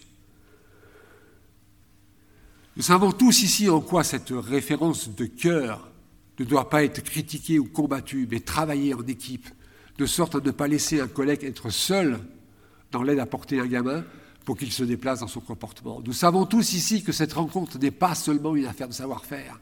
Nous 2.76 2.82
savons 2.82 3.12
tous 3.12 3.42
ici 3.42 3.68
en 3.68 3.80
quoi 3.80 4.02
cette 4.02 4.32
référence 4.32 5.14
de 5.14 5.26
cœur 5.26 5.90
ne 6.40 6.44
doit 6.44 6.70
pas 6.70 6.82
être 6.82 7.04
critiquée 7.04 7.58
ou 7.58 7.66
combattue, 7.66 8.26
mais 8.28 8.40
travaillée 8.40 8.94
en 8.94 9.06
équipe 9.06 9.48
de 9.98 10.06
sorte 10.06 10.34
à 10.34 10.40
ne 10.40 10.50
pas 10.50 10.66
laisser 10.66 11.00
un 11.00 11.06
collègue 11.06 11.44
être 11.44 11.70
seul 11.70 12.18
dans 12.90 13.02
l'aide 13.02 13.18
à 13.18 13.26
porter 13.26 13.60
un 13.60 13.66
gamin 13.66 14.02
pour 14.44 14.56
qu'il 14.56 14.72
se 14.72 14.82
déplace 14.82 15.20
dans 15.20 15.28
son 15.28 15.40
comportement. 15.40 16.00
Nous 16.04 16.12
savons 16.12 16.46
tous 16.46 16.72
ici 16.72 17.02
que 17.02 17.12
cette 17.12 17.34
rencontre 17.34 17.78
n'est 17.78 17.90
pas 17.90 18.14
seulement 18.14 18.56
une 18.56 18.66
affaire 18.66 18.88
de 18.88 18.94
savoir-faire. 18.94 19.60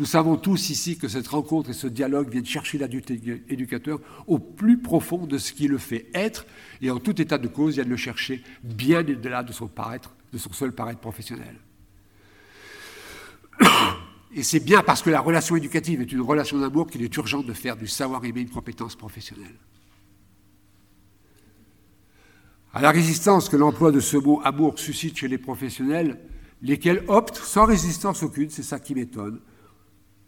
Nous 0.00 0.06
savons 0.06 0.36
tous 0.38 0.70
ici 0.70 0.96
que 0.96 1.08
cette 1.08 1.28
rencontre 1.28 1.68
et 1.68 1.74
ce 1.74 1.86
dialogue 1.86 2.30
viennent 2.30 2.46
chercher 2.46 2.78
l'adulte 2.78 3.10
éducateur 3.10 4.00
au 4.26 4.38
plus 4.38 4.78
profond 4.78 5.26
de 5.26 5.36
ce 5.36 5.52
qui 5.52 5.68
le 5.68 5.76
fait 5.76 6.06
être, 6.14 6.46
et 6.80 6.90
en 6.90 6.98
tout 6.98 7.20
état 7.20 7.36
de 7.36 7.48
cause, 7.48 7.74
viennent 7.74 7.90
le 7.90 7.98
chercher 7.98 8.42
bien 8.64 9.00
au-delà 9.00 9.42
de 9.42 9.52
son 9.52 9.68
paraître, 9.68 10.14
de 10.32 10.38
son 10.38 10.54
seul 10.54 10.72
paraître 10.72 11.00
professionnel. 11.00 11.54
Et 14.34 14.42
c'est 14.42 14.60
bien 14.60 14.82
parce 14.82 15.02
que 15.02 15.10
la 15.10 15.20
relation 15.20 15.56
éducative 15.56 16.00
est 16.00 16.12
une 16.12 16.22
relation 16.22 16.58
d'amour 16.58 16.86
qu'il 16.86 17.02
est 17.02 17.14
urgent 17.16 17.42
de 17.42 17.52
faire 17.52 17.76
du 17.76 17.86
savoir-aimer 17.86 18.40
une 18.40 18.48
compétence 18.48 18.96
professionnelle. 18.96 19.56
À 22.72 22.80
la 22.80 22.90
résistance 22.90 23.50
que 23.50 23.56
l'emploi 23.56 23.92
de 23.92 24.00
ce 24.00 24.16
mot 24.16 24.40
amour 24.44 24.78
suscite 24.78 25.18
chez 25.18 25.28
les 25.28 25.36
professionnels, 25.36 26.20
lesquels 26.62 27.04
optent 27.08 27.36
sans 27.36 27.66
résistance 27.66 28.22
aucune, 28.22 28.48
c'est 28.48 28.62
ça 28.62 28.78
qui 28.78 28.94
m'étonne, 28.94 29.40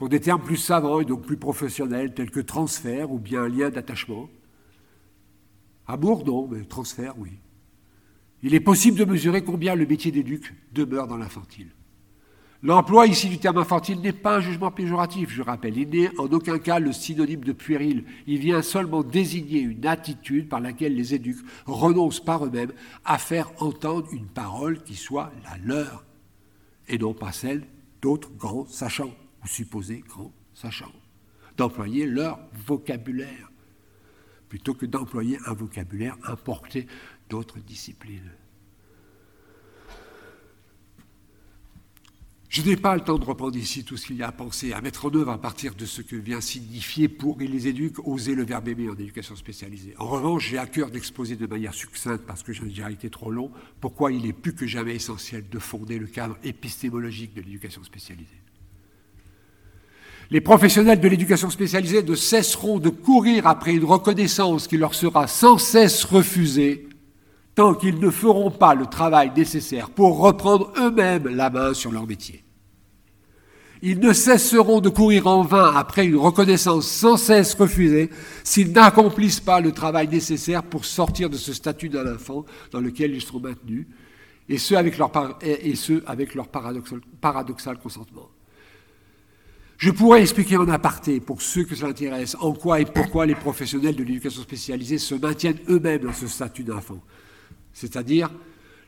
pour 0.03 0.09
des 0.09 0.18
termes 0.18 0.42
plus 0.42 0.57
savants 0.57 0.98
et 0.98 1.05
donc 1.05 1.22
plus 1.22 1.36
professionnels, 1.36 2.12
tels 2.12 2.32
que 2.32 2.40
transfert 2.40 3.12
ou 3.12 3.20
bien 3.20 3.46
lien 3.46 3.70
d'attachement. 3.70 4.28
Amour, 5.86 6.24
non, 6.26 6.48
mais 6.50 6.64
transfert, 6.64 7.14
oui. 7.18 7.30
Il 8.42 8.53
est 8.53 8.59
possible 8.59 8.98
de 8.98 9.05
mesurer 9.05 9.44
combien 9.44 9.76
le 9.76 9.86
métier 9.86 10.11
d'éduc 10.11 10.55
demeure 10.72 11.07
dans 11.07 11.18
l'infantile. 11.18 11.68
L'emploi 12.64 13.07
ici 13.07 13.28
du 13.28 13.38
terme 13.38 13.59
infantile 13.59 14.00
n'est 14.00 14.12
pas 14.12 14.38
un 14.38 14.40
jugement 14.40 14.72
péjoratif, 14.72 15.30
je 15.30 15.40
rappelle. 15.40 15.78
Il 15.78 15.90
n'est 15.90 16.11
en 16.18 16.26
aucun 16.32 16.59
cas 16.59 16.80
le 16.80 16.92
synonyme 16.92 17.44
de 17.44 17.53
puéril. 17.53 18.05
Il 18.26 18.38
vient 18.38 18.61
seulement 18.61 19.05
désigner 19.05 19.61
une 19.61 19.86
attitude 19.86 20.48
par 20.48 20.59
laquelle 20.59 20.96
les 20.96 21.14
éduques 21.14 21.46
renoncent 21.64 22.24
par 22.24 22.44
eux-mêmes 22.44 22.72
à 23.05 23.18
faire 23.18 23.53
entendre 23.62 24.09
une 24.12 24.26
parole 24.26 24.82
qui 24.82 24.96
soit 24.96 25.30
la 25.44 25.59
leur, 25.59 26.05
et 26.88 26.98
non 26.98 27.14
pas 27.14 27.30
celle 27.30 27.62
d'autres 28.00 28.32
grands 28.36 28.66
sachants, 28.66 29.14
ou 29.43 29.47
supposés 29.47 30.01
grands 30.01 30.32
sachants. 30.55 30.93
D'employer 31.57 32.07
leur 32.07 32.40
vocabulaire, 32.66 33.51
plutôt 34.49 34.74
que 34.74 34.86
d'employer 34.86 35.38
un 35.47 35.53
vocabulaire 35.53 36.16
importé 36.24 36.86
d'autres 37.28 37.59
disciplines. 37.59 38.32
Je 42.53 42.61
n'ai 42.61 42.76
pas 42.76 42.95
le 42.95 43.01
temps 43.01 43.18
de 43.18 43.24
reprendre 43.24 43.57
ici 43.57 43.82
tout 43.82 43.97
ce 43.97 44.07
qu'il 44.07 44.16
y 44.16 44.22
a 44.22 44.28
à 44.28 44.32
penser, 44.32 44.74
à 44.74 44.82
mettre 44.82 45.07
en 45.07 45.14
œuvre 45.14 45.30
à 45.30 45.40
partir 45.40 45.74
de 45.74 45.86
ce 45.86 46.03
que 46.03 46.16
vient 46.16 46.43
signifier 46.43 47.09
pour 47.09 47.38
les 47.38 47.66
éduques 47.66 48.07
oser 48.07 48.34
le 48.34 48.45
verbe 48.45 48.68
aimer 48.68 48.90
en 48.90 48.95
éducation 48.95 49.34
spécialisée. 49.36 49.95
En 49.97 50.07
revanche, 50.07 50.51
j'ai 50.51 50.59
à 50.59 50.66
cœur 50.66 50.90
d'exposer 50.90 51.36
de 51.36 51.47
manière 51.47 51.72
succincte, 51.72 52.26
parce 52.26 52.43
que 52.43 52.53
j'en 52.53 52.66
ai 52.66 52.68
déjà 52.68 52.90
été 52.90 53.09
trop 53.09 53.30
long, 53.30 53.51
pourquoi 53.80 54.12
il 54.12 54.26
est 54.26 54.34
plus 54.34 54.55
que 54.55 54.66
jamais 54.66 54.95
essentiel 54.95 55.49
de 55.49 55.59
fonder 55.59 55.99
le 55.99 56.07
cadre 56.07 56.36
épistémologique 56.45 57.32
de 57.32 57.40
l'éducation 57.40 57.82
spécialisée. 57.84 58.41
Les 60.33 60.41
professionnels 60.41 60.99
de 60.99 61.09
l'éducation 61.09 61.51
spécialisée 61.51 62.03
ne 62.03 62.14
cesseront 62.14 62.78
de 62.78 62.89
courir 62.89 63.47
après 63.47 63.74
une 63.74 63.85
reconnaissance 63.85 64.66
qui 64.66 64.78
leur 64.78 64.95
sera 64.95 65.26
sans 65.26 65.59
cesse 65.59 66.05
refusée 66.05 66.89
tant 67.55 67.74
qu'ils 67.74 68.01
ne 68.01 68.09
feront 68.09 68.51
pas 68.51 68.74
le 68.74 68.87
travail 68.87 69.30
nécessaire 69.37 69.91
pour 69.91 70.20
reprendre 70.20 70.72
eux-mêmes 70.78 71.28
la 71.28 71.51
main 71.51 71.74
sur 71.74 71.93
leur 71.93 72.07
métier. 72.07 72.45
Ils 73.83 74.01
ne 74.01 74.14
cesseront 74.14 74.80
de 74.80 74.89
courir 74.89 75.26
en 75.26 75.43
vain 75.43 75.74
après 75.76 76.07
une 76.07 76.16
reconnaissance 76.16 76.87
sans 76.87 77.18
cesse 77.18 77.53
refusée 77.53 78.09
s'ils 78.43 78.72
n'accomplissent 78.72 79.41
pas 79.41 79.61
le 79.61 79.72
travail 79.72 80.09
nécessaire 80.09 80.62
pour 80.62 80.87
sortir 80.87 81.28
de 81.28 81.37
ce 81.37 81.53
statut 81.53 81.91
d'un 81.91 82.11
enfant 82.14 82.47
dans 82.70 82.80
lequel 82.80 83.14
ils 83.14 83.20
seront 83.20 83.41
maintenus, 83.41 83.87
et 84.49 84.57
ce 84.57 84.74
avec 84.76 84.97
leur, 84.97 85.11
paradoxal 87.20 87.76
consentement. 87.76 88.30
Je 89.78 89.90
pourrais 89.90 90.22
expliquer 90.22 90.56
en 90.56 90.68
aparté, 90.68 91.20
pour 91.20 91.42
ceux 91.42 91.64
que 91.64 91.74
cela 91.74 91.90
intéresse, 91.90 92.36
en 92.40 92.52
quoi 92.52 92.80
et 92.80 92.84
pourquoi 92.84 93.26
les 93.26 93.34
professionnels 93.34 93.96
de 93.96 94.04
l'éducation 94.04 94.42
spécialisée 94.42 94.98
se 94.98 95.14
maintiennent 95.14 95.58
eux-mêmes 95.68 96.02
dans 96.02 96.12
ce 96.12 96.28
statut 96.28 96.64
d'enfant 96.64 97.02
c'est-à-dire 97.72 98.30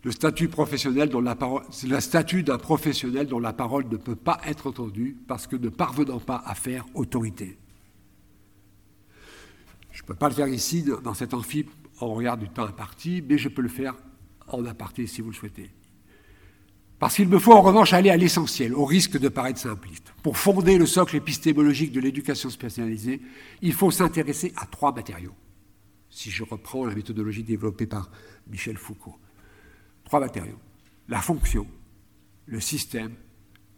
le 0.02 0.10
statut 0.10 0.48
professionnel 0.48 1.08
dont 1.08 1.22
le 1.22 2.00
statut 2.00 2.42
d'un 2.42 2.58
professionnel 2.58 3.26
dont 3.26 3.38
la 3.38 3.54
parole 3.54 3.88
ne 3.88 3.96
peut 3.96 4.16
pas 4.16 4.38
être 4.44 4.66
entendue 4.66 5.16
parce 5.26 5.46
que 5.46 5.56
ne 5.56 5.70
parvenant 5.70 6.20
pas 6.20 6.42
à 6.44 6.54
faire 6.54 6.84
autorité. 6.94 7.58
Je 9.90 10.02
ne 10.02 10.06
peux 10.06 10.14
pas 10.14 10.28
le 10.28 10.34
faire 10.34 10.48
ici, 10.48 10.84
dans 11.02 11.14
cet 11.14 11.32
amphi, 11.32 11.64
en 12.00 12.12
regard 12.12 12.36
du 12.36 12.48
temps 12.50 12.64
imparti, 12.64 13.24
mais 13.26 13.38
je 13.38 13.48
peux 13.48 13.62
le 13.62 13.68
faire 13.68 13.94
en 14.48 14.64
aparté 14.66 15.06
si 15.06 15.22
vous 15.22 15.30
le 15.30 15.34
souhaitez. 15.34 15.70
Parce 17.04 17.16
qu'il 17.16 17.28
me 17.28 17.38
faut 17.38 17.52
en 17.52 17.60
revanche 17.60 17.92
aller 17.92 18.08
à 18.08 18.16
l'essentiel, 18.16 18.72
au 18.72 18.86
risque 18.86 19.18
de 19.18 19.28
paraître 19.28 19.60
simpliste. 19.60 20.14
Pour 20.22 20.38
fonder 20.38 20.78
le 20.78 20.86
socle 20.86 21.16
épistémologique 21.16 21.92
de 21.92 22.00
l'éducation 22.00 22.48
spécialisée, 22.48 23.20
il 23.60 23.74
faut 23.74 23.90
s'intéresser 23.90 24.54
à 24.56 24.64
trois 24.64 24.90
matériaux. 24.90 25.34
Si 26.08 26.30
je 26.30 26.42
reprends 26.44 26.86
la 26.86 26.94
méthodologie 26.94 27.42
développée 27.42 27.86
par 27.86 28.10
Michel 28.50 28.78
Foucault. 28.78 29.18
Trois 30.04 30.18
matériaux. 30.18 30.58
La 31.10 31.20
fonction, 31.20 31.66
le 32.46 32.58
système 32.58 33.12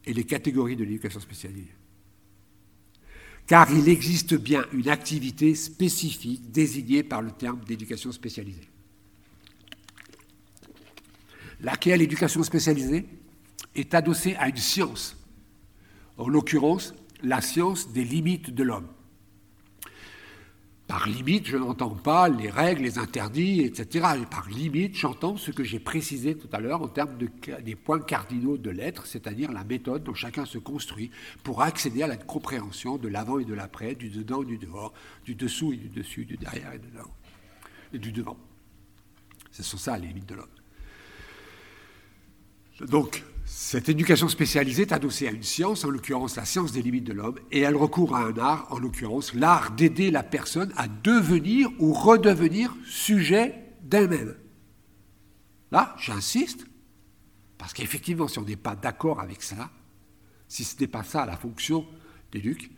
et 0.04 0.12
les 0.12 0.22
catégories 0.22 0.76
de 0.76 0.84
l'éducation 0.84 1.18
spécialisée. 1.18 1.74
Car 3.48 3.68
il 3.72 3.88
existe 3.88 4.36
bien 4.36 4.64
une 4.72 4.88
activité 4.88 5.56
spécifique 5.56 6.52
désignée 6.52 7.02
par 7.02 7.22
le 7.22 7.32
terme 7.32 7.58
d'éducation 7.66 8.12
spécialisée. 8.12 8.68
Laquelle 11.60 12.02
éducation 12.02 12.42
spécialisée 12.42 13.06
est 13.74 13.94
adossée 13.94 14.34
à 14.36 14.48
une 14.48 14.56
science, 14.56 15.16
en 16.18 16.28
l'occurrence 16.28 16.94
la 17.22 17.40
science 17.40 17.92
des 17.92 18.04
limites 18.04 18.54
de 18.54 18.62
l'homme. 18.62 18.88
Par 20.86 21.08
limite, 21.08 21.48
je 21.48 21.56
n'entends 21.56 21.96
pas 21.96 22.28
les 22.28 22.48
règles, 22.48 22.82
les 22.82 22.98
interdits, 22.98 23.62
etc. 23.62 24.06
par 24.30 24.48
limite, 24.48 24.96
j'entends 24.96 25.36
ce 25.36 25.50
que 25.50 25.64
j'ai 25.64 25.80
précisé 25.80 26.36
tout 26.36 26.48
à 26.52 26.60
l'heure 26.60 26.80
en 26.80 26.86
termes 26.86 27.18
de, 27.18 27.28
des 27.60 27.74
points 27.74 27.98
cardinaux 27.98 28.56
de 28.56 28.70
l'être, 28.70 29.04
c'est-à-dire 29.06 29.50
la 29.50 29.64
méthode 29.64 30.04
dont 30.04 30.14
chacun 30.14 30.44
se 30.44 30.58
construit 30.58 31.10
pour 31.42 31.62
accéder 31.62 32.04
à 32.04 32.06
la 32.06 32.16
compréhension 32.16 32.98
de 32.98 33.08
l'avant 33.08 33.40
et 33.40 33.44
de 33.44 33.54
l'après, 33.54 33.96
du 33.96 34.10
dedans 34.10 34.42
et 34.42 34.46
du 34.46 34.58
dehors, 34.58 34.92
du 35.24 35.34
dessous 35.34 35.72
et 35.72 35.76
du 35.76 35.88
dessus, 35.88 36.24
du 36.24 36.36
derrière 36.36 36.72
et, 36.72 36.78
de 36.78 36.86
et 37.92 37.98
du 37.98 38.12
devant. 38.12 38.36
Ce 39.50 39.64
sont 39.64 39.78
ça 39.78 39.98
les 39.98 40.06
limites 40.06 40.28
de 40.28 40.36
l'homme. 40.36 40.46
Donc, 42.80 43.24
cette 43.44 43.88
éducation 43.88 44.28
spécialisée 44.28 44.82
est 44.82 44.92
adossée 44.92 45.28
à 45.28 45.30
une 45.30 45.42
science, 45.42 45.84
en 45.84 45.90
l'occurrence 45.90 46.36
la 46.36 46.44
science 46.44 46.72
des 46.72 46.82
limites 46.82 47.04
de 47.04 47.12
l'homme, 47.12 47.38
et 47.50 47.60
elle 47.60 47.76
recourt 47.76 48.14
à 48.14 48.24
un 48.24 48.36
art, 48.36 48.66
en 48.70 48.78
l'occurrence 48.78 49.34
l'art 49.34 49.70
d'aider 49.70 50.10
la 50.10 50.22
personne 50.22 50.72
à 50.76 50.88
devenir 50.88 51.70
ou 51.78 51.92
redevenir 51.92 52.74
sujet 52.86 53.54
d'elle-même. 53.82 54.36
Là, 55.72 55.96
j'insiste, 55.98 56.66
parce 57.56 57.72
qu'effectivement, 57.72 58.28
si 58.28 58.38
on 58.38 58.44
n'est 58.44 58.56
pas 58.56 58.76
d'accord 58.76 59.20
avec 59.20 59.42
ça, 59.42 59.70
si 60.48 60.64
ce 60.64 60.78
n'est 60.78 60.86
pas 60.86 61.02
ça 61.02 61.24
la 61.24 61.36
fonction 61.36 61.86
d'éduc, 62.32 62.70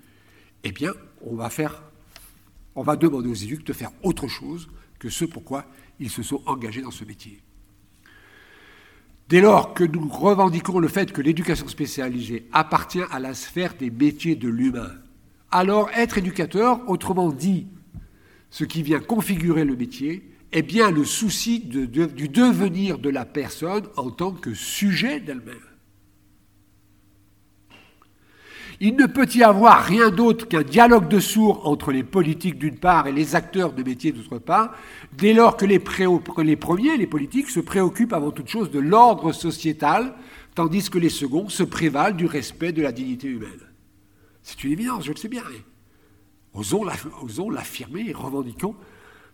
eh 0.62 0.72
bien, 0.72 0.92
on 1.22 1.34
va 1.34 1.50
faire, 1.50 1.82
on 2.74 2.82
va 2.82 2.96
demander 2.96 3.28
aux 3.28 3.34
éducs 3.34 3.66
de 3.66 3.72
faire 3.72 3.90
autre 4.02 4.28
chose 4.28 4.68
que 4.98 5.08
ce 5.08 5.24
pourquoi 5.24 5.66
ils 5.98 6.10
se 6.10 6.22
sont 6.22 6.42
engagés 6.46 6.82
dans 6.82 6.90
ce 6.90 7.04
métier. 7.04 7.42
Dès 9.28 9.42
lors 9.42 9.74
que 9.74 9.84
nous 9.84 10.08
revendiquons 10.08 10.78
le 10.78 10.88
fait 10.88 11.12
que 11.12 11.20
l'éducation 11.20 11.68
spécialisée 11.68 12.48
appartient 12.52 13.02
à 13.10 13.18
la 13.18 13.34
sphère 13.34 13.74
des 13.74 13.90
métiers 13.90 14.36
de 14.36 14.48
l'humain, 14.48 14.90
alors 15.50 15.90
être 15.90 16.16
éducateur, 16.16 16.88
autrement 16.88 17.30
dit, 17.30 17.66
ce 18.50 18.64
qui 18.64 18.82
vient 18.82 19.00
configurer 19.00 19.66
le 19.66 19.76
métier, 19.76 20.30
est 20.50 20.62
bien 20.62 20.90
le 20.90 21.04
souci 21.04 21.60
du 21.60 21.88
devenir 22.28 22.98
de 22.98 23.10
la 23.10 23.26
personne 23.26 23.86
en 23.98 24.10
tant 24.10 24.32
que 24.32 24.54
sujet 24.54 25.20
d'elle-même. 25.20 25.67
Il 28.80 28.94
ne 28.94 29.06
peut 29.06 29.26
y 29.34 29.42
avoir 29.42 29.82
rien 29.82 30.10
d'autre 30.10 30.46
qu'un 30.46 30.62
dialogue 30.62 31.08
de 31.08 31.18
sourds 31.18 31.66
entre 31.66 31.90
les 31.90 32.04
politiques 32.04 32.58
d'une 32.58 32.78
part 32.78 33.08
et 33.08 33.12
les 33.12 33.34
acteurs 33.34 33.72
de 33.72 33.82
métier 33.82 34.12
d'autre 34.12 34.38
part, 34.38 34.72
dès 35.12 35.32
lors 35.32 35.56
que 35.56 35.66
les, 35.66 35.80
premiers, 35.80 36.96
les 36.96 37.06
politiques, 37.08 37.50
se 37.50 37.58
préoccupent 37.58 38.12
avant 38.12 38.30
toute 38.30 38.48
chose 38.48 38.70
de 38.70 38.78
l'ordre 38.78 39.32
sociétal, 39.32 40.14
tandis 40.54 40.90
que 40.90 40.98
les 40.98 41.08
seconds 41.08 41.48
se 41.48 41.64
prévalent 41.64 42.16
du 42.16 42.26
respect 42.26 42.70
de 42.70 42.82
la 42.82 42.92
dignité 42.92 43.26
humaine. 43.26 43.50
C'est 44.44 44.62
une 44.62 44.72
évidence, 44.72 45.04
je 45.04 45.12
le 45.12 45.16
sais 45.16 45.28
bien. 45.28 45.42
Osons 46.54 47.50
l'affirmer 47.50 48.08
et 48.08 48.12
revendiquons 48.12 48.76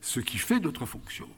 ce 0.00 0.20
qui 0.20 0.38
fait 0.38 0.60
notre 0.60 0.86
fonction. 0.86 1.28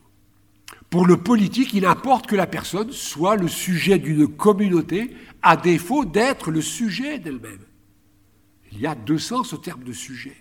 Pour 0.91 1.07
le 1.07 1.17
politique, 1.17 1.75
il 1.75 1.85
importe 1.85 2.27
que 2.27 2.37
la 2.37 2.47
personne 2.47 2.93
soit 2.93 3.37
le 3.37 3.49
sujet 3.49 3.99
d'une 3.99 4.29
communauté, 4.29 5.11
à 5.43 5.57
défaut 5.57 6.05
d'être 6.05 6.53
le 6.53 6.61
sujet 6.61 7.19
d'elle-même. 7.19 7.66
Il 8.77 8.83
y 8.83 8.87
a 8.87 8.95
deux 8.95 9.19
sens 9.19 9.55
au 9.55 9.57
terme 9.57 9.85
de 9.85 9.93
sujet. 9.95 10.37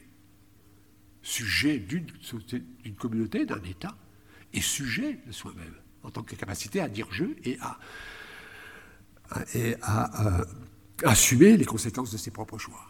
Sujet 1.22 1.80
d'une 1.80 2.06
communauté, 2.98 3.46
d'un 3.46 3.64
État, 3.64 3.96
et 4.54 4.60
sujet 4.60 5.20
de 5.26 5.32
soi-même, 5.32 5.74
en 6.04 6.12
tant 6.12 6.22
que 6.22 6.36
capacité 6.36 6.82
à 6.82 6.90
dire 6.90 7.08
je 7.12 7.24
et 7.46 7.58
à, 7.62 7.80
euh, 9.56 10.46
assumer 11.04 11.56
les 11.56 11.64
conséquences 11.64 12.12
de 12.12 12.18
ses 12.18 12.30
propres 12.30 12.58
choix. 12.58 12.86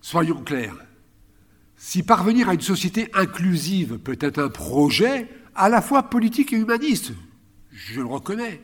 Soyons 0.00 0.42
clairs, 0.42 0.76
si 1.76 2.04
parvenir 2.04 2.48
à 2.48 2.54
une 2.54 2.60
société 2.60 3.10
inclusive 3.14 3.98
peut 3.98 4.18
être 4.20 4.38
un 4.38 4.48
projet 4.48 5.28
à 5.56 5.68
la 5.68 5.82
fois 5.82 6.04
politique 6.04 6.52
et 6.52 6.56
humaniste, 6.56 7.12
je 7.70 8.00
le 8.00 8.06
reconnais, 8.06 8.62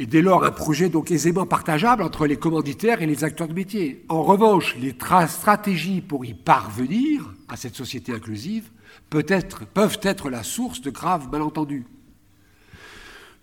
et 0.00 0.06
dès 0.06 0.22
lors 0.22 0.44
un 0.44 0.50
projet 0.50 0.88
donc 0.88 1.10
aisément 1.10 1.44
partageable 1.44 2.02
entre 2.02 2.26
les 2.26 2.38
commanditaires 2.38 3.02
et 3.02 3.06
les 3.06 3.22
acteurs 3.22 3.48
de 3.48 3.52
métier. 3.52 4.02
En 4.08 4.22
revanche, 4.22 4.74
les 4.80 4.94
stratégies 5.28 6.00
pour 6.00 6.24
y 6.24 6.32
parvenir 6.32 7.34
à 7.50 7.56
cette 7.56 7.76
société 7.76 8.10
inclusive 8.10 8.70
peuvent 9.10 9.26
être, 9.28 9.66
peuvent 9.66 10.00
être 10.02 10.30
la 10.30 10.42
source 10.42 10.80
de 10.80 10.88
graves 10.88 11.28
malentendus. 11.30 11.84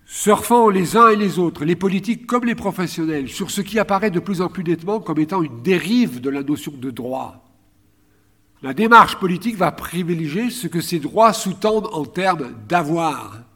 Surfant 0.08 0.70
les 0.70 0.98
uns 0.98 1.10
et 1.10 1.16
les 1.16 1.38
autres, 1.38 1.64
les 1.64 1.76
politiques 1.76 2.26
comme 2.26 2.46
les 2.46 2.56
professionnels, 2.56 3.30
sur 3.30 3.52
ce 3.52 3.62
qui 3.62 3.78
apparaît 3.78 4.10
de 4.10 4.20
plus 4.20 4.42
en 4.42 4.50
plus 4.50 4.64
nettement 4.64 5.00
comme 5.00 5.20
étant 5.20 5.44
une 5.44 5.62
dérive 5.62 6.22
de 6.22 6.32
la 6.32 6.42
notion 6.42 6.74
de 6.76 6.90
droit. 6.90 7.46
La 8.64 8.74
démarche 8.74 9.18
politique 9.18 9.58
va 9.58 9.72
privilégier 9.72 10.50
ce 10.50 10.66
que 10.66 10.82
ces 10.82 10.98
droits 10.98 11.34
sous-tendent 11.34 11.90
en 11.94 12.06
termes 12.06 12.52
d'avoir. 12.68 13.47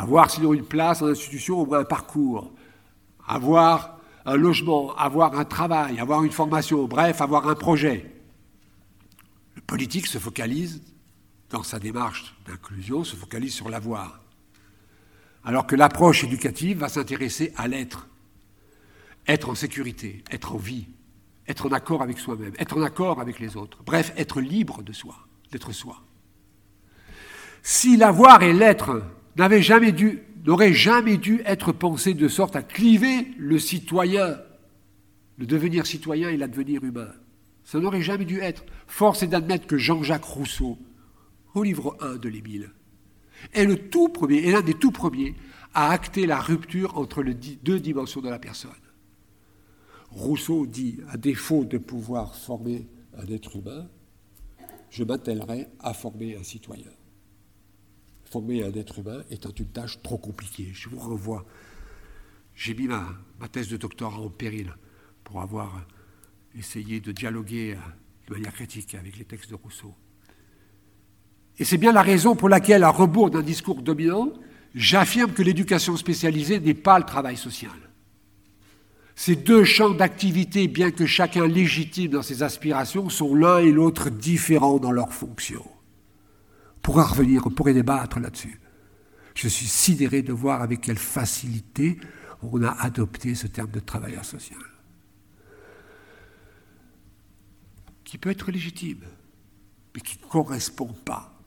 Avoir 0.00 0.30
sinon 0.30 0.54
une 0.54 0.64
place 0.64 1.02
en 1.02 1.08
institution, 1.08 1.60
ou 1.60 1.74
un 1.74 1.84
parcours. 1.84 2.50
Avoir 3.26 3.98
un 4.24 4.36
logement, 4.36 4.96
avoir 4.96 5.38
un 5.38 5.44
travail, 5.44 6.00
avoir 6.00 6.24
une 6.24 6.32
formation, 6.32 6.86
bref, 6.86 7.20
avoir 7.20 7.48
un 7.48 7.54
projet. 7.54 8.10
Le 9.56 9.60
politique 9.60 10.06
se 10.06 10.18
focalise, 10.18 10.82
dans 11.50 11.62
sa 11.62 11.78
démarche 11.78 12.34
d'inclusion, 12.46 13.04
se 13.04 13.14
focalise 13.14 13.52
sur 13.52 13.68
l'avoir 13.68 14.20
alors 15.44 15.66
que 15.66 15.76
l'approche 15.76 16.24
éducative 16.24 16.78
va 16.78 16.88
s'intéresser 16.88 17.52
à 17.56 17.68
l'être. 17.68 18.08
Être 19.26 19.50
en 19.50 19.54
sécurité, 19.54 20.24
être 20.30 20.54
en 20.54 20.58
vie, 20.58 20.86
être 21.46 21.66
en 21.66 21.72
accord 21.72 22.02
avec 22.02 22.18
soi-même, 22.18 22.52
être 22.58 22.76
en 22.76 22.82
accord 22.82 23.20
avec 23.20 23.38
les 23.38 23.56
autres, 23.56 23.82
bref, 23.84 24.12
être 24.16 24.40
libre 24.40 24.82
de 24.82 24.92
soi, 24.92 25.16
d'être 25.50 25.72
soi. 25.72 26.00
Si 27.62 27.96
l'avoir 27.96 28.42
et 28.42 28.52
l'être 28.52 29.02
n'avaient 29.36 29.62
jamais 29.62 29.92
dû, 29.92 30.22
être 31.44 31.72
pensés 31.72 32.14
de 32.14 32.28
sorte 32.28 32.56
à 32.56 32.62
cliver 32.62 33.28
le 33.38 33.58
citoyen, 33.58 34.38
le 35.38 35.46
devenir 35.46 35.86
citoyen 35.86 36.28
et 36.30 36.36
l'advenir 36.36 36.84
humain, 36.84 37.10
ça 37.64 37.78
n'aurait 37.78 38.02
jamais 38.02 38.24
dû 38.24 38.40
être. 38.40 38.64
Force 38.86 39.22
est 39.22 39.28
d'admettre 39.28 39.66
que 39.66 39.78
Jean-Jacques 39.78 40.24
Rousseau, 40.24 40.78
au 41.54 41.62
livre 41.62 41.96
1 42.00 42.16
de 42.16 42.28
l'Émile, 42.28 42.70
est 43.52 43.64
le 43.64 43.76
tout 43.76 44.08
premier, 44.08 44.46
est 44.46 44.52
l'un 44.52 44.60
des 44.60 44.74
tout 44.74 44.90
premiers 44.90 45.34
à 45.72 45.90
acter 45.90 46.26
la 46.26 46.40
rupture 46.40 46.98
entre 46.98 47.22
les 47.22 47.34
deux 47.34 47.80
dimensions 47.80 48.20
de 48.20 48.28
la 48.28 48.38
personne. 48.38 48.70
Rousseau 50.10 50.66
dit, 50.66 50.98
à 51.08 51.16
défaut 51.16 51.64
de 51.64 51.78
pouvoir 51.78 52.34
former 52.34 52.88
un 53.16 53.26
être 53.32 53.56
humain, 53.56 53.86
je 54.90 55.04
m'attellerai 55.04 55.68
à 55.78 55.94
former 55.94 56.36
un 56.36 56.42
citoyen. 56.42 56.90
Former 58.30 58.64
un 58.64 58.72
être 58.72 59.00
humain 59.00 59.22
étant 59.30 59.50
une 59.50 59.66
tâche 59.66 60.00
trop 60.02 60.18
compliquée. 60.18 60.70
Je 60.72 60.88
vous 60.88 60.98
revois. 60.98 61.44
J'ai 62.54 62.74
mis 62.74 62.86
ma, 62.86 63.08
ma 63.40 63.48
thèse 63.48 63.68
de 63.68 63.76
doctorat 63.76 64.20
en 64.20 64.30
péril 64.30 64.72
pour 65.24 65.40
avoir 65.40 65.84
essayé 66.56 67.00
de 67.00 67.12
dialoguer 67.12 67.76
de 68.28 68.34
manière 68.34 68.52
critique 68.52 68.94
avec 68.94 69.18
les 69.18 69.24
textes 69.24 69.50
de 69.50 69.56
Rousseau. 69.56 69.94
Et 71.58 71.64
c'est 71.64 71.76
bien 71.76 71.92
la 71.92 72.02
raison 72.02 72.36
pour 72.36 72.48
laquelle, 72.48 72.84
à 72.84 72.90
rebours 72.90 73.30
d'un 73.30 73.42
discours 73.42 73.82
dominant, 73.82 74.32
j'affirme 74.74 75.32
que 75.32 75.42
l'éducation 75.42 75.96
spécialisée 75.96 76.60
n'est 76.60 76.74
pas 76.74 76.98
le 76.98 77.04
travail 77.04 77.36
social. 77.36 77.72
Ces 79.14 79.36
deux 79.36 79.64
champs 79.64 79.90
d'activité, 79.90 80.68
bien 80.68 80.90
que 80.90 81.04
chacun 81.04 81.46
légitime 81.46 82.12
dans 82.12 82.22
ses 82.22 82.42
aspirations, 82.42 83.10
sont 83.10 83.34
l'un 83.34 83.58
et 83.58 83.70
l'autre 83.70 84.08
différents 84.08 84.78
dans 84.78 84.92
leurs 84.92 85.12
fonctions. 85.12 85.66
Pourra 86.82 87.04
revenir, 87.04 87.46
on 87.46 87.50
pourrait 87.50 87.74
débattre 87.74 88.18
là-dessus. 88.20 88.60
Je 89.34 89.48
suis 89.48 89.66
sidéré 89.66 90.22
de 90.22 90.32
voir 90.32 90.62
avec 90.62 90.80
quelle 90.80 90.98
facilité 90.98 91.98
on 92.42 92.62
a 92.62 92.70
adopté 92.70 93.34
ce 93.34 93.46
terme 93.46 93.70
de 93.70 93.80
travailleur 93.80 94.24
social, 94.24 94.58
qui 98.04 98.18
peut 98.18 98.30
être 98.30 98.50
légitime, 98.50 99.04
mais 99.94 100.00
qui 100.00 100.18
ne 100.18 100.26
correspond 100.26 100.92
pas 100.92 101.38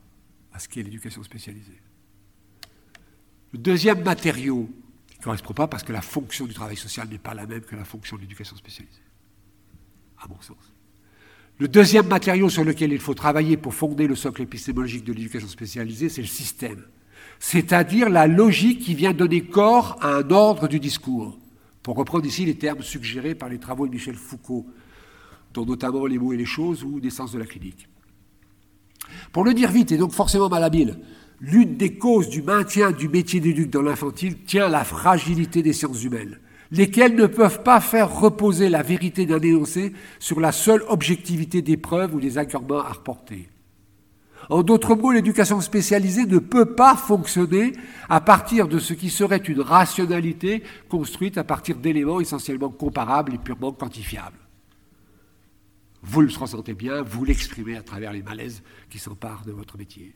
à 0.54 0.60
ce 0.60 0.68
qu'est 0.70 0.84
l'éducation 0.84 1.24
spécialisée. 1.24 1.82
Le 3.54 3.60
deuxième 3.60 4.04
matériau, 4.04 4.70
qui 5.08 5.18
ne 5.20 5.24
correspond 5.24 5.54
pas 5.54 5.68
parce 5.68 5.84
que 5.84 5.94
la 5.94 6.02
fonction 6.02 6.46
du 6.46 6.54
travail 6.54 6.78
social 6.78 7.08
n'est 7.08 7.18
pas 7.18 7.34
la 7.34 7.46
même 7.46 7.62
que 7.62 7.76
la 7.76 7.86
fonction 7.86 8.16
de 8.18 8.22
l'éducation 8.22 8.56
spécialisée, 8.56 9.02
à 10.20 10.28
mon 10.28 10.40
sens. 10.42 10.73
Le 11.60 11.68
deuxième 11.68 12.08
matériau 12.08 12.50
sur 12.50 12.64
lequel 12.64 12.92
il 12.94 13.00
faut 13.00 13.14
travailler 13.14 13.58
pour 13.58 13.74
fonder 13.74 14.08
le 14.08 14.16
socle 14.16 14.42
épistémologique 14.42 15.04
de 15.04 15.14
l'éducation 15.14 15.48
spécialisée, 15.48 16.10
c'est 16.10 16.22
le 16.22 16.28
système, 16.28 16.84
c'est-à-dire 17.40 18.10
la 18.10 18.26
logique 18.26 18.80
qui 18.80 18.96
vient 18.96 19.14
donner 19.14 19.42
corps 19.42 19.98
à 20.02 20.16
un 20.16 20.30
ordre 20.32 20.68
du 20.68 20.80
discours, 20.80 21.38
pour 21.84 21.96
reprendre 21.96 22.26
ici 22.26 22.46
les 22.46 22.56
termes 22.56 22.82
suggérés 22.82 23.36
par 23.36 23.50
les 23.50 23.60
travaux 23.60 23.86
de 23.86 23.92
Michel 23.92 24.16
Foucault, 24.16 24.66
dont 25.54 25.66
notamment 25.66 26.08
les 26.08 26.18
mots 26.18 26.34
et 26.34 26.38
les 26.38 26.46
choses 26.46 26.84
ou 26.84 27.00
Naissance 27.00 27.32
de 27.32 27.40
la 27.40 27.46
clinique. 27.46 27.88
Pour 29.32 29.44
le 29.44 29.54
dire 29.54 29.72
vite 29.72 29.92
et 29.92 29.98
donc 29.98 30.12
forcément 30.12 30.50
malhabile, 30.50 30.98
l'une 31.40 31.78
des 31.78 31.98
causes 31.98 32.30
du 32.30 32.42
maintien 32.42 32.92
du 32.92 33.10
métier 33.10 33.40
d'éduc 33.40 33.70
dans 33.70 33.82
l'infantile 33.82 34.44
tient 34.44 34.66
à 34.66 34.70
la 34.70 34.84
fragilité 34.84 35.62
des 35.62 35.74
sciences 35.74 36.04
humaines, 36.04 36.40
lesquelles 36.74 37.16
ne 37.16 37.28
peuvent 37.28 37.62
pas 37.62 37.80
faire 37.80 38.12
reposer 38.12 38.68
la 38.68 38.82
vérité 38.82 39.28
d'un 39.28 39.40
énoncé 39.40 39.94
sur 40.20 40.40
la 40.40 40.52
seule 40.52 40.84
objectivité 40.90 41.62
des 41.62 41.78
preuves 41.78 42.16
ou 42.16 42.20
des 42.20 42.40
arguments 42.40 42.80
à 42.80 42.94
reporter. 42.94 43.48
En 44.50 44.64
d'autres 44.64 44.96
mots, 44.96 45.12
l'éducation 45.12 45.62
spécialisée 45.62 46.26
ne 46.26 46.40
peut 46.40 46.74
pas 46.74 46.98
fonctionner 46.98 47.74
à 48.10 48.20
partir 48.20 48.68
de 48.68 48.80
ce 48.80 48.94
qui 48.94 49.10
serait 49.12 49.38
une 49.38 49.62
rationalité 49.62 50.64
construite 50.90 51.38
à 51.38 51.44
partir 51.44 51.78
d'éléments 51.78 52.20
essentiellement 52.20 52.70
comparables 52.70 53.36
et 53.36 53.38
purement 53.38 53.72
quantifiables. 53.72 54.40
Vous 56.02 56.22
le 56.22 56.38
ressentez 56.38 56.74
bien, 56.74 57.04
vous 57.04 57.24
l'exprimez 57.24 57.78
à 57.78 57.84
travers 57.84 58.12
les 58.12 58.24
malaises 58.24 58.64
qui 58.90 58.98
s'emparent 58.98 59.46
de 59.46 59.54
votre 59.54 59.78
métier. 59.78 60.14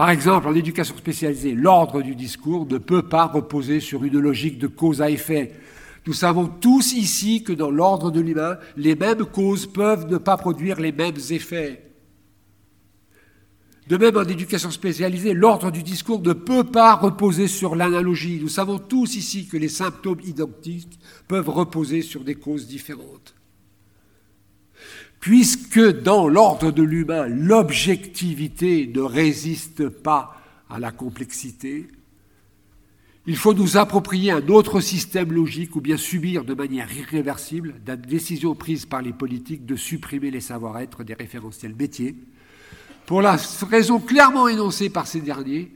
Par 0.00 0.08
exemple, 0.08 0.48
en 0.48 0.54
éducation 0.54 0.96
spécialisée, 0.96 1.52
l'ordre 1.52 2.00
du 2.00 2.14
discours 2.14 2.64
ne 2.64 2.78
peut 2.78 3.02
pas 3.02 3.26
reposer 3.26 3.80
sur 3.80 4.02
une 4.02 4.18
logique 4.18 4.58
de 4.58 4.66
cause 4.66 5.02
à 5.02 5.10
effet. 5.10 5.52
Nous 6.06 6.14
savons 6.14 6.46
tous 6.46 6.94
ici 6.94 7.44
que 7.44 7.52
dans 7.52 7.70
l'ordre 7.70 8.10
de 8.10 8.18
l'humain, 8.18 8.56
les 8.78 8.94
mêmes 8.94 9.26
causes 9.26 9.66
peuvent 9.66 10.10
ne 10.10 10.16
pas 10.16 10.38
produire 10.38 10.80
les 10.80 10.92
mêmes 10.92 11.18
effets. 11.28 11.82
De 13.88 13.98
même, 13.98 14.16
en 14.16 14.24
éducation 14.24 14.70
spécialisée, 14.70 15.34
l'ordre 15.34 15.70
du 15.70 15.82
discours 15.82 16.22
ne 16.22 16.32
peut 16.32 16.64
pas 16.64 16.94
reposer 16.94 17.46
sur 17.46 17.76
l'analogie. 17.76 18.38
Nous 18.40 18.48
savons 18.48 18.78
tous 18.78 19.16
ici 19.16 19.48
que 19.48 19.58
les 19.58 19.68
symptômes 19.68 20.22
identiques 20.24 20.98
peuvent 21.28 21.50
reposer 21.50 22.00
sur 22.00 22.24
des 22.24 22.36
causes 22.36 22.66
différentes. 22.66 23.34
Puisque 25.20 25.80
dans 26.02 26.28
l'ordre 26.28 26.70
de 26.70 26.82
l'humain, 26.82 27.26
l'objectivité 27.28 28.90
ne 28.92 29.02
résiste 29.02 29.88
pas 29.88 30.40
à 30.70 30.78
la 30.78 30.92
complexité, 30.92 31.88
il 33.26 33.36
faut 33.36 33.52
nous 33.52 33.76
approprier 33.76 34.30
un 34.30 34.48
autre 34.48 34.80
système 34.80 35.32
logique 35.32 35.76
ou 35.76 35.82
bien 35.82 35.98
subir 35.98 36.44
de 36.44 36.54
manière 36.54 36.90
irréversible 36.96 37.74
la 37.86 37.96
décision 37.96 38.54
prise 38.54 38.86
par 38.86 39.02
les 39.02 39.12
politiques 39.12 39.66
de 39.66 39.76
supprimer 39.76 40.30
les 40.30 40.40
savoir-être 40.40 41.04
des 41.04 41.14
référentiels 41.14 41.74
métiers, 41.76 42.16
pour 43.04 43.20
la 43.20 43.36
raison 43.68 44.00
clairement 44.00 44.48
énoncée 44.48 44.88
par 44.88 45.06
ces 45.06 45.20
derniers, 45.20 45.70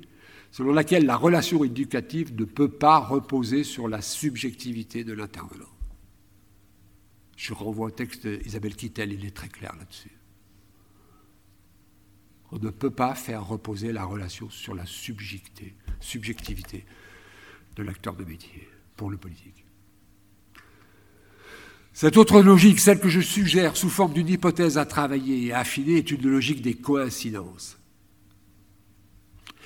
selon 0.53 0.73
laquelle 0.73 1.05
la 1.05 1.17
relation 1.17 1.65
éducative 1.65 2.35
ne 2.35 2.45
peut 2.45 2.71
pas 2.71 2.99
reposer 2.99 3.63
sur 3.63 3.89
la 3.89 4.01
subjectivité 4.01 5.05
de 5.05 5.13
l'intervenant. 5.13 5.74
Je 7.37 7.53
renvoie 7.53 7.87
au 7.87 7.91
texte 7.91 8.27
d'Isabelle 8.27 8.77
Kittel, 8.77 9.13
il 9.13 9.25
est 9.25 9.35
très 9.35 9.49
clair 9.49 9.75
là-dessus. 9.77 10.13
On 12.53 12.59
ne 12.59 12.71
peut 12.71 12.91
pas 12.91 13.15
faire 13.15 13.47
reposer 13.47 13.93
la 13.93 14.05
relation 14.05 14.49
sur 14.51 14.75
la 14.75 14.87
subjectivité, 14.87 15.75
subjectivité 16.01 16.85
de 17.75 17.83
l'acteur 17.83 18.15
de 18.15 18.25
métier 18.25 18.69
pour 18.97 19.11
le 19.11 19.17
politique. 19.17 19.65
Cette 21.93 22.17
autre 22.17 22.43
logique, 22.43 22.81
celle 22.81 23.01
que 23.01 23.09
je 23.09 23.21
suggère 23.21 23.77
sous 23.77 23.89
forme 23.89 24.13
d'une 24.13 24.29
hypothèse 24.29 24.79
à 24.79 24.85
travailler 24.85 25.47
et 25.47 25.53
à 25.53 25.61
affiner, 25.61 25.99
est 25.99 26.11
une 26.11 26.29
logique 26.29 26.61
des 26.61 26.75
coïncidences. 26.75 27.79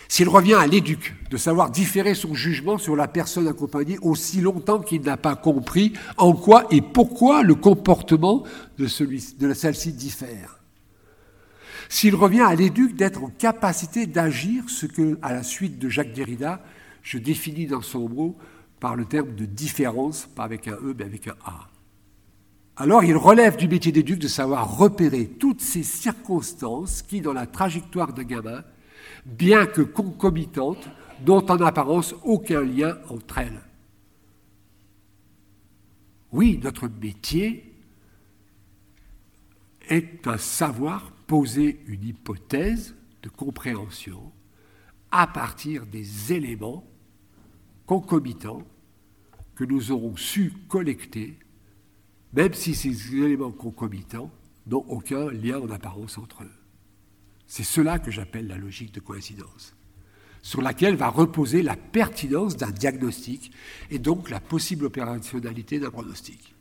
S'il 0.09 0.31
revient 0.31 0.55
à 0.55 0.67
l'éduc 0.67 1.15
de 1.31 1.37
savoir 1.37 1.71
différer 1.71 2.15
son 2.15 2.35
jugement 2.35 2.79
sur 2.79 2.97
la 2.97 3.09
personne 3.09 3.47
accompagnée 3.47 3.99
aussi 4.01 4.41
longtemps 4.41 4.81
qu'il 4.81 5.03
n'a 5.03 5.19
pas 5.19 5.37
compris 5.37 5.93
en 6.17 6.33
quoi 6.33 6.67
et 6.71 6.81
pourquoi 6.81 7.43
le 7.43 7.55
comportement 7.55 8.43
de, 8.79 8.87
celui, 8.87 9.35
de 9.39 9.53
celle-ci 9.53 9.93
diffère. 9.93 10.59
S'il 11.91 12.15
revient 12.15 12.41
à 12.41 12.55
l'éduc 12.55 12.97
d'être 12.97 13.23
en 13.23 13.29
capacité 13.29 14.07
d'agir 14.07 14.65
ce 14.69 14.87
que, 14.87 15.19
à 15.21 15.33
la 15.33 15.43
suite 15.43 15.79
de 15.79 15.91
Jacques 15.91 16.15
Derrida, 16.15 16.63
je 17.03 17.19
définis 17.19 17.67
dans 17.67 17.83
son 17.83 18.09
mot 18.09 18.37
par 18.81 18.97
le 18.97 19.05
terme 19.05 19.35
de 19.35 19.45
différence, 19.45 20.27
pas 20.35 20.45
avec 20.45 20.69
un 20.69 20.75
E, 20.75 20.95
mais 20.99 21.05
avec 21.05 21.29
un 21.29 21.35
A. 21.45 21.69
Alors 22.77 23.05
il 23.05 23.17
relève 23.17 23.57
du 23.57 23.69
métier 23.69 23.93
d'éduc 23.93 24.19
de 24.19 24.29
savoir 24.29 24.79
repérer 24.79 25.27
toutes 25.27 25.61
ces 25.61 25.83
circonstances 25.83 27.03
qui, 27.03 27.21
dans 27.21 27.33
la 27.33 27.47
trajectoire 27.47 28.13
d'un 28.13 28.25
gamin, 28.25 28.63
bien 29.27 29.67
que 29.67 29.83
concomitantes, 29.83 30.89
n'ont 31.27 31.51
en 31.51 31.61
apparence 31.61 32.15
aucun 32.23 32.63
lien 32.63 32.97
entre 33.09 33.39
elles. 33.39 33.61
Oui, 36.31 36.61
notre 36.63 36.89
métier 36.89 37.75
est 39.89 40.27
un 40.27 40.39
savoir 40.39 41.11
poser 41.27 41.81
une 41.87 42.05
hypothèse 42.05 42.95
de 43.23 43.29
compréhension 43.29 44.33
à 45.11 45.27
partir 45.27 45.87
des 45.87 46.33
éléments 46.33 46.85
concomitants 47.87 48.63
que 49.55 49.65
nous 49.65 49.91
aurons 49.91 50.17
su 50.17 50.53
collecter, 50.69 51.39
même 52.35 52.53
si 52.53 52.75
ces 52.75 53.17
éléments 53.17 53.51
concomitants 53.51 54.31
n'ont 54.67 54.85
aucun 54.89 55.31
lien 55.31 55.59
en 55.59 55.71
apparence 55.71 56.19
entre 56.19 56.45
eux. 56.45 56.58
C'est 57.49 57.65
cela 57.65 57.99
que 57.99 58.11
j'appelle 58.11 58.47
la 58.47 58.59
logique 58.59 58.93
de 58.93 59.01
coïncidence, 59.01 59.75
sur 60.43 60.61
laquelle 60.61 60.97
va 60.97 61.09
reposer 61.09 61.63
la 61.63 61.77
pertinence 61.77 62.57
d'un 62.57 62.71
diagnostic 62.71 63.51
et 63.91 63.99
donc 63.99 64.29
la 64.29 64.39
possible 64.39 64.85
opérationnalité 64.85 65.81
d'un 65.81 65.91
pronostic. 65.91 66.55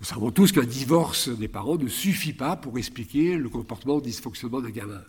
Nous 0.00 0.06
savons 0.06 0.30
tous 0.30 0.50
qu'un 0.50 0.64
divorce 0.64 1.28
des 1.28 1.48
parents 1.48 1.76
ne 1.76 1.88
suffit 1.88 2.32
pas 2.32 2.56
pour 2.56 2.78
expliquer 2.78 3.36
le 3.36 3.48
comportement 3.50 4.00
dysfonctionnement 4.00 4.60
d'un 4.60 4.70
gamin. 4.70 5.02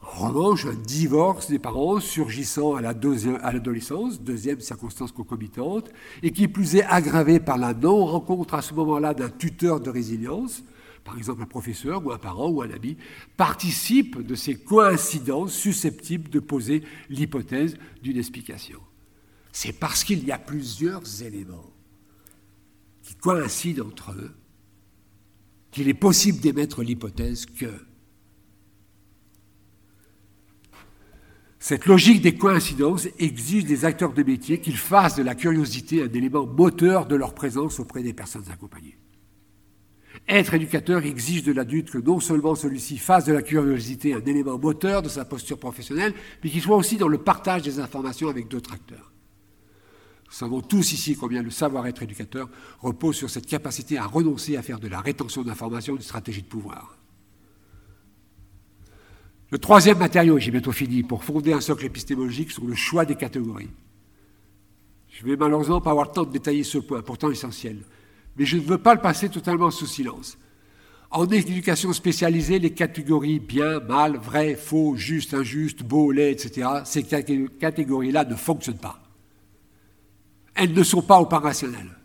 En 0.00 0.28
revanche, 0.28 0.66
un 0.66 0.74
divorce 0.74 1.48
des 1.48 1.58
parents 1.58 2.00
surgissant 2.00 2.74
à 2.74 2.80
l'adolescence, 2.80 4.20
deuxième 4.20 4.60
circonstance 4.60 5.12
concomitante, 5.12 5.90
et 6.22 6.32
qui 6.32 6.48
plus 6.48 6.76
est 6.76 6.84
aggravé 6.84 7.40
par 7.40 7.58
la 7.58 7.74
non-rencontre 7.74 8.54
à 8.54 8.62
ce 8.62 8.74
moment-là 8.74 9.14
d'un 9.14 9.28
tuteur 9.28 9.80
de 9.80 9.90
résilience, 9.90 10.62
par 11.08 11.16
exemple 11.16 11.40
un 11.40 11.46
professeur 11.46 12.04
ou 12.04 12.12
un 12.12 12.18
parent 12.18 12.50
ou 12.50 12.60
un 12.60 12.70
ami, 12.70 12.98
participe 13.38 14.20
de 14.20 14.34
ces 14.34 14.56
coïncidences 14.56 15.54
susceptibles 15.54 16.28
de 16.28 16.38
poser 16.38 16.82
l'hypothèse 17.08 17.78
d'une 18.02 18.18
explication. 18.18 18.78
C'est 19.50 19.72
parce 19.72 20.04
qu'il 20.04 20.22
y 20.26 20.32
a 20.32 20.38
plusieurs 20.38 21.22
éléments 21.22 21.72
qui 23.02 23.14
coïncident 23.14 23.86
entre 23.86 24.12
eux 24.12 24.30
qu'il 25.70 25.88
est 25.88 25.94
possible 25.94 26.40
d'émettre 26.40 26.82
l'hypothèse 26.82 27.46
que 27.46 27.72
Cette 31.58 31.86
logique 31.86 32.22
des 32.22 32.36
coïncidences 32.36 33.08
exige 33.18 33.64
des 33.64 33.84
acteurs 33.84 34.12
de 34.12 34.22
métier 34.22 34.60
qu'ils 34.60 34.76
fassent 34.76 35.16
de 35.16 35.22
la 35.22 35.34
curiosité 35.34 36.02
un 36.02 36.12
élément 36.12 36.46
moteur 36.46 37.06
de 37.06 37.16
leur 37.16 37.34
présence 37.34 37.80
auprès 37.80 38.02
des 38.02 38.12
personnes 38.12 38.48
accompagnées. 38.50 38.96
Être 40.28 40.52
éducateur 40.52 41.06
exige 41.06 41.42
de 41.42 41.52
l'adulte 41.52 41.90
que 41.90 41.98
non 41.98 42.20
seulement 42.20 42.54
celui-ci 42.54 42.98
fasse 42.98 43.24
de 43.24 43.32
la 43.32 43.40
curiosité 43.40 44.12
un 44.12 44.24
élément 44.24 44.58
moteur 44.58 45.00
de 45.00 45.08
sa 45.08 45.24
posture 45.24 45.58
professionnelle, 45.58 46.12
mais 46.44 46.50
qu'il 46.50 46.60
soit 46.60 46.76
aussi 46.76 46.98
dans 46.98 47.08
le 47.08 47.16
partage 47.16 47.62
des 47.62 47.80
informations 47.80 48.28
avec 48.28 48.46
d'autres 48.46 48.74
acteurs. 48.74 49.10
Nous 50.26 50.34
savons 50.34 50.60
tous 50.60 50.92
ici 50.92 51.16
combien 51.16 51.42
le 51.42 51.48
savoir-être 51.48 52.02
éducateur 52.02 52.50
repose 52.80 53.16
sur 53.16 53.30
cette 53.30 53.46
capacité 53.46 53.96
à 53.96 54.04
renoncer 54.04 54.58
à 54.58 54.62
faire 54.62 54.78
de 54.78 54.88
la 54.88 55.00
rétention 55.00 55.42
d'informations 55.42 55.96
une 55.96 56.02
stratégie 56.02 56.42
de 56.42 56.46
pouvoir. 56.46 56.98
Le 59.50 59.58
troisième 59.58 59.96
matériau, 59.96 60.36
et 60.36 60.42
j'ai 60.42 60.50
bientôt 60.50 60.72
fini, 60.72 61.02
pour 61.02 61.24
fonder 61.24 61.54
un 61.54 61.62
socle 61.62 61.86
épistémologique 61.86 62.50
sur 62.50 62.66
le 62.66 62.74
choix 62.74 63.06
des 63.06 63.16
catégories. 63.16 63.70
Je 65.08 65.24
vais 65.24 65.36
malheureusement 65.36 65.80
pas 65.80 65.92
avoir 65.92 66.06
le 66.06 66.12
temps 66.12 66.24
de 66.24 66.32
détailler 66.32 66.64
ce 66.64 66.76
point, 66.76 67.00
pourtant 67.00 67.30
essentiel. 67.30 67.78
Mais 68.38 68.46
je 68.46 68.56
ne 68.56 68.62
veux 68.62 68.78
pas 68.78 68.94
le 68.94 69.00
passer 69.00 69.28
totalement 69.28 69.70
sous 69.70 69.86
silence. 69.86 70.38
En 71.10 71.26
éducation 71.26 71.92
spécialisée, 71.92 72.58
les 72.58 72.72
catégories 72.72 73.40
bien, 73.40 73.80
mal, 73.80 74.16
vrai, 74.16 74.54
faux, 74.54 74.94
juste, 74.96 75.34
injuste, 75.34 75.82
beau, 75.82 76.12
laid, 76.12 76.32
etc., 76.32 76.68
ces 76.84 77.02
catégories-là 77.02 78.24
ne 78.24 78.34
fonctionnent 78.34 78.78
pas. 78.78 79.02
Elles 80.54 80.72
ne 80.72 80.82
sont 80.82 81.02
pas 81.02 81.20
opérationnelles. 81.20 81.96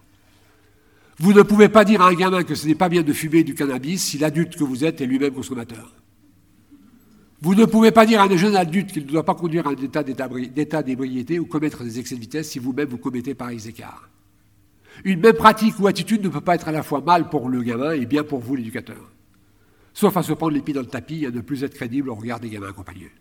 Vous 1.19 1.33
ne 1.33 1.41
pouvez 1.41 1.69
pas 1.69 1.85
dire 1.85 2.01
à 2.01 2.07
un 2.07 2.13
gamin 2.13 2.43
que 2.43 2.55
ce 2.55 2.65
n'est 2.65 2.75
pas 2.75 2.89
bien 2.89 3.03
de 3.03 3.13
fumer 3.13 3.43
du 3.43 3.55
cannabis 3.55 4.01
si 4.01 4.17
l'adulte 4.17 4.55
que 4.55 4.63
vous 4.63 4.83
êtes 4.83 5.01
est 5.01 5.05
lui-même 5.05 5.33
consommateur. 5.33 5.93
Vous 7.41 7.55
ne 7.55 7.65
pouvez 7.65 7.91
pas 7.91 8.05
dire 8.05 8.21
à 8.21 8.23
un 8.23 8.37
jeune 8.37 8.55
adulte 8.55 8.93
qu'il 8.93 9.05
ne 9.05 9.11
doit 9.11 9.25
pas 9.25 9.35
conduire 9.35 9.67
un 9.67 9.75
état 9.75 10.81
d'ébriété 10.81 11.39
ou 11.39 11.45
commettre 11.45 11.83
des 11.83 11.99
excès 11.99 12.15
de 12.15 12.21
vitesse 12.21 12.49
si 12.49 12.57
vous-même 12.57 12.87
vous 12.87 12.97
commettez 12.97 13.35
pareils 13.35 13.67
écarts. 13.67 14.09
Une 15.03 15.19
même 15.19 15.33
pratique 15.33 15.79
ou 15.79 15.87
attitude 15.87 16.23
ne 16.23 16.29
peut 16.29 16.41
pas 16.41 16.55
être 16.55 16.67
à 16.67 16.71
la 16.71 16.83
fois 16.83 17.01
mal 17.01 17.29
pour 17.29 17.49
le 17.49 17.61
gamin 17.61 17.91
et 17.91 18.05
bien 18.05 18.23
pour 18.23 18.39
vous, 18.39 18.55
l'éducateur. 18.55 19.11
Sauf 19.93 20.15
à 20.17 20.23
se 20.23 20.33
prendre 20.33 20.53
les 20.53 20.61
pieds 20.61 20.73
dans 20.73 20.81
le 20.81 20.87
tapis 20.87 21.23
et 21.23 21.27
à 21.27 21.31
ne 21.31 21.41
plus 21.41 21.63
être 21.63 21.73
crédible 21.73 22.09
au 22.09 22.15
regard 22.15 22.39
des 22.39 22.49
gamins 22.49 22.69
accompagnés. 22.69 23.11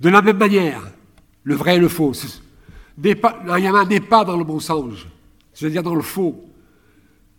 De 0.00 0.08
la 0.08 0.22
même 0.22 0.38
manière, 0.38 0.82
le 1.42 1.54
vrai 1.54 1.76
et 1.76 1.80
le 1.80 1.88
faux. 1.88 2.12
un 2.96 3.60
gamin 3.60 3.84
n'est 3.86 4.00
pas 4.00 4.24
dans 4.24 4.36
le 4.36 4.44
bon 4.44 4.60
sens, 4.60 5.06
c'est-à-dire 5.52 5.82
dans 5.82 5.94
le 5.94 6.02
faux 6.02 6.44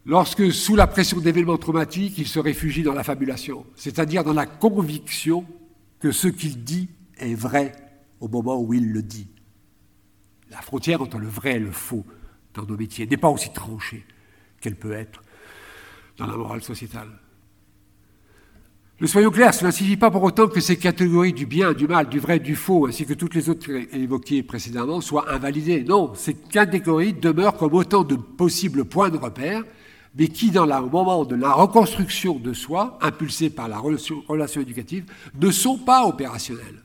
lorsque, 0.06 0.52
sous 0.54 0.76
la 0.76 0.88
pression 0.88 1.20
d'événements 1.20 1.58
traumatiques, 1.58 2.18
il 2.18 2.28
se 2.28 2.40
réfugie 2.40 2.84
dans 2.84 2.94
la 2.94 3.04
fabulation, 3.04 3.66
c'est-à-dire 3.76 4.24
dans 4.24 4.34
la 4.34 4.46
conviction 4.46 5.46
que 6.00 6.12
ce 6.12 6.28
qu'il 6.28 6.64
dit 6.64 6.90
est 7.18 7.36
vrai 7.36 7.74
au 8.20 8.28
moment 8.28 8.60
où 8.62 8.74
il 8.74 8.92
le 8.92 9.02
dit. 9.02 9.28
La 10.50 10.62
frontière 10.62 11.02
entre 11.02 11.18
le 11.18 11.28
vrai 11.28 11.56
et 11.56 11.60
le 11.60 11.72
faux 11.72 12.06
dans 12.54 12.64
nos 12.64 12.78
métiers 12.78 13.08
n'est 13.08 13.18
pas 13.18 13.30
aussi 13.30 13.52
tranchée 13.52 14.06
qu'elle 14.62 14.76
peut 14.76 14.94
être 14.94 15.22
dans 16.18 16.28
la 16.28 16.38
morale 16.38 16.62
sociétale. 16.62 17.10
Ne 19.02 19.08
soyons 19.08 19.30
clairs, 19.30 19.54
cela 19.54 19.72
ne 19.72 19.76
signifie 19.76 19.98
pas 19.98 20.10
pour 20.10 20.24
autant 20.24 20.48
que 20.48 20.62
ces 20.62 20.78
catégories 20.78 21.34
du 21.34 21.46
bien, 21.46 21.74
du 21.74 21.86
mal, 21.86 22.08
du 22.08 22.20
vrai, 22.20 22.40
du 22.40 22.56
faux, 22.56 22.88
ainsi 22.88 23.06
que 23.06 23.14
toutes 23.14 23.36
les 23.36 23.50
autres 23.50 23.70
évoquées 23.94 24.42
précédemment, 24.42 25.02
soient 25.02 25.30
invalidées. 25.34 25.84
Non, 25.84 26.14
ces 26.16 26.34
catégories 26.34 27.12
demeurent 27.12 27.58
comme 27.58 27.74
autant 27.74 28.06
de 28.06 28.16
possibles 28.16 28.86
points 28.86 29.10
de 29.10 29.18
repère 29.18 29.64
mais 30.18 30.30
qui, 30.30 30.50
dans 30.50 30.66
le 30.66 30.90
moment 30.90 31.26
de 31.26 31.36
la 31.36 31.52
reconstruction 31.52 32.40
de 32.40 32.54
soi, 32.54 32.98
impulsée 33.02 33.50
par 33.50 33.68
la 33.68 33.78
relation, 33.78 34.24
éducative, 34.62 35.06
ne 35.40 35.52
sont 35.52 35.78
pas 35.78 36.06
opérationnels. 36.06 36.85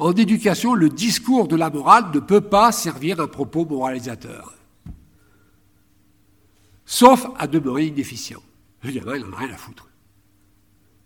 En 0.00 0.12
éducation, 0.14 0.72
le 0.72 0.88
discours 0.88 1.46
de 1.46 1.56
la 1.56 1.68
morale 1.68 2.06
ne 2.14 2.20
peut 2.20 2.40
pas 2.40 2.72
servir 2.72 3.20
un 3.20 3.26
propos 3.26 3.66
moralisateur, 3.66 4.54
sauf 6.86 7.26
à 7.36 7.46
demeurer 7.46 7.88
inefficient. 7.88 8.40
Le 8.82 8.92
gamin, 8.92 9.16
il 9.16 9.24
n'en 9.24 9.34
a 9.34 9.40
rien 9.40 9.52
à 9.52 9.58
foutre. 9.58 9.90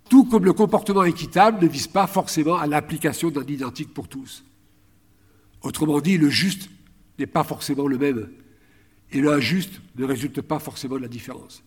Tout 0.09 0.27
comme 0.27 0.45
le 0.45 0.53
comportement 0.53 1.03
équitable 1.03 1.65
ne 1.65 1.69
vise 1.69 1.89
pas 1.89 2.07
forcément 2.07 2.57
à 2.57 2.69
l'application 2.69 3.33
d'un 3.33 3.43
identique 3.43 3.93
pour 3.93 4.07
tous. 4.07 4.45
Autrement 5.63 6.01
dit, 6.01 6.17
le 6.17 6.31
juste 6.31 6.71
n'est 7.19 7.27
pas 7.27 7.43
forcément 7.43 7.89
le 7.89 7.99
même 7.99 8.31
et 9.11 9.21
l'injuste 9.21 9.81
ne 9.97 10.05
résulte 10.05 10.41
pas 10.41 10.61
forcément 10.61 10.97
de 10.97 11.03
la 11.03 11.09
différence. 11.09 11.65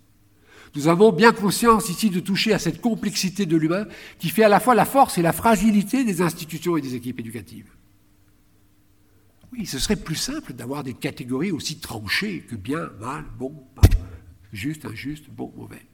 Nous 0.76 0.88
avons 0.88 1.12
bien 1.12 1.32
conscience 1.32 1.90
ici 1.90 2.10
de 2.10 2.20
toucher 2.20 2.54
à 2.54 2.60
cette 2.60 2.82
complexité 2.82 3.46
de 3.46 3.58
l'humain 3.58 3.88
qui 4.20 4.30
fait 4.30 4.44
à 4.44 4.50
la 4.50 4.60
fois 4.60 4.76
la 4.76 4.86
force 4.86 5.18
et 5.18 5.22
la 5.22 5.34
fragilité 5.34 6.04
des 6.04 6.22
institutions 6.22 6.78
et 6.78 6.82
des 6.82 6.96
équipes 6.96 7.20
éducatives. 7.20 7.72
Oui, 9.52 9.66
ce 9.66 9.80
serait 9.80 9.96
plus 9.96 10.16
simple 10.16 10.54
d'avoir 10.54 10.84
des 10.84 10.94
catégories 10.94 11.52
aussi 11.52 11.80
tranchées 11.80 12.42
que 12.42 12.56
bien, 12.56 12.90
mal, 13.00 13.26
bon, 13.38 13.54
juste, 14.52 14.86
injuste, 14.86 15.30
bon, 15.30 15.52
mauvais. 15.56 15.86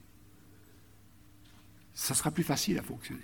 Ça 1.92 2.14
sera 2.14 2.30
plus 2.30 2.42
facile 2.42 2.78
à 2.78 2.82
fonctionner. 2.82 3.22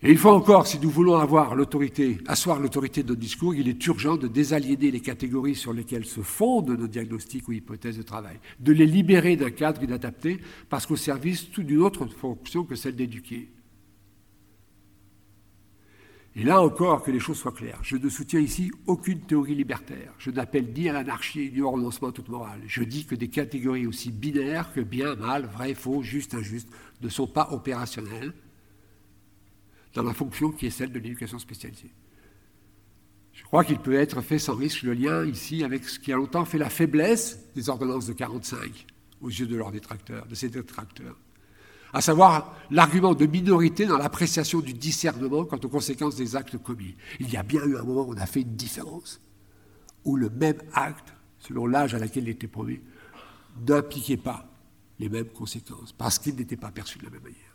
Et 0.00 0.12
une 0.12 0.16
fois 0.16 0.34
encore, 0.34 0.68
si 0.68 0.78
nous 0.78 0.90
voulons 0.90 1.16
avoir 1.16 1.56
l'autorité, 1.56 2.18
asseoir 2.28 2.60
l'autorité 2.60 3.02
de 3.02 3.08
notre 3.08 3.20
discours, 3.20 3.56
il 3.56 3.68
est 3.68 3.86
urgent 3.86 4.16
de 4.16 4.28
désaliéner 4.28 4.92
les 4.92 5.00
catégories 5.00 5.56
sur 5.56 5.72
lesquelles 5.72 6.04
se 6.04 6.20
fondent 6.20 6.70
nos 6.70 6.86
diagnostics 6.86 7.48
ou 7.48 7.52
hypothèses 7.52 7.98
de 7.98 8.02
travail, 8.02 8.38
de 8.60 8.72
les 8.72 8.86
libérer 8.86 9.34
d'un 9.34 9.50
cadre 9.50 9.82
inadapté, 9.82 10.38
parce 10.68 10.86
qu'au 10.86 10.94
service 10.94 11.50
d'une 11.50 11.80
autre 11.80 12.06
fonction 12.06 12.62
que 12.62 12.76
celle 12.76 12.94
d'éduquer. 12.94 13.48
Et 16.36 16.44
là 16.44 16.62
encore, 16.62 17.02
que 17.02 17.10
les 17.10 17.18
choses 17.18 17.38
soient 17.38 17.50
claires, 17.50 17.80
je 17.82 17.96
ne 17.96 18.08
soutiens 18.08 18.38
ici 18.38 18.70
aucune 18.86 19.22
théorie 19.22 19.56
libertaire. 19.56 20.14
Je 20.18 20.30
n'appelle 20.30 20.72
ni 20.72 20.88
à 20.88 20.92
l'anarchie 20.92 21.50
ni 21.52 21.60
au 21.60 21.72
renoncement 21.72 22.10
à 22.10 22.12
toute 22.12 22.28
morale. 22.28 22.60
Je 22.68 22.84
dis 22.84 23.04
que 23.04 23.16
des 23.16 23.26
catégories 23.26 23.88
aussi 23.88 24.12
binaires 24.12 24.72
que 24.72 24.80
bien, 24.80 25.16
mal, 25.16 25.46
vrai, 25.46 25.74
faux, 25.74 26.04
juste, 26.04 26.34
injuste 26.34 26.68
ne 27.00 27.08
sont 27.08 27.26
pas 27.26 27.48
opérationnelles 27.50 28.32
dans 29.94 30.02
la 30.02 30.14
fonction 30.14 30.50
qui 30.50 30.66
est 30.66 30.70
celle 30.70 30.92
de 30.92 30.98
l'éducation 30.98 31.38
spécialisée. 31.38 31.92
Je 33.32 33.44
crois 33.44 33.64
qu'il 33.64 33.78
peut 33.78 33.94
être 33.94 34.20
fait 34.20 34.38
sans 34.38 34.56
risque 34.56 34.82
le 34.82 34.94
lien 34.94 35.24
ici 35.24 35.62
avec 35.62 35.84
ce 35.84 35.98
qui 35.98 36.12
a 36.12 36.16
longtemps 36.16 36.44
fait 36.44 36.58
la 36.58 36.70
faiblesse 36.70 37.46
des 37.54 37.68
ordonnances 37.68 38.06
de 38.06 38.12
45 38.12 38.86
aux 39.20 39.28
yeux 39.28 39.46
de 39.46 39.56
leurs 39.56 39.70
détracteurs, 39.70 40.26
de 40.26 40.34
ces 40.34 40.48
détracteurs. 40.48 41.16
à 41.92 42.00
savoir 42.02 42.54
l'argument 42.70 43.14
de 43.14 43.24
minorité 43.24 43.86
dans 43.86 43.96
l'appréciation 43.96 44.60
du 44.60 44.74
discernement 44.74 45.44
quant 45.44 45.56
aux 45.56 45.68
conséquences 45.68 46.16
des 46.16 46.36
actes 46.36 46.58
commis. 46.58 46.94
Il 47.18 47.30
y 47.30 47.36
a 47.36 47.42
bien 47.42 47.64
eu 47.64 47.76
un 47.76 47.82
moment 47.82 48.02
où 48.02 48.12
on 48.12 48.18
a 48.18 48.26
fait 48.26 48.42
une 48.42 48.56
différence, 48.56 49.20
où 50.04 50.16
le 50.16 50.28
même 50.28 50.58
acte, 50.74 51.14
selon 51.38 51.66
l'âge 51.66 51.94
à 51.94 51.98
laquelle 51.98 52.24
il 52.24 52.30
était 52.30 52.46
promis, 52.46 52.80
n'impliquait 53.66 54.18
pas 54.18 54.50
les 54.98 55.08
mêmes 55.08 55.30
conséquences, 55.30 55.92
parce 55.92 56.18
qu'il 56.18 56.34
n'était 56.34 56.56
pas 56.56 56.70
perçu 56.70 56.98
de 56.98 57.04
la 57.04 57.10
même 57.10 57.22
manière. 57.22 57.47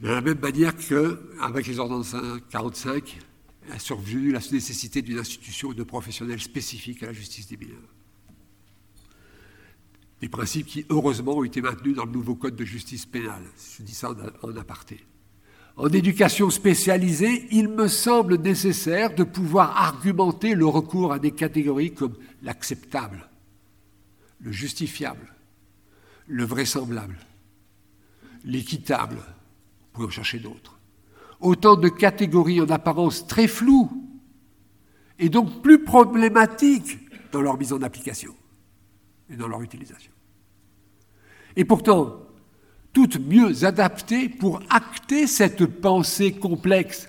De 0.00 0.08
la 0.08 0.20
même 0.20 0.38
manière 0.38 0.74
qu'avec 0.76 1.66
les 1.66 1.78
ordonnances 1.78 2.14
45, 2.50 3.18
a 3.70 3.78
survenu 3.78 4.30
la 4.30 4.40
nécessité 4.52 5.02
d'une 5.02 5.18
institution 5.18 5.72
de 5.72 5.82
professionnels 5.82 6.40
spécifiques 6.40 7.02
à 7.02 7.06
la 7.06 7.12
justice 7.12 7.48
des 7.48 7.56
mineurs. 7.56 7.76
Des 10.20 10.28
principes 10.28 10.66
qui, 10.66 10.86
heureusement, 10.88 11.38
ont 11.38 11.44
été 11.44 11.60
maintenus 11.60 11.96
dans 11.96 12.04
le 12.04 12.12
nouveau 12.12 12.34
code 12.34 12.56
de 12.56 12.64
justice 12.64 13.06
pénale. 13.06 13.42
Je 13.76 13.82
dis 13.82 13.94
ça 13.94 14.14
en 14.42 14.56
aparté. 14.56 15.04
En 15.76 15.88
éducation 15.88 16.50
spécialisée, 16.50 17.46
il 17.52 17.68
me 17.68 17.86
semble 17.86 18.38
nécessaire 18.38 19.14
de 19.14 19.22
pouvoir 19.22 19.76
argumenter 19.76 20.54
le 20.54 20.66
recours 20.66 21.12
à 21.12 21.20
des 21.20 21.30
catégories 21.30 21.94
comme 21.94 22.16
l'acceptable, 22.42 23.28
le 24.40 24.50
justifiable, 24.50 25.32
le 26.26 26.44
vraisemblable, 26.44 27.16
l'équitable, 28.44 29.18
pouvez 29.98 30.08
en 30.08 30.10
chercher 30.10 30.38
d'autres. 30.38 30.78
Autant 31.40 31.76
de 31.76 31.88
catégories 31.88 32.60
en 32.60 32.68
apparence 32.70 33.26
très 33.26 33.46
floues 33.46 33.90
et 35.18 35.28
donc 35.28 35.62
plus 35.62 35.84
problématiques 35.84 36.98
dans 37.32 37.42
leur 37.42 37.58
mise 37.58 37.72
en 37.72 37.82
application 37.82 38.34
et 39.30 39.36
dans 39.36 39.48
leur 39.48 39.62
utilisation. 39.62 40.12
Et 41.56 41.64
pourtant, 41.64 42.22
toutes 42.92 43.18
mieux 43.18 43.64
adaptées 43.64 44.28
pour 44.28 44.60
acter 44.70 45.26
cette 45.26 45.66
pensée 45.66 46.32
complexe, 46.32 47.08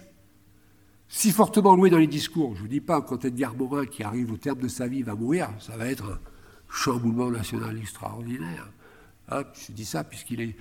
si 1.07 1.31
fortement 1.31 1.75
louée 1.75 1.89
dans 1.89 1.97
les 1.97 2.07
discours. 2.07 2.55
Je 2.55 2.59
ne 2.59 2.61
vous 2.63 2.67
dis 2.67 2.81
pas, 2.81 3.01
quand 3.01 3.25
Edgar 3.25 3.55
Morin, 3.55 3.85
qui 3.85 4.03
arrive 4.03 4.31
au 4.31 4.37
terme 4.37 4.59
de 4.59 4.67
sa 4.67 4.87
vie, 4.87 5.01
va 5.01 5.15
mourir, 5.15 5.49
ça 5.59 5.77
va 5.77 5.87
être 5.87 6.05
un 6.05 6.19
chamboulement 6.69 7.31
national 7.31 7.77
extraordinaire. 7.77 8.69
Je 9.31 9.71
dis 9.71 9.85
ça 9.85 10.03
puisqu'il 10.03 10.41
est 10.41 10.55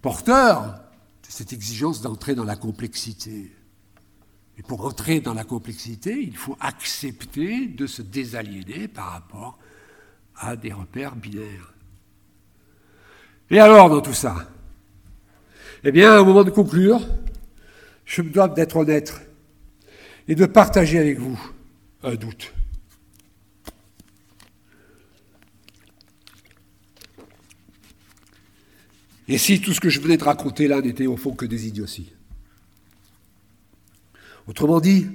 porteur 0.00 0.80
cette 1.28 1.52
exigence 1.52 2.02
d'entrer 2.02 2.34
dans 2.34 2.44
la 2.44 2.56
complexité. 2.56 3.52
Et 4.58 4.62
pour 4.62 4.84
entrer 4.84 5.20
dans 5.20 5.34
la 5.34 5.44
complexité, 5.44 6.22
il 6.22 6.36
faut 6.36 6.56
accepter 6.60 7.66
de 7.66 7.86
se 7.86 8.02
désaliéner 8.02 8.88
par 8.88 9.12
rapport 9.12 9.58
à 10.36 10.56
des 10.56 10.72
repères 10.72 11.16
binaires. 11.16 11.72
Et 13.50 13.58
alors, 13.58 13.88
dans 13.88 14.00
tout 14.00 14.14
ça? 14.14 14.50
Eh 15.84 15.92
bien, 15.92 16.18
au 16.20 16.24
moment 16.24 16.44
de 16.44 16.50
conclure, 16.50 17.00
je 18.04 18.22
me 18.22 18.30
dois 18.30 18.48
d'être 18.48 18.76
honnête 18.76 19.14
et 20.28 20.34
de 20.34 20.46
partager 20.46 20.98
avec 20.98 21.18
vous 21.18 21.40
un 22.02 22.14
doute. 22.14 22.52
Et 29.28 29.38
si 29.38 29.60
tout 29.60 29.72
ce 29.72 29.80
que 29.80 29.88
je 29.88 30.00
venais 30.00 30.16
de 30.16 30.24
raconter 30.24 30.68
là 30.68 30.80
n'était 30.80 31.06
au 31.06 31.16
fond 31.16 31.34
que 31.34 31.46
des 31.46 31.66
idioties 31.68 32.12
Autrement 34.46 34.80
dit, 34.80 35.06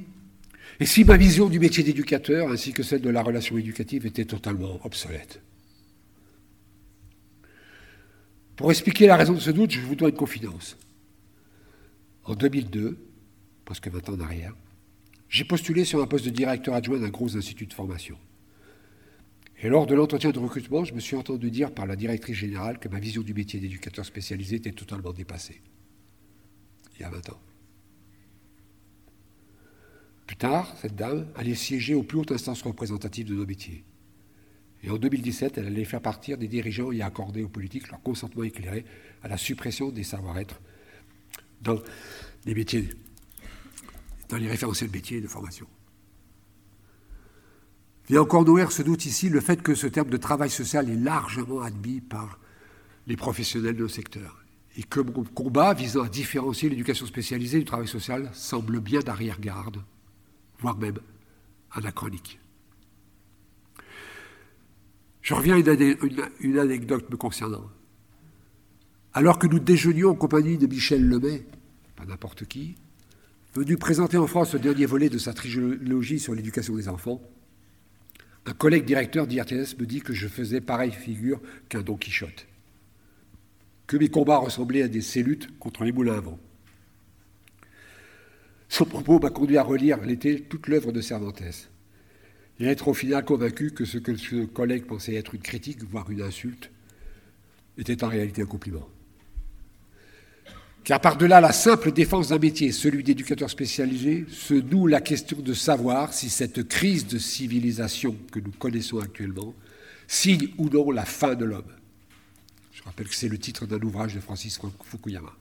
et 0.80 0.86
si 0.86 1.04
ma 1.04 1.18
vision 1.18 1.50
du 1.50 1.60
métier 1.60 1.84
d'éducateur 1.84 2.50
ainsi 2.52 2.72
que 2.72 2.84
celle 2.84 3.02
de 3.02 3.10
la 3.10 3.22
relation 3.22 3.58
éducative 3.58 4.06
était 4.06 4.26
totalement 4.26 4.80
obsolète 4.86 5.42
Pour 8.56 8.72
expliquer 8.72 9.08
la 9.08 9.18
raison 9.18 9.34
de 9.34 9.40
ce 9.40 9.52
doute, 9.52 9.72
je 9.72 9.82
vous 9.82 9.96
dois 9.96 10.10
une 10.10 10.16
confidence. 10.16 10.78
En 12.24 12.36
2002, 12.36 12.98
presque 13.66 13.88
20 13.90 14.10
ans 14.10 14.14
en 14.14 14.20
arrière, 14.22 14.56
j'ai 15.30 15.44
postulé 15.44 15.84
sur 15.84 16.02
un 16.02 16.08
poste 16.08 16.26
de 16.26 16.30
directeur 16.30 16.74
adjoint 16.74 17.00
d'un 17.00 17.10
gros 17.10 17.36
institut 17.36 17.66
de 17.66 17.74
formation. 17.74 18.18
Et 19.60 19.70
lors 19.70 19.88
de 19.88 19.96
l'entretien 19.96 20.30
de 20.30 20.40
recrutement, 20.40 20.84
je 20.84 20.94
me 20.94 21.00
suis 21.00 21.16
entendu 21.16 21.50
dire 21.50 21.74
par 21.74 21.88
la 21.88 21.96
directrice 21.96 22.36
générale 22.36 22.78
que 22.78 22.90
ma 22.90 23.00
vision 23.00 23.24
du 23.24 23.34
métier 23.34 23.60
d'éducateur 23.60 24.06
spécialisé 24.06 24.58
était 24.58 24.72
totalement 24.72 25.14
dépassée. 25.14 25.62
Il 26.96 27.02
y 27.02 27.06
a 27.06 27.10
20 27.10 27.30
ans. 27.30 27.40
Plus 30.28 30.36
tard, 30.36 30.76
cette 30.80 30.96
dame 30.96 31.28
allait 31.36 31.56
siéger 31.56 31.96
aux 31.96 32.04
plus 32.04 32.20
hautes 32.20 32.32
instances 32.32 32.62
représentatives 32.62 33.28
de 33.28 33.34
nos 33.34 33.46
métiers. 33.46 33.84
Et 34.84 34.92
en 34.92 34.98
2017, 34.98 35.58
elle 35.58 35.68
allait 35.68 35.86
faire 35.86 36.02
partir 36.02 36.38
des 36.38 36.48
dirigeants 36.48 36.92
et 36.92 37.02
accorder 37.02 37.42
aux 37.42 37.50
politiques 37.50 37.90
leur 37.90 38.02
consentement 38.02 38.44
éclairé 38.44 38.86
à 39.24 39.28
la 39.28 39.38
suppression 39.38 39.90
des 39.90 40.04
savoir-être 40.04 40.62
dans 41.62 41.82
les 42.46 42.54
métiers, 42.54 42.90
dans 44.30 44.38
les 44.38 44.48
référentiels 44.48 44.92
métiers 44.92 45.20
de 45.20 45.28
formation. 45.28 45.66
Vient 48.08 48.22
encore 48.22 48.46
nourrir 48.46 48.72
ce 48.72 48.82
doute 48.82 49.06
ici 49.06 49.30
le 49.30 49.42
fait 49.42 49.62
que 49.62 49.76
ce 49.76 49.88
terme 49.88 50.10
de 50.10 50.18
travail 50.18 50.50
social 50.50 50.90
est 50.90 50.96
largement 50.96 51.62
admis 51.62 52.00
par 52.00 52.40
les 53.06 53.18
professionnels 53.18 53.76
de 53.76 53.82
nos 53.82 53.88
secteurs. 53.90 54.38
Et 54.78 54.84
que 54.84 55.00
mon 55.00 55.24
combat 55.24 55.74
visant 55.74 56.04
à 56.04 56.10
différencier 56.10 56.70
l'éducation 56.70 57.06
spécialisée 57.06 57.60
du 57.60 57.66
travail 57.66 57.88
social 57.88 58.30
semble 58.34 58.80
bien 58.80 59.00
d'arrière-garde 59.00 59.82
voire 60.60 60.78
même 60.78 61.00
anachronique. 61.72 62.40
Je 65.22 65.34
reviens 65.34 65.56
à 65.56 65.74
une, 66.40 66.60
anecdote 66.60 67.10
me 67.10 67.18
concernant. 67.18 67.70
Alors 69.14 69.40
que 69.40 69.48
nous 69.48 69.60
déjeunions 69.60 70.12
en 70.12 70.16
compagnie 70.16 70.58
de 70.58 70.68
Michel 70.68 71.08
Lemay, 71.08 71.46
pas 71.96 72.06
n'importe 72.06 72.46
qui, 72.46 72.76
venu 73.54 73.78
présenter 73.78 74.18
en 74.18 74.28
France 74.28 74.54
le 74.54 74.60
dernier 74.60 74.86
volet 74.86 75.10
de 75.10 75.18
sa 75.18 75.34
trilogie 75.34 76.20
sur 76.20 76.34
l'éducation 76.34 76.76
des 76.76 76.88
enfants, 76.88 77.22
un 78.48 78.54
collègue 78.54 78.86
directeur 78.86 79.28
d'IRTS 79.28 79.78
me 79.78 79.86
dit 79.86 80.00
que 80.00 80.14
je 80.14 80.28
faisais 80.28 80.62
pareille 80.62 80.94
figure 80.94 81.42
qu'un 81.68 81.82
Don 81.82 81.98
Quichotte, 81.98 82.48
que 83.88 83.98
mes 83.98 84.08
combats 84.08 84.38
ressemblaient 84.38 84.84
à 84.84 84.88
des 84.88 85.02
cellutes 85.02 85.60
contre 85.60 85.84
les 85.84 85.92
moulins 85.92 86.18
à 86.18 86.22
vent. 86.22 86.40
Son 88.70 88.86
propos 88.86 89.20
m'a 89.20 89.30
conduit 89.30 89.58
à 89.58 89.64
relire 89.64 90.02
l'été 90.02 90.42
toute 90.42 90.68
l'œuvre 90.68 90.94
de 90.94 91.02
Cervantes 91.02 91.42
et 92.60 92.66
être 92.66 92.88
au 92.88 92.94
final 92.94 93.24
convaincu 93.26 93.72
que 93.72 93.86
ce 93.86 93.98
que 93.98 94.16
ce 94.16 94.46
collègue 94.46 94.86
pensait 94.86 95.16
être 95.16 95.36
une 95.36 95.42
critique, 95.42 95.84
voire 95.84 96.10
une 96.10 96.22
insulte, 96.22 96.72
était 97.78 98.04
en 98.04 98.08
réalité 98.08 98.42
un 98.42 98.46
compliment. 98.46 98.88
Car 100.88 101.02
par-delà 101.02 101.42
la 101.42 101.52
simple 101.52 101.92
défense 101.92 102.30
d'un 102.30 102.40
métier, 102.40 102.72
celui 102.72 103.04
d'éducateur 103.04 103.50
spécialisé, 103.50 104.26
se 104.30 104.54
noue 104.54 104.88
la 104.88 105.02
question 105.02 105.38
de 105.42 105.54
savoir 105.54 106.14
si 106.14 106.30
cette 106.30 106.66
crise 106.66 107.06
de 107.06 107.18
civilisation 107.18 108.16
que 108.32 108.40
nous 108.40 108.52
connaissons 108.52 109.00
actuellement 109.00 109.54
signe 110.08 110.48
ou 110.58 110.70
non 110.70 110.90
la 110.92 111.04
fin 111.04 111.36
de 111.36 111.44
l'homme. 111.44 111.74
Je 112.72 112.82
rappelle 112.84 113.10
que 113.10 113.16
c'est 113.16 113.28
le 113.28 113.38
titre 113.38 113.66
d'un 113.66 113.82
ouvrage 113.82 114.16
de 114.16 114.22
Francis 114.22 114.58
Fukuyama 114.86 115.34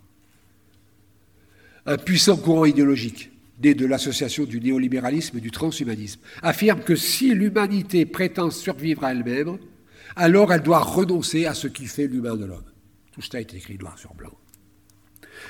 un 1.87 1.97
puissant 1.97 2.37
courant 2.37 2.65
idéologique, 2.65 3.31
né 3.63 3.75
de 3.75 3.87
l'association 3.87 4.47
du 4.47 4.61
néolibéralisme 4.61 5.39
et 5.39 5.41
du 5.41 5.53
transhumanisme, 5.53 6.23
affirme 6.43 6.81
que 6.81 6.97
si 6.97 7.33
l'humanité 7.33 8.05
prétend 8.05 8.51
survivre 8.51 9.05
à 9.05 9.13
elle-même, 9.13 9.59
alors 10.17 10.53
elle 10.53 10.63
doit 10.63 10.81
renoncer 10.81 11.47
à 11.47 11.55
ce 11.55 11.69
qui 11.69 11.87
fait 11.87 12.09
l'humain 12.09 12.35
de 12.35 12.47
l'homme. 12.47 12.65
Tout 13.13 13.23
cela 13.23 13.43
est 13.43 13.55
écrit 13.55 13.79
noir 13.79 13.97
sur 13.97 14.13
blanc. 14.13 14.37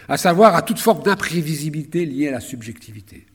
À 0.09 0.17
savoir 0.17 0.55
à 0.55 0.63
toute 0.63 0.79
forme 0.79 1.03
d'imprévisibilité 1.03 2.07
liée 2.07 2.29
à 2.29 2.33
la 2.33 2.41
subjectivité. 2.41 3.27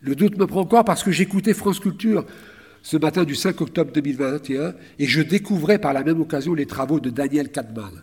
Le 0.00 0.14
doute 0.14 0.36
me 0.36 0.46
prend 0.46 0.60
encore 0.60 0.84
parce 0.84 1.02
que 1.02 1.12
j'écoutais 1.12 1.54
France 1.54 1.80
Culture 1.80 2.26
ce 2.82 2.98
matin 2.98 3.24
du 3.24 3.34
5 3.34 3.58
octobre 3.62 3.92
2021 3.92 4.74
et 4.98 5.06
je 5.06 5.22
découvrais 5.22 5.78
par 5.78 5.94
la 5.94 6.04
même 6.04 6.20
occasion 6.20 6.52
les 6.52 6.66
travaux 6.66 7.00
de 7.00 7.08
Daniel 7.08 7.50
Kahneman, 7.50 8.02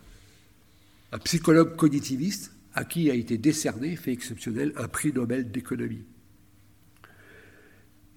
un 1.11 1.19
psychologue 1.19 1.75
cognitiviste 1.75 2.51
à 2.73 2.85
qui 2.85 3.11
a 3.11 3.13
été 3.13 3.37
décerné, 3.37 3.95
fait 3.95 4.11
exceptionnel, 4.11 4.73
un 4.77 4.87
prix 4.87 5.13
Nobel 5.13 5.51
d'économie. 5.51 6.05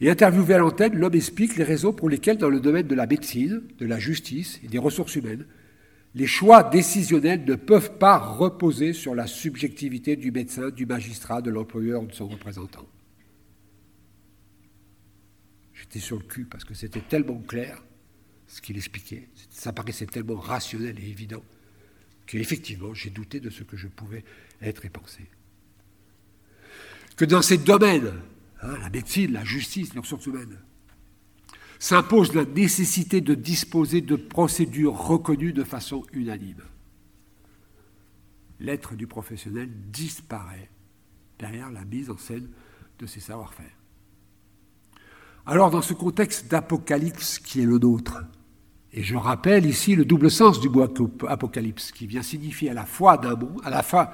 Et 0.01 0.11
interviewé 0.11 0.55
à 0.55 0.59
l'antenne, 0.59 0.97
l'homme 0.97 1.15
explique 1.15 1.57
les 1.57 1.65
raisons 1.65 1.93
pour 1.93 2.09
lesquelles, 2.09 2.39
dans 2.39 2.49
le 2.49 2.61
domaine 2.61 2.87
de 2.87 2.95
la 2.95 3.07
médecine, 3.07 3.63
de 3.79 3.87
la 3.87 3.99
justice 3.99 4.61
et 4.65 4.69
des 4.69 4.79
ressources 4.79 5.17
humaines, 5.17 5.45
les 6.15 6.27
choix 6.27 6.63
décisionnels 6.63 7.45
ne 7.45 7.57
peuvent 7.57 7.99
pas 7.99 8.19
reposer 8.19 8.93
sur 8.93 9.15
la 9.15 9.27
subjectivité 9.27 10.15
du 10.17 10.31
médecin, 10.31 10.71
du 10.71 10.87
magistrat, 10.87 11.43
de 11.43 11.51
l'employeur 11.51 12.03
ou 12.03 12.07
de 12.07 12.13
son 12.13 12.29
représentant. 12.29 12.87
J'étais 15.75 15.99
sur 15.99 16.17
le 16.17 16.23
cul 16.23 16.45
parce 16.45 16.65
que 16.65 16.75
c'était 16.75 17.01
tellement 17.01 17.41
clair 17.41 17.83
ce 18.47 18.61
qu'il 18.61 18.77
expliquait, 18.77 19.29
ça 19.51 19.73
paraissait 19.73 20.07
tellement 20.07 20.37
rationnel 20.37 20.99
et 21.01 21.09
évident 21.09 21.43
qu'effectivement, 22.27 22.95
j'ai 22.95 23.11
douté 23.11 23.41
de 23.41 23.51
ce 23.51 23.65
que 23.65 23.77
je 23.77 23.89
pouvais 23.89 24.25
être 24.63 24.85
et 24.85 24.91
penser. 24.91 25.29
Que 27.17 27.25
dans 27.25 27.43
ces 27.43 27.59
domaines, 27.59 28.13
hein, 28.63 28.79
la 28.81 28.91
médecine, 28.91 29.33
la 29.33 29.45
justice, 29.45 29.93
les 29.95 30.01
ressources 30.01 30.27
humaines, 30.27 30.59
s'impose 31.85 32.33
la 32.33 32.47
nécessité 32.47 33.21
de 33.21 33.35
disposer 33.35 34.01
de 34.01 34.17
procédures 34.17 34.97
reconnues 34.97 35.53
de 35.53 35.65
façon 35.65 36.03
unanime. 36.15 36.63
L'être 38.59 38.95
du 38.95 39.07
professionnel 39.07 39.69
disparaît 39.93 40.71
derrière 41.39 41.71
la 41.71 41.85
mise 41.85 42.09
en 42.09 42.17
scène 42.17 42.49
de 42.99 43.05
ses 43.05 43.21
savoir-faire. 43.21 43.77
Alors 45.45 45.71
dans 45.71 45.83
ce 45.83 45.93
contexte 45.93 46.51
d'apocalypse 46.51 47.39
qui 47.39 47.61
est 47.61 47.67
le 47.67 47.79
nôtre, 47.79 48.25
et 48.95 49.03
je 49.03 49.17
rappelle 49.17 49.67
ici 49.67 49.95
le 49.95 50.07
double 50.07 50.31
sens 50.31 50.61
du 50.61 50.71
mot 50.71 50.89
apocalypse, 51.29 51.93
qui 51.93 52.07
vient 52.07 52.23
signifier 52.23 52.71
à 52.71 52.75
la 52.75 52.87
fois 52.87 53.21
la 53.21 53.83
fin 53.83 54.09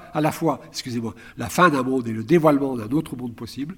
d'un 1.69 1.83
monde 1.83 2.07
et 2.09 2.11
le 2.11 2.25
dévoilement 2.25 2.75
d'un 2.75 2.89
autre 2.89 3.15
monde 3.15 3.33
possible. 3.33 3.77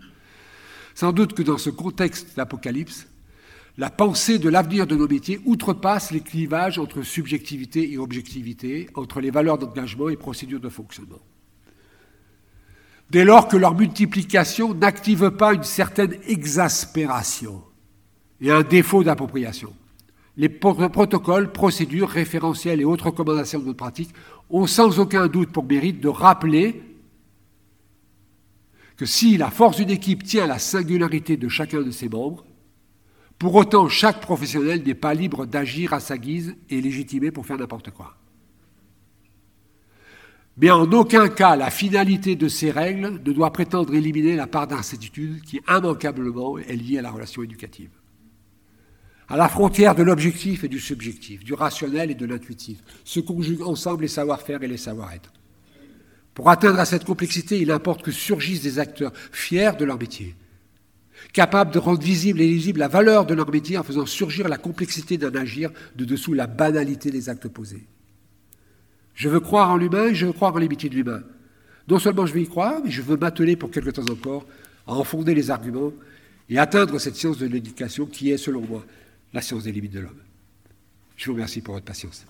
Sans 0.96 1.12
doute 1.12 1.34
que 1.34 1.44
dans 1.44 1.60
ce 1.60 1.70
contexte 1.70 2.36
d'apocalypse, 2.36 3.06
la 3.78 3.90
pensée 3.90 4.38
de 4.38 4.50
l'avenir 4.50 4.86
de 4.86 4.96
nos 4.96 5.08
métiers 5.08 5.42
outrepasse 5.46 6.12
les 6.12 6.20
clivages 6.20 6.78
entre 6.78 7.02
subjectivité 7.02 7.92
et 7.92 7.98
objectivité, 7.98 8.88
entre 8.94 9.20
les 9.20 9.32
valeurs 9.32 9.58
d'engagement 9.58 10.10
et 10.10 10.16
procédures 10.16 10.60
de 10.60 10.70
fonctionnement. 10.70 11.22
Dès 13.10 13.26
lors 13.26 13.48
que 13.48 13.58
leur 13.58 13.76
multiplication 13.76 14.74
n'active 14.74 15.32
pas 15.32 15.54
une 15.54 15.64
certaine 15.64 16.16
exaspération 16.28 17.64
et 18.42 18.52
un 18.52 18.62
défaut 18.62 19.04
d'appropriation, 19.04 19.74
les 20.38 20.50
protocoles, 20.50 21.52
procédures, 21.52 22.10
référentiels 22.10 22.82
et 22.82 22.86
autres 22.86 23.08
recommandations 23.08 23.60
de 23.60 23.66
notre 23.66 23.78
pratique 23.78 24.14
ont 24.50 24.66
sans 24.66 25.00
aucun 25.00 25.28
doute 25.28 25.52
pour 25.52 25.64
mérite 25.64 26.00
de 26.00 26.08
rappeler 26.08 26.82
que 28.98 29.06
si 29.06 29.38
la 29.38 29.52
force 29.52 29.78
d'une 29.78 29.90
équipe 29.90 30.24
tient 30.24 30.46
à 30.46 30.48
la 30.48 30.60
singularité 30.60 31.38
de 31.38 31.50
chacun 31.50 31.82
de 31.82 31.92
ses 31.92 32.10
membres, 32.10 32.46
pour 33.40 33.56
autant, 33.56 33.90
chaque 33.90 34.22
professionnel 34.22 34.84
n'est 34.86 34.94
pas 34.96 35.14
libre 35.14 35.46
d'agir 35.46 35.94
à 35.94 36.00
sa 36.00 36.18
guise 36.18 36.56
et 36.70 36.82
légitimé 36.82 37.32
pour 37.32 37.46
faire 37.46 37.58
n'importe 37.58 37.92
quoi. 37.92 38.16
Mais 40.58 40.70
en 40.70 40.92
aucun 40.92 41.30
cas, 41.30 41.56
la 41.56 41.72
finalité 41.72 42.36
de 42.36 42.48
ces 42.48 42.70
règles 42.70 43.20
ne 43.26 43.32
doit 43.32 43.52
prétendre 43.52 43.94
éliminer 43.96 44.36
la 44.36 44.48
part 44.48 44.68
d'incertitude 44.68 45.42
qui 45.42 45.60
immanquablement 45.68 46.60
est 46.60 46.76
liée 46.76 47.00
à 47.00 47.02
la 47.02 47.12
relation 47.12 47.42
éducative. 47.42 47.90
À 49.28 49.36
la 49.36 49.50
frontière 49.50 49.96
de 49.96 50.04
l'objectif 50.04 50.64
et 50.64 50.68
du 50.68 50.80
subjectif, 50.80 51.44
du 51.44 51.54
rationnel 51.54 52.12
et 52.12 52.16
de 52.16 52.26
l'intuitif, 52.26 52.78
se 53.04 53.20
conjuguent 53.20 53.64
ensemble 53.64 54.04
les 54.04 54.08
savoir-faire 54.08 54.62
et 54.62 54.68
les 54.68 54.78
savoir-être. 54.78 55.34
Pour 56.36 56.50
atteindre 56.50 56.80
à 56.80 56.86
cette 56.86 57.06
complexité, 57.06 57.60
il 57.60 57.72
importe 57.72 58.04
que 58.04 58.12
surgissent 58.12 58.62
des 58.62 58.80
acteurs 58.80 59.14
fiers 59.32 59.72
de 59.78 59.86
leur 59.86 59.98
métier, 59.98 60.36
capables 61.34 61.74
de 61.74 61.80
rendre 61.80 62.02
visible 62.02 62.40
et 62.42 62.48
lisible 62.48 62.80
la 62.80 62.88
valeur 62.88 63.26
de 63.26 63.34
leur 63.34 63.50
métier 63.52 63.78
en 63.78 63.84
faisant 63.84 64.06
surgir 64.06 64.48
la 64.48 64.58
complexité 64.58 65.18
d'un 65.18 65.34
agir 65.36 65.72
de 65.96 66.06
dessous 66.06 66.34
la 66.34 66.48
banalité 66.48 67.10
des 67.10 67.28
actes 67.28 67.48
posés. 67.48 67.88
Je 69.16 69.30
veux 69.30 69.40
croire 69.40 69.72
en 69.72 69.78
l'humain 69.78 70.08
et 70.08 70.16
je 70.16 70.28
veux 70.28 70.34
croire 70.34 70.56
en 70.56 70.60
les 70.60 70.68
de 70.68 70.90
l'humain. 70.90 71.24
Non 71.88 72.00
seulement 72.00 72.26
je 72.26 72.34
veux 72.34 72.42
y 72.42 72.48
croire, 72.48 72.82
mais 72.84 72.92
je 72.92 73.02
veux 73.02 73.18
m'atteler 73.18 73.56
pour 73.56 73.72
quelque 73.72 73.90
temps 73.90 74.10
encore 74.10 74.46
à 74.88 74.94
en 74.94 75.04
fonder 75.04 75.34
les 75.34 75.50
arguments 75.50 75.92
et 76.50 76.60
atteindre 76.60 77.00
cette 77.00 77.16
science 77.16 77.38
de 77.38 77.48
l'éducation 77.48 78.06
qui 78.06 78.32
est, 78.32 78.38
selon 78.38 78.62
moi, 78.62 78.86
la 79.34 79.42
science 79.42 79.64
des 79.64 79.72
limites 79.72 79.94
de 79.94 80.02
l'homme. 80.02 80.22
Je 81.18 81.26
vous 81.26 81.34
remercie 81.34 81.62
pour 81.62 81.74
votre 81.74 81.86
patience. 81.86 82.26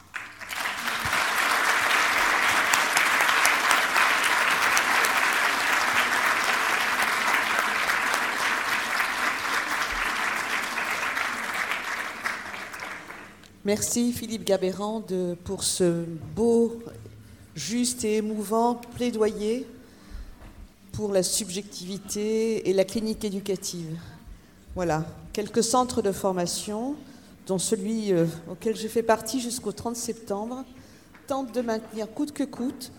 Merci 13.66 14.12
Philippe 14.12 14.44
Gabéran 14.44 15.02
pour 15.46 15.64
ce 15.64 16.04
beau, 16.36 16.84
juste 17.56 18.04
et 18.04 18.18
émouvant 18.18 18.76
plaidoyer 18.76 19.66
pour 20.92 21.14
la 21.14 21.24
subjectivité 21.24 22.70
et 22.70 22.74
la 22.74 22.84
clinique 22.84 23.24
éducative. 23.24 23.98
Voilà, 24.76 25.06
quelques 25.32 25.64
centres 25.64 26.02
de 26.02 26.12
formation, 26.12 26.98
dont 27.48 27.58
celui 27.58 28.12
euh, 28.12 28.26
auquel 28.52 28.76
je 28.76 28.90
fais 28.90 29.02
partie 29.02 29.40
jusqu'au 29.40 29.72
30 29.72 29.96
septembre, 29.96 30.66
tentent 31.26 31.56
de 31.56 31.62
maintenir 31.62 32.12
coûte 32.14 32.34
que 32.34 32.44
coûte 32.44 32.92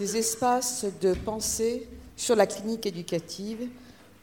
des 0.00 0.16
espaces 0.16 0.84
de 1.00 1.14
pensée 1.14 1.86
sur 2.16 2.34
la 2.34 2.48
clinique 2.48 2.86
éducative 2.86 3.68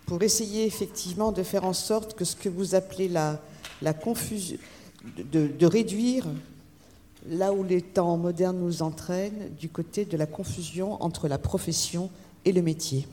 pour 0.06 0.22
essayer 0.24 0.66
effectivement 0.66 1.32
de 1.32 1.42
faire 1.42 1.64
en 1.64 1.72
sorte 1.72 2.16
que 2.16 2.26
ce 2.26 2.36
que 2.36 2.50
vous 2.50 2.76
appelez 2.76 3.08
la, 3.08 3.40
la 3.82 3.94
confusion, 3.94 4.58
de, 5.18 5.66
réduire, 5.66 6.26
là 7.28 7.54
où 7.54 7.64
les 7.64 7.82
temps 7.82 8.18
modernes 8.18 8.60
nous 8.60 8.82
entraînent, 8.82 9.50
du 9.60 9.70
côté 9.70 10.06
de 10.06 10.18
la 10.18 10.26
confusion 10.26 11.02
entre 11.04 11.28
la 11.28 11.38
profession 11.38 12.10
et 12.46 12.52
le 12.52 12.62
métier. 12.62 13.08